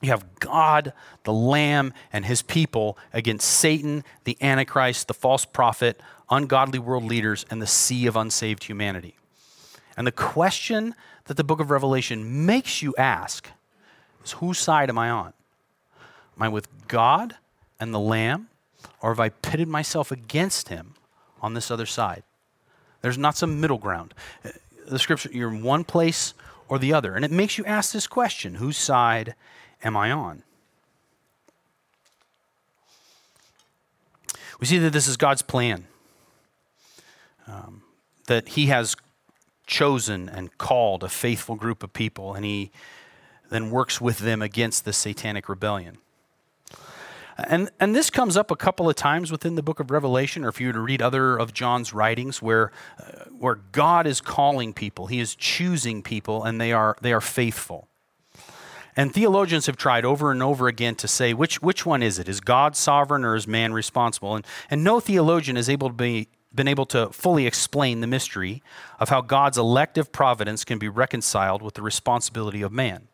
you 0.01 0.09
have 0.09 0.39
God, 0.39 0.93
the 1.23 1.33
Lamb, 1.33 1.93
and 2.11 2.25
his 2.25 2.41
people 2.41 2.97
against 3.13 3.47
Satan, 3.47 4.03
the 4.23 4.37
Antichrist, 4.41 5.07
the 5.07 5.13
false 5.13 5.45
prophet, 5.45 6.01
ungodly 6.29 6.79
world 6.79 7.03
leaders, 7.03 7.45
and 7.49 7.61
the 7.61 7.67
sea 7.67 8.07
of 8.07 8.15
unsaved 8.15 8.63
humanity. 8.63 9.15
And 9.95 10.07
the 10.07 10.11
question 10.11 10.95
that 11.25 11.37
the 11.37 11.43
book 11.43 11.59
of 11.59 11.69
Revelation 11.69 12.45
makes 12.45 12.81
you 12.81 12.95
ask 12.97 13.49
is 14.23 14.31
whose 14.33 14.57
side 14.57 14.89
am 14.89 14.97
I 14.97 15.09
on? 15.09 15.33
Am 16.37 16.43
I 16.43 16.49
with 16.49 16.67
God 16.87 17.35
and 17.79 17.93
the 17.93 17.99
Lamb, 17.99 18.47
or 19.01 19.11
have 19.11 19.19
I 19.19 19.29
pitted 19.29 19.67
myself 19.67 20.11
against 20.11 20.69
him 20.69 20.95
on 21.41 21.53
this 21.53 21.69
other 21.69 21.85
side? 21.85 22.23
There's 23.01 23.17
not 23.17 23.37
some 23.37 23.59
middle 23.59 23.77
ground. 23.77 24.13
The 24.87 24.99
scripture, 24.99 25.29
you're 25.31 25.51
in 25.51 25.63
one 25.63 25.83
place 25.83 26.33
or 26.67 26.79
the 26.79 26.93
other. 26.93 27.15
And 27.15 27.25
it 27.25 27.31
makes 27.31 27.57
you 27.57 27.65
ask 27.65 27.91
this 27.91 28.07
question 28.07 28.55
whose 28.55 28.77
side 28.77 29.35
am 29.83 29.97
I 29.97 30.11
on? 30.11 30.43
We 34.59 34.67
see 34.67 34.77
that 34.77 34.93
this 34.93 35.07
is 35.07 35.17
God's 35.17 35.41
plan, 35.41 35.87
um, 37.47 37.81
that 38.27 38.49
He 38.49 38.67
has 38.67 38.95
chosen 39.65 40.29
and 40.29 40.55
called 40.57 41.03
a 41.03 41.09
faithful 41.09 41.55
group 41.55 41.81
of 41.81 41.93
people, 41.93 42.35
and 42.35 42.45
He 42.45 42.71
then 43.49 43.71
works 43.71 43.99
with 43.99 44.19
them 44.19 44.41
against 44.41 44.85
the 44.85 44.93
satanic 44.93 45.49
rebellion. 45.49 45.97
And, 47.37 47.71
and 47.79 47.95
this 47.95 48.09
comes 48.09 48.37
up 48.37 48.51
a 48.51 48.55
couple 48.55 48.89
of 48.89 48.95
times 48.95 49.31
within 49.31 49.55
the 49.55 49.63
book 49.63 49.79
of 49.79 49.89
Revelation, 49.89 50.45
or 50.45 50.49
if 50.49 50.61
you 50.61 50.67
were 50.67 50.73
to 50.73 50.79
read 50.79 51.01
other 51.01 51.37
of 51.37 51.53
John's 51.53 51.93
writings, 51.93 52.41
where, 52.41 52.71
uh, 52.99 53.25
where 53.37 53.55
God 53.55 54.05
is 54.05 54.21
calling 54.21 54.73
people, 54.73 55.07
He 55.07 55.19
is 55.19 55.35
choosing 55.35 56.03
people, 56.03 56.43
and 56.43 56.61
they 56.61 56.71
are, 56.71 56.95
they 57.01 57.13
are 57.13 57.21
faithful. 57.21 57.87
And 58.95 59.13
theologians 59.13 59.67
have 59.67 59.77
tried 59.77 60.05
over 60.05 60.31
and 60.31 60.43
over 60.43 60.67
again 60.67 60.95
to 60.95 61.07
say 61.07 61.33
which, 61.33 61.61
which 61.61 61.85
one 61.85 62.03
is 62.03 62.19
it? 62.19 62.27
Is 62.27 62.41
God 62.41 62.75
sovereign 62.75 63.23
or 63.23 63.35
is 63.35 63.47
man 63.47 63.73
responsible? 63.73 64.35
And, 64.35 64.45
and 64.69 64.83
no 64.83 64.99
theologian 64.99 65.57
is 65.57 65.69
able 65.69 65.89
to 65.89 65.95
be 65.95 66.27
been 66.53 66.67
able 66.67 66.85
to 66.85 67.07
fully 67.11 67.47
explain 67.47 68.01
the 68.01 68.07
mystery 68.07 68.61
of 68.99 69.09
how 69.09 69.21
God's 69.21 69.57
elective 69.57 70.11
providence 70.11 70.65
can 70.65 70.77
be 70.77 70.89
reconciled 70.89 71.61
with 71.61 71.75
the 71.75 71.81
responsibility 71.81 72.61
of 72.61 72.73
man. 72.73 73.07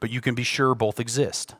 But 0.00 0.10
you 0.10 0.20
can 0.20 0.34
be 0.34 0.42
sure 0.42 0.74
both 0.74 0.98
exist. 0.98 1.54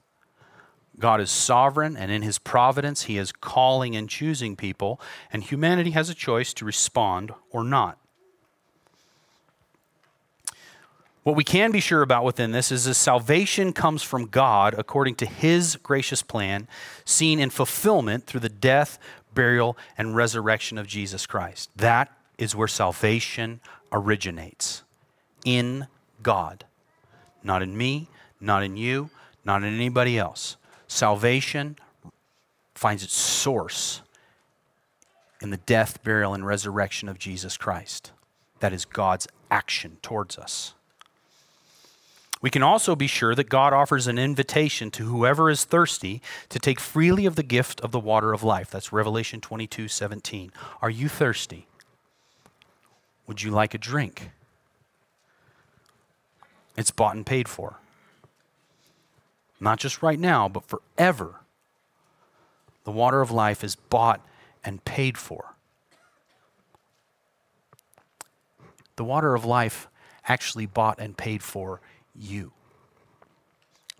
God 0.99 1.21
is 1.21 1.31
sovereign, 1.31 1.97
and 1.97 2.11
in 2.11 2.23
his 2.23 2.39
providence, 2.39 3.05
he 3.05 3.19
is 3.19 3.31
calling 3.31 3.95
and 3.95 4.09
choosing 4.09 4.57
people, 4.57 5.01
and 5.33 5.45
humanity 5.45 5.91
has 5.93 6.09
a 6.09 6.15
choice 6.15 6.53
to 6.55 6.65
respond 6.65 7.33
or 7.51 7.63
not. 7.63 7.99
What 11.29 11.37
we 11.37 11.45
can 11.45 11.73
be 11.73 11.81
sure 11.81 12.01
about 12.01 12.25
within 12.25 12.53
this 12.53 12.73
is 12.73 12.87
that 12.87 12.95
salvation 12.95 13.75
comes 13.75 14.03
from 14.03 14.29
God 14.29 14.75
according 14.79 15.17
to 15.17 15.27
his 15.27 15.77
gracious 15.77 16.23
plan, 16.23 16.67
seen 17.05 17.39
in 17.39 17.51
fulfillment 17.51 18.25
through 18.25 18.41
the 18.41 18.49
death, 18.49 18.99
burial, 19.35 19.77
and 19.99 20.17
resurrection 20.17 20.79
of 20.79 20.87
Jesus 20.87 21.27
Christ. 21.27 21.69
That 21.77 22.11
is 22.39 22.57
where 22.57 22.67
salvation 22.67 23.61
originates 23.93 24.85
in 25.45 25.89
God. 26.23 26.65
Not 27.43 27.61
in 27.61 27.77
me, 27.77 28.09
not 28.41 28.63
in 28.63 28.79
you, 28.79 29.11
not 29.45 29.63
in 29.63 29.75
anybody 29.75 30.19
else. 30.19 30.57
Salvation 30.87 31.77
finds 32.75 33.03
its 33.03 33.13
source 33.13 34.01
in 35.43 35.51
the 35.51 35.59
death, 35.59 36.03
burial, 36.03 36.33
and 36.33 36.47
resurrection 36.47 37.07
of 37.07 37.19
Jesus 37.19 37.59
Christ. 37.59 38.13
That 38.61 38.73
is 38.73 38.87
God's 38.87 39.29
action 39.51 39.99
towards 40.01 40.39
us. 40.39 40.73
We 42.41 42.51
can 42.51 42.63
also 42.63 42.95
be 42.95 43.07
sure 43.07 43.35
that 43.35 43.49
God 43.49 43.73
offers 43.73 44.07
an 44.07 44.19
invitation 44.19 44.91
to 44.93 45.05
whoever 45.07 45.51
is 45.51 45.65
thirsty 45.65 46.23
to 46.51 46.59
take 46.59 46.79
freely 46.79 47.27
of 47.27 47.35
the 47.35 47.43
gift 47.43 47.81
of 47.81 47.91
the 47.91 47.99
water 47.99 48.33
of 48.33 48.43
life. 48.43 48.71
That's 48.71 48.93
Revelation 48.93 49.41
22 49.41 49.89
17. 49.89 50.53
Are 50.81 50.91
you 50.91 51.09
thirsty? 51.09 51.67
Would 53.27 53.43
you 53.43 53.51
like 53.51 53.75
a 53.75 53.79
drink? 53.79 54.31
It's 56.77 56.93
bought 56.93 57.17
and 57.17 57.27
paid 57.27 57.49
for. 57.49 57.79
Not 59.61 59.81
just 59.81 60.03
right 60.03 60.19
now, 60.19 60.49
but 60.49 60.65
forever. 60.65 61.41
The 62.85 62.93
water 62.93 63.21
of 63.21 63.33
life 63.33 63.65
is 63.65 63.75
bought 63.75 64.25
and 64.65 64.85
paid 64.85 65.19
for. 65.19 65.57
The 68.95 69.05
water 69.05 69.35
of 69.35 69.45
life 69.45 69.89
actually 70.29 70.67
bought 70.67 70.99
and 71.01 71.17
paid 71.17 71.43
for 71.43 71.81
you. 72.19 72.53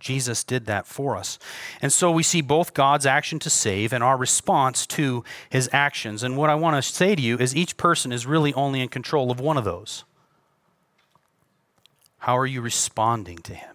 Jesus 0.01 0.45
did 0.45 0.67
that 0.67 0.87
for 0.87 1.17
us. 1.17 1.39
And 1.83 1.93
so 1.93 2.11
we 2.11 2.23
see 2.23 2.41
both 2.41 2.73
God's 2.73 3.05
action 3.05 3.39
to 3.41 3.51
save 3.51 3.93
and 3.93 4.05
our 4.05 4.17
response 4.17 4.87
to 4.89 5.25
his 5.51 5.69
actions. 5.73 6.23
And 6.23 6.37
what 6.37 6.51
I 6.51 6.55
want 6.55 6.77
to 6.77 6.83
say 6.83 7.17
to 7.17 7.23
you 7.23 7.37
is 7.37 7.57
each 7.57 7.77
person 7.77 8.13
is 8.13 8.25
really 8.25 8.55
only 8.55 8.81
in 8.81 8.89
control 8.89 9.31
of 9.31 9.41
one 9.41 9.57
of 9.57 9.65
those. 9.65 10.05
How 12.19 12.39
are 12.39 12.47
you 12.47 12.61
responding 12.61 13.39
to 13.39 13.55
him? 13.55 13.75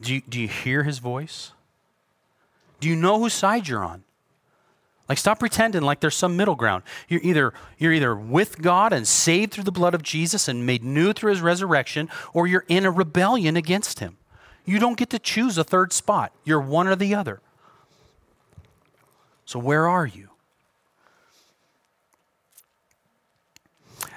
Do 0.00 0.14
you, 0.14 0.22
do 0.26 0.40
you 0.40 0.48
hear 0.48 0.84
his 0.84 0.98
voice? 0.98 1.52
Do 2.80 2.88
you 2.88 2.96
know 2.96 3.18
whose 3.18 3.32
side 3.32 3.68
you're 3.68 3.84
on? 3.84 4.04
Like 5.08 5.18
stop 5.18 5.38
pretending 5.38 5.82
like 5.82 6.00
there's 6.00 6.16
some 6.16 6.36
middle 6.36 6.56
ground. 6.56 6.82
You're 7.08 7.20
either 7.22 7.54
you're 7.78 7.92
either 7.92 8.14
with 8.16 8.60
God 8.60 8.92
and 8.92 9.06
saved 9.06 9.52
through 9.52 9.64
the 9.64 9.72
blood 9.72 9.94
of 9.94 10.02
Jesus 10.02 10.48
and 10.48 10.66
made 10.66 10.82
new 10.82 11.12
through 11.12 11.30
his 11.30 11.40
resurrection 11.40 12.08
or 12.34 12.46
you're 12.46 12.64
in 12.68 12.84
a 12.84 12.90
rebellion 12.90 13.56
against 13.56 14.00
him. 14.00 14.16
You 14.64 14.80
don't 14.80 14.98
get 14.98 15.10
to 15.10 15.20
choose 15.20 15.56
a 15.58 15.64
third 15.64 15.92
spot. 15.92 16.32
You're 16.44 16.60
one 16.60 16.88
or 16.88 16.96
the 16.96 17.14
other. 17.14 17.40
So 19.44 19.60
where 19.60 19.86
are 19.86 20.06
you? 20.06 20.30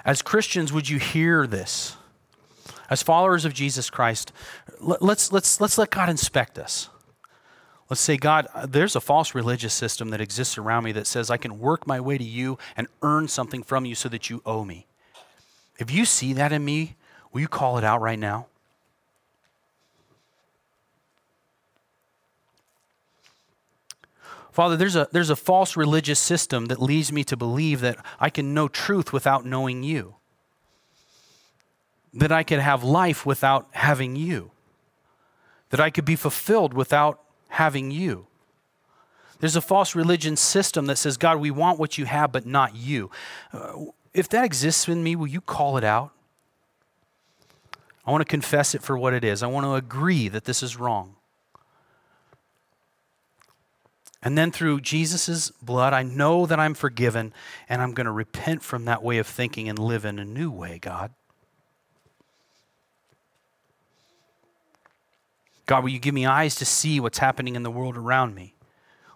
As 0.04 0.24
Christians, 0.24 0.74
would 0.74 0.90
you 0.90 0.98
hear 0.98 1.46
this? 1.46 1.96
As 2.90 3.04
followers 3.04 3.46
of 3.46 3.54
Jesus 3.54 3.92
Christ, 3.92 4.32
let's, 4.80 5.32
let's, 5.32 5.62
let's 5.62 5.78
let 5.78 5.92
God 5.92 6.10
inspect 6.10 6.58
us. 6.58 6.90
Let's 7.90 8.02
say, 8.02 8.18
God, 8.18 8.48
uh, 8.54 8.68
there's 8.68 8.96
a 8.96 9.02
false 9.02 9.34
religious 9.34 9.74
system 9.74 10.10
that 10.10 10.22
exists 10.22 10.58
around 10.60 10.84
me 10.84 10.92
that 10.92 11.08
says 11.08 11.32
I 11.32 11.38
can 11.38 11.60
work 11.60 11.88
my 11.88 12.00
way 12.00 12.20
to 12.20 12.24
you 12.24 12.60
and 12.78 12.88
earn 13.02 13.28
something 13.28 13.64
from 13.64 13.86
you 13.86 13.96
so 13.96 14.08
that 14.10 14.30
you 14.30 14.44
owe 14.46 14.64
me. 14.64 14.86
If 15.80 15.90
you 15.90 16.06
see 16.06 16.34
that 16.34 16.52
in 16.52 16.64
me, 16.64 16.96
will 17.32 17.42
you 17.42 17.48
call 17.48 17.78
it 17.80 17.84
out 17.84 18.02
right 18.02 18.20
now? 18.20 18.46
Father, 24.52 24.76
there's 24.76 24.96
a, 24.96 25.08
there's 25.12 25.30
a 25.30 25.36
false 25.36 25.78
religious 25.78 26.20
system 26.20 26.66
that 26.66 26.82
leads 26.82 27.12
me 27.12 27.24
to 27.24 27.38
believe 27.38 27.82
that 27.82 27.98
I 28.20 28.30
can 28.30 28.54
know 28.54 28.68
truth 28.68 29.14
without 29.14 29.46
knowing 29.46 29.84
you, 29.84 30.16
that 32.14 32.32
I 32.32 32.44
could 32.44 32.60
have 32.60 32.84
life 32.84 33.26
without 33.26 33.68
having 33.72 34.16
you, 34.16 34.52
that 35.70 35.80
I 35.80 35.90
could 35.90 36.06
be 36.06 36.18
fulfilled 36.18 36.74
without 36.74 37.22
having 37.50 37.92
you. 37.92 38.28
There's 39.40 39.56
a 39.56 39.62
false 39.62 39.96
religion 39.96 40.36
system 40.36 40.86
that 40.88 40.98
says, 40.98 41.18
God, 41.18 41.38
we 41.38 41.52
want 41.52 41.80
what 41.80 41.98
you 41.98 42.06
have, 42.06 42.32
but 42.32 42.46
not 42.46 42.76
you. 42.76 43.10
Uh, 43.54 43.86
if 44.14 44.28
that 44.30 44.44
exists 44.44 44.88
in 44.88 45.04
me, 45.04 45.16
will 45.16 45.28
you 45.28 45.42
call 45.42 45.78
it 45.78 45.84
out? 45.84 46.12
I 48.06 48.12
want 48.12 48.22
to 48.22 48.26
confess 48.26 48.74
it 48.74 48.82
for 48.82 48.98
what 48.98 49.14
it 49.14 49.24
is. 49.24 49.44
I 49.44 49.48
want 49.48 49.66
to 49.66 49.76
agree 49.76 50.28
that 50.30 50.46
this 50.46 50.64
is 50.64 50.78
wrong. 50.78 51.16
And 54.22 54.38
then 54.38 54.52
through 54.52 54.82
Jesus' 54.82 55.52
blood, 55.62 55.94
I 55.94 56.04
know 56.04 56.46
that 56.46 56.60
I'm 56.60 56.74
forgiven, 56.74 57.34
and 57.70 57.82
I'm 57.82 57.94
going 57.94 58.06
to 58.06 58.12
repent 58.12 58.64
from 58.64 58.86
that 58.86 59.02
way 59.02 59.18
of 59.18 59.28
thinking 59.28 59.70
and 59.70 59.80
live 59.80 60.04
in 60.04 60.20
a 60.20 60.26
new 60.26 60.52
way, 60.52 60.80
God. 60.80 61.14
God, 65.70 65.84
will 65.84 65.92
you 65.92 66.00
give 66.00 66.16
me 66.16 66.26
eyes 66.26 66.56
to 66.56 66.66
see 66.66 67.00
what's 67.00 67.20
happening 67.20 67.56
in 67.56 67.62
the 67.62 67.70
world 67.70 67.96
around 67.96 68.34
me? 68.34 68.56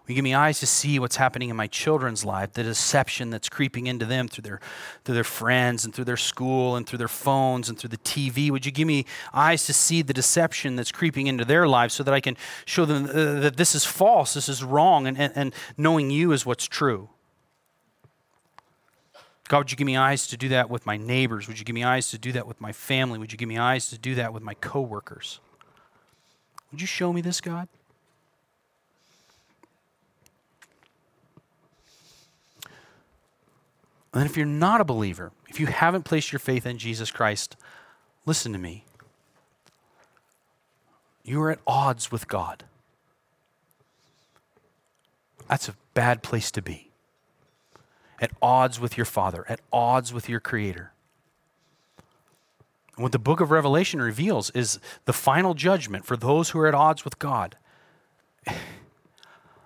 Will 0.06 0.12
you 0.12 0.14
give 0.14 0.22
me 0.22 0.34
eyes 0.34 0.60
to 0.60 0.68
see 0.68 1.00
what's 1.00 1.16
happening 1.16 1.48
in 1.48 1.56
my 1.56 1.66
children's 1.66 2.24
life, 2.24 2.52
the 2.52 2.62
deception 2.62 3.30
that's 3.30 3.48
creeping 3.48 3.88
into 3.88 4.04
them 4.04 4.28
through 4.28 4.42
their, 4.42 4.60
through 5.04 5.16
their 5.16 5.24
friends 5.24 5.84
and 5.84 5.92
through 5.92 6.04
their 6.04 6.16
school 6.16 6.76
and 6.76 6.86
through 6.86 6.98
their 6.98 7.08
phones 7.08 7.68
and 7.68 7.76
through 7.76 7.88
the 7.88 7.98
TV? 7.98 8.52
Would 8.52 8.64
you 8.64 8.70
give 8.70 8.86
me 8.86 9.04
eyes 9.32 9.66
to 9.66 9.72
see 9.72 10.00
the 10.00 10.14
deception 10.14 10.76
that's 10.76 10.92
creeping 10.92 11.26
into 11.26 11.44
their 11.44 11.66
lives 11.66 11.92
so 11.92 12.04
that 12.04 12.14
I 12.14 12.20
can 12.20 12.36
show 12.66 12.84
them 12.84 13.06
uh, 13.06 13.40
that 13.40 13.56
this 13.56 13.74
is 13.74 13.84
false, 13.84 14.34
this 14.34 14.48
is 14.48 14.62
wrong, 14.62 15.08
and, 15.08 15.18
and, 15.18 15.32
and 15.34 15.54
knowing 15.76 16.08
you 16.10 16.30
is 16.30 16.46
what's 16.46 16.66
true? 16.66 17.08
God, 19.48 19.58
would 19.58 19.72
you 19.72 19.76
give 19.76 19.86
me 19.86 19.96
eyes 19.96 20.28
to 20.28 20.36
do 20.36 20.50
that 20.50 20.70
with 20.70 20.86
my 20.86 20.96
neighbors? 20.96 21.48
Would 21.48 21.58
you 21.58 21.64
give 21.64 21.74
me 21.74 21.82
eyes 21.82 22.12
to 22.12 22.18
do 22.18 22.30
that 22.30 22.46
with 22.46 22.60
my 22.60 22.70
family? 22.70 23.18
Would 23.18 23.32
you 23.32 23.38
give 23.38 23.48
me 23.48 23.58
eyes 23.58 23.90
to 23.90 23.98
do 23.98 24.14
that 24.14 24.32
with 24.32 24.44
my 24.44 24.54
coworkers? 24.54 25.40
Would 26.74 26.80
you 26.80 26.88
show 26.88 27.12
me 27.12 27.20
this, 27.20 27.40
God? 27.40 27.68
And 34.12 34.26
if 34.26 34.36
you're 34.36 34.44
not 34.44 34.80
a 34.80 34.84
believer, 34.84 35.30
if 35.48 35.60
you 35.60 35.66
haven't 35.66 36.02
placed 36.02 36.32
your 36.32 36.40
faith 36.40 36.66
in 36.66 36.78
Jesus 36.78 37.12
Christ, 37.12 37.54
listen 38.26 38.52
to 38.54 38.58
me. 38.58 38.86
You 41.22 41.40
are 41.42 41.52
at 41.52 41.60
odds 41.64 42.10
with 42.10 42.26
God. 42.26 42.64
That's 45.46 45.68
a 45.68 45.76
bad 45.94 46.24
place 46.24 46.50
to 46.50 46.60
be. 46.60 46.90
At 48.20 48.32
odds 48.42 48.80
with 48.80 48.96
your 48.96 49.06
Father, 49.06 49.44
at 49.48 49.60
odds 49.72 50.12
with 50.12 50.28
your 50.28 50.40
Creator. 50.40 50.90
What 52.96 53.12
the 53.12 53.18
book 53.18 53.40
of 53.40 53.50
Revelation 53.50 54.00
reveals 54.00 54.50
is 54.50 54.78
the 55.04 55.12
final 55.12 55.54
judgment 55.54 56.04
for 56.04 56.16
those 56.16 56.50
who 56.50 56.60
are 56.60 56.68
at 56.68 56.74
odds 56.74 57.04
with 57.04 57.18
God. 57.18 57.56
Let 58.46 58.56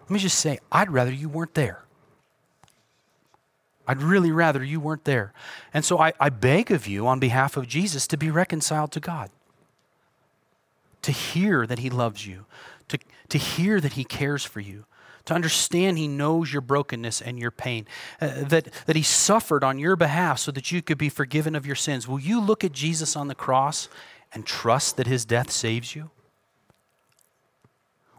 me 0.09 0.19
just 0.19 0.39
say, 0.39 0.59
I'd 0.73 0.91
rather 0.91 1.13
you 1.13 1.29
weren't 1.29 1.55
there. 1.55 1.85
I'd 3.87 4.03
really 4.03 4.31
rather 4.31 4.63
you 4.63 4.81
weren't 4.81 5.05
there. 5.05 5.33
And 5.73 5.85
so 5.85 5.99
I, 5.99 6.13
I 6.21 6.29
beg 6.29 6.71
of 6.71 6.87
you, 6.87 7.07
on 7.07 7.19
behalf 7.19 7.57
of 7.57 7.67
Jesus, 7.67 8.07
to 8.09 8.19
be 8.19 8.31
reconciled 8.31 8.93
to 8.93 9.01
God, 9.01 9.31
to 11.01 11.11
hear 11.11 11.67
that 11.67 11.79
He 11.79 11.89
loves 11.89 12.27
you, 12.27 12.45
to, 12.89 12.99
to 13.31 13.39
hear 13.39 13.81
that 13.81 13.95
He 13.95 14.05
cares 14.05 14.45
for 14.45 14.61
you, 14.61 14.85
to 15.29 15.35
understand 15.35 15.99
He 15.99 16.09
knows 16.09 16.53
your 16.53 16.63
brokenness 16.63 17.21
and 17.21 17.39
your 17.39 17.51
pain, 17.51 17.87
uh, 18.21 18.45
that, 18.45 18.73
that 18.87 18.97
He 18.97 19.03
suffered 19.03 19.63
on 19.63 19.79
your 19.79 19.95
behalf 19.95 20.39
so 20.39 20.51
that 20.53 20.73
you 20.73 20.83
could 20.83 20.99
be 20.99 21.09
forgiven 21.09 21.55
of 21.55 21.67
your 21.67 21.77
sins. 21.77 22.09
Will 22.09 22.19
you 22.19 22.41
look 22.41 22.65
at 22.65 22.73
Jesus 22.73 23.15
on 23.15 23.29
the 23.29 23.35
cross 23.35 23.89
and 24.33 24.47
trust 24.47 24.97
that 24.97 25.07
His 25.07 25.25
death 25.25 25.51
saves 25.51 25.95
you? 25.95 26.11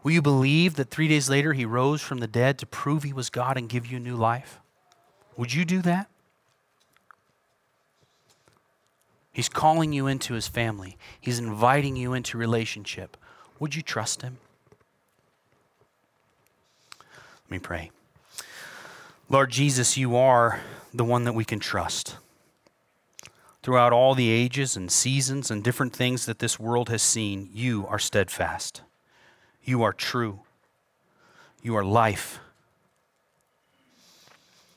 Will 0.02 0.12
you 0.12 0.22
believe 0.22 0.76
that 0.76 0.90
three 0.90 1.08
days 1.08 1.28
later 1.28 1.52
He 1.52 1.64
rose 1.64 2.00
from 2.00 2.18
the 2.18 2.28
dead 2.28 2.58
to 2.58 2.66
prove 2.66 3.02
He 3.02 3.12
was 3.12 3.28
God 3.28 3.56
and 3.56 3.68
give 3.68 3.86
you 3.86 3.98
new 3.98 4.16
life? 4.16 4.60
Would 5.36 5.52
you 5.52 5.64
do 5.64 5.82
that? 5.82 6.08
He's 9.32 9.48
calling 9.48 9.92
you 9.92 10.06
into 10.06 10.34
his 10.34 10.48
family. 10.48 10.96
He's 11.20 11.38
inviting 11.38 11.96
you 11.96 12.14
into 12.14 12.36
relationship. 12.38 13.16
Would 13.58 13.74
you 13.74 13.82
trust 13.82 14.22
him? 14.22 14.38
Let 17.50 17.56
me 17.56 17.58
pray. 17.58 17.90
Lord 19.28 19.50
Jesus, 19.50 19.96
you 19.96 20.14
are 20.14 20.60
the 20.94 21.02
one 21.02 21.24
that 21.24 21.32
we 21.32 21.44
can 21.44 21.58
trust. 21.58 22.16
Throughout 23.64 23.92
all 23.92 24.14
the 24.14 24.30
ages 24.30 24.76
and 24.76 24.90
seasons 24.90 25.50
and 25.50 25.64
different 25.64 25.92
things 25.92 26.26
that 26.26 26.38
this 26.38 26.60
world 26.60 26.88
has 26.90 27.02
seen, 27.02 27.50
you 27.52 27.88
are 27.88 27.98
steadfast. 27.98 28.82
You 29.64 29.82
are 29.82 29.92
true. 29.92 30.40
You 31.60 31.76
are 31.76 31.84
life. 31.84 32.38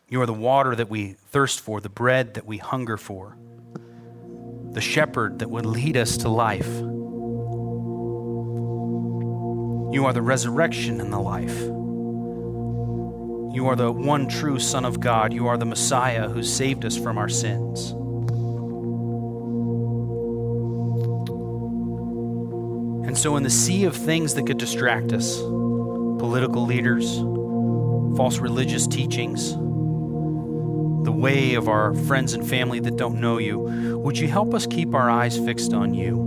You 0.09 0.19
are 0.21 0.25
the 0.25 0.33
water 0.33 0.75
that 0.75 0.89
we 0.89 1.13
thirst 1.29 1.59
for, 1.59 1.79
the 1.79 1.89
bread 1.89 2.33
that 2.33 2.47
we 2.47 2.57
hunger 2.57 2.97
for, 2.97 3.37
the 4.71 4.81
shepherd 4.81 5.37
that 5.39 5.49
would 5.51 5.67
lead 5.67 5.95
us 5.95 6.17
to 6.17 6.27
life. 6.27 6.67
You 9.93 10.05
are 10.07 10.13
the 10.13 10.23
resurrection 10.23 10.99
and 10.99 11.13
the 11.13 11.19
life. 11.19 11.69
You 13.53 13.67
are 13.67 13.75
the 13.75 13.91
one 13.91 14.27
true 14.27 14.57
Son 14.57 14.83
of 14.83 14.99
God. 14.99 15.31
You 15.31 15.45
are 15.45 15.57
the 15.57 15.65
Messiah 15.65 16.27
who 16.27 16.41
saved 16.41 16.85
us 16.85 16.97
from 16.97 17.19
our 17.19 17.29
sins. 17.29 17.91
And 23.07 23.15
so, 23.15 23.35
in 23.35 23.43
the 23.43 23.51
sea 23.51 23.85
of 23.85 23.95
things 23.95 24.33
that 24.33 24.47
could 24.47 24.57
distract 24.57 25.13
us 25.13 25.37
political 25.37 26.65
leaders, 26.65 27.17
false 28.17 28.39
religious 28.39 28.87
teachings, 28.87 29.51
the 29.51 31.11
way 31.11 31.53
of 31.53 31.69
our 31.69 31.93
friends 31.93 32.33
and 32.33 32.49
family 32.49 32.79
that 32.79 32.97
don't 32.97 33.21
know 33.21 33.37
you, 33.37 33.59
would 33.99 34.17
you 34.17 34.27
help 34.27 34.55
us 34.55 34.65
keep 34.65 34.95
our 34.95 35.11
eyes 35.11 35.37
fixed 35.37 35.75
on 35.75 35.93
you? 35.93 36.17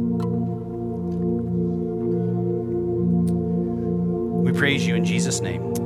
We 4.45 4.53
praise 4.53 4.87
you 4.87 4.95
in 4.95 5.05
Jesus' 5.05 5.41
name. 5.41 5.86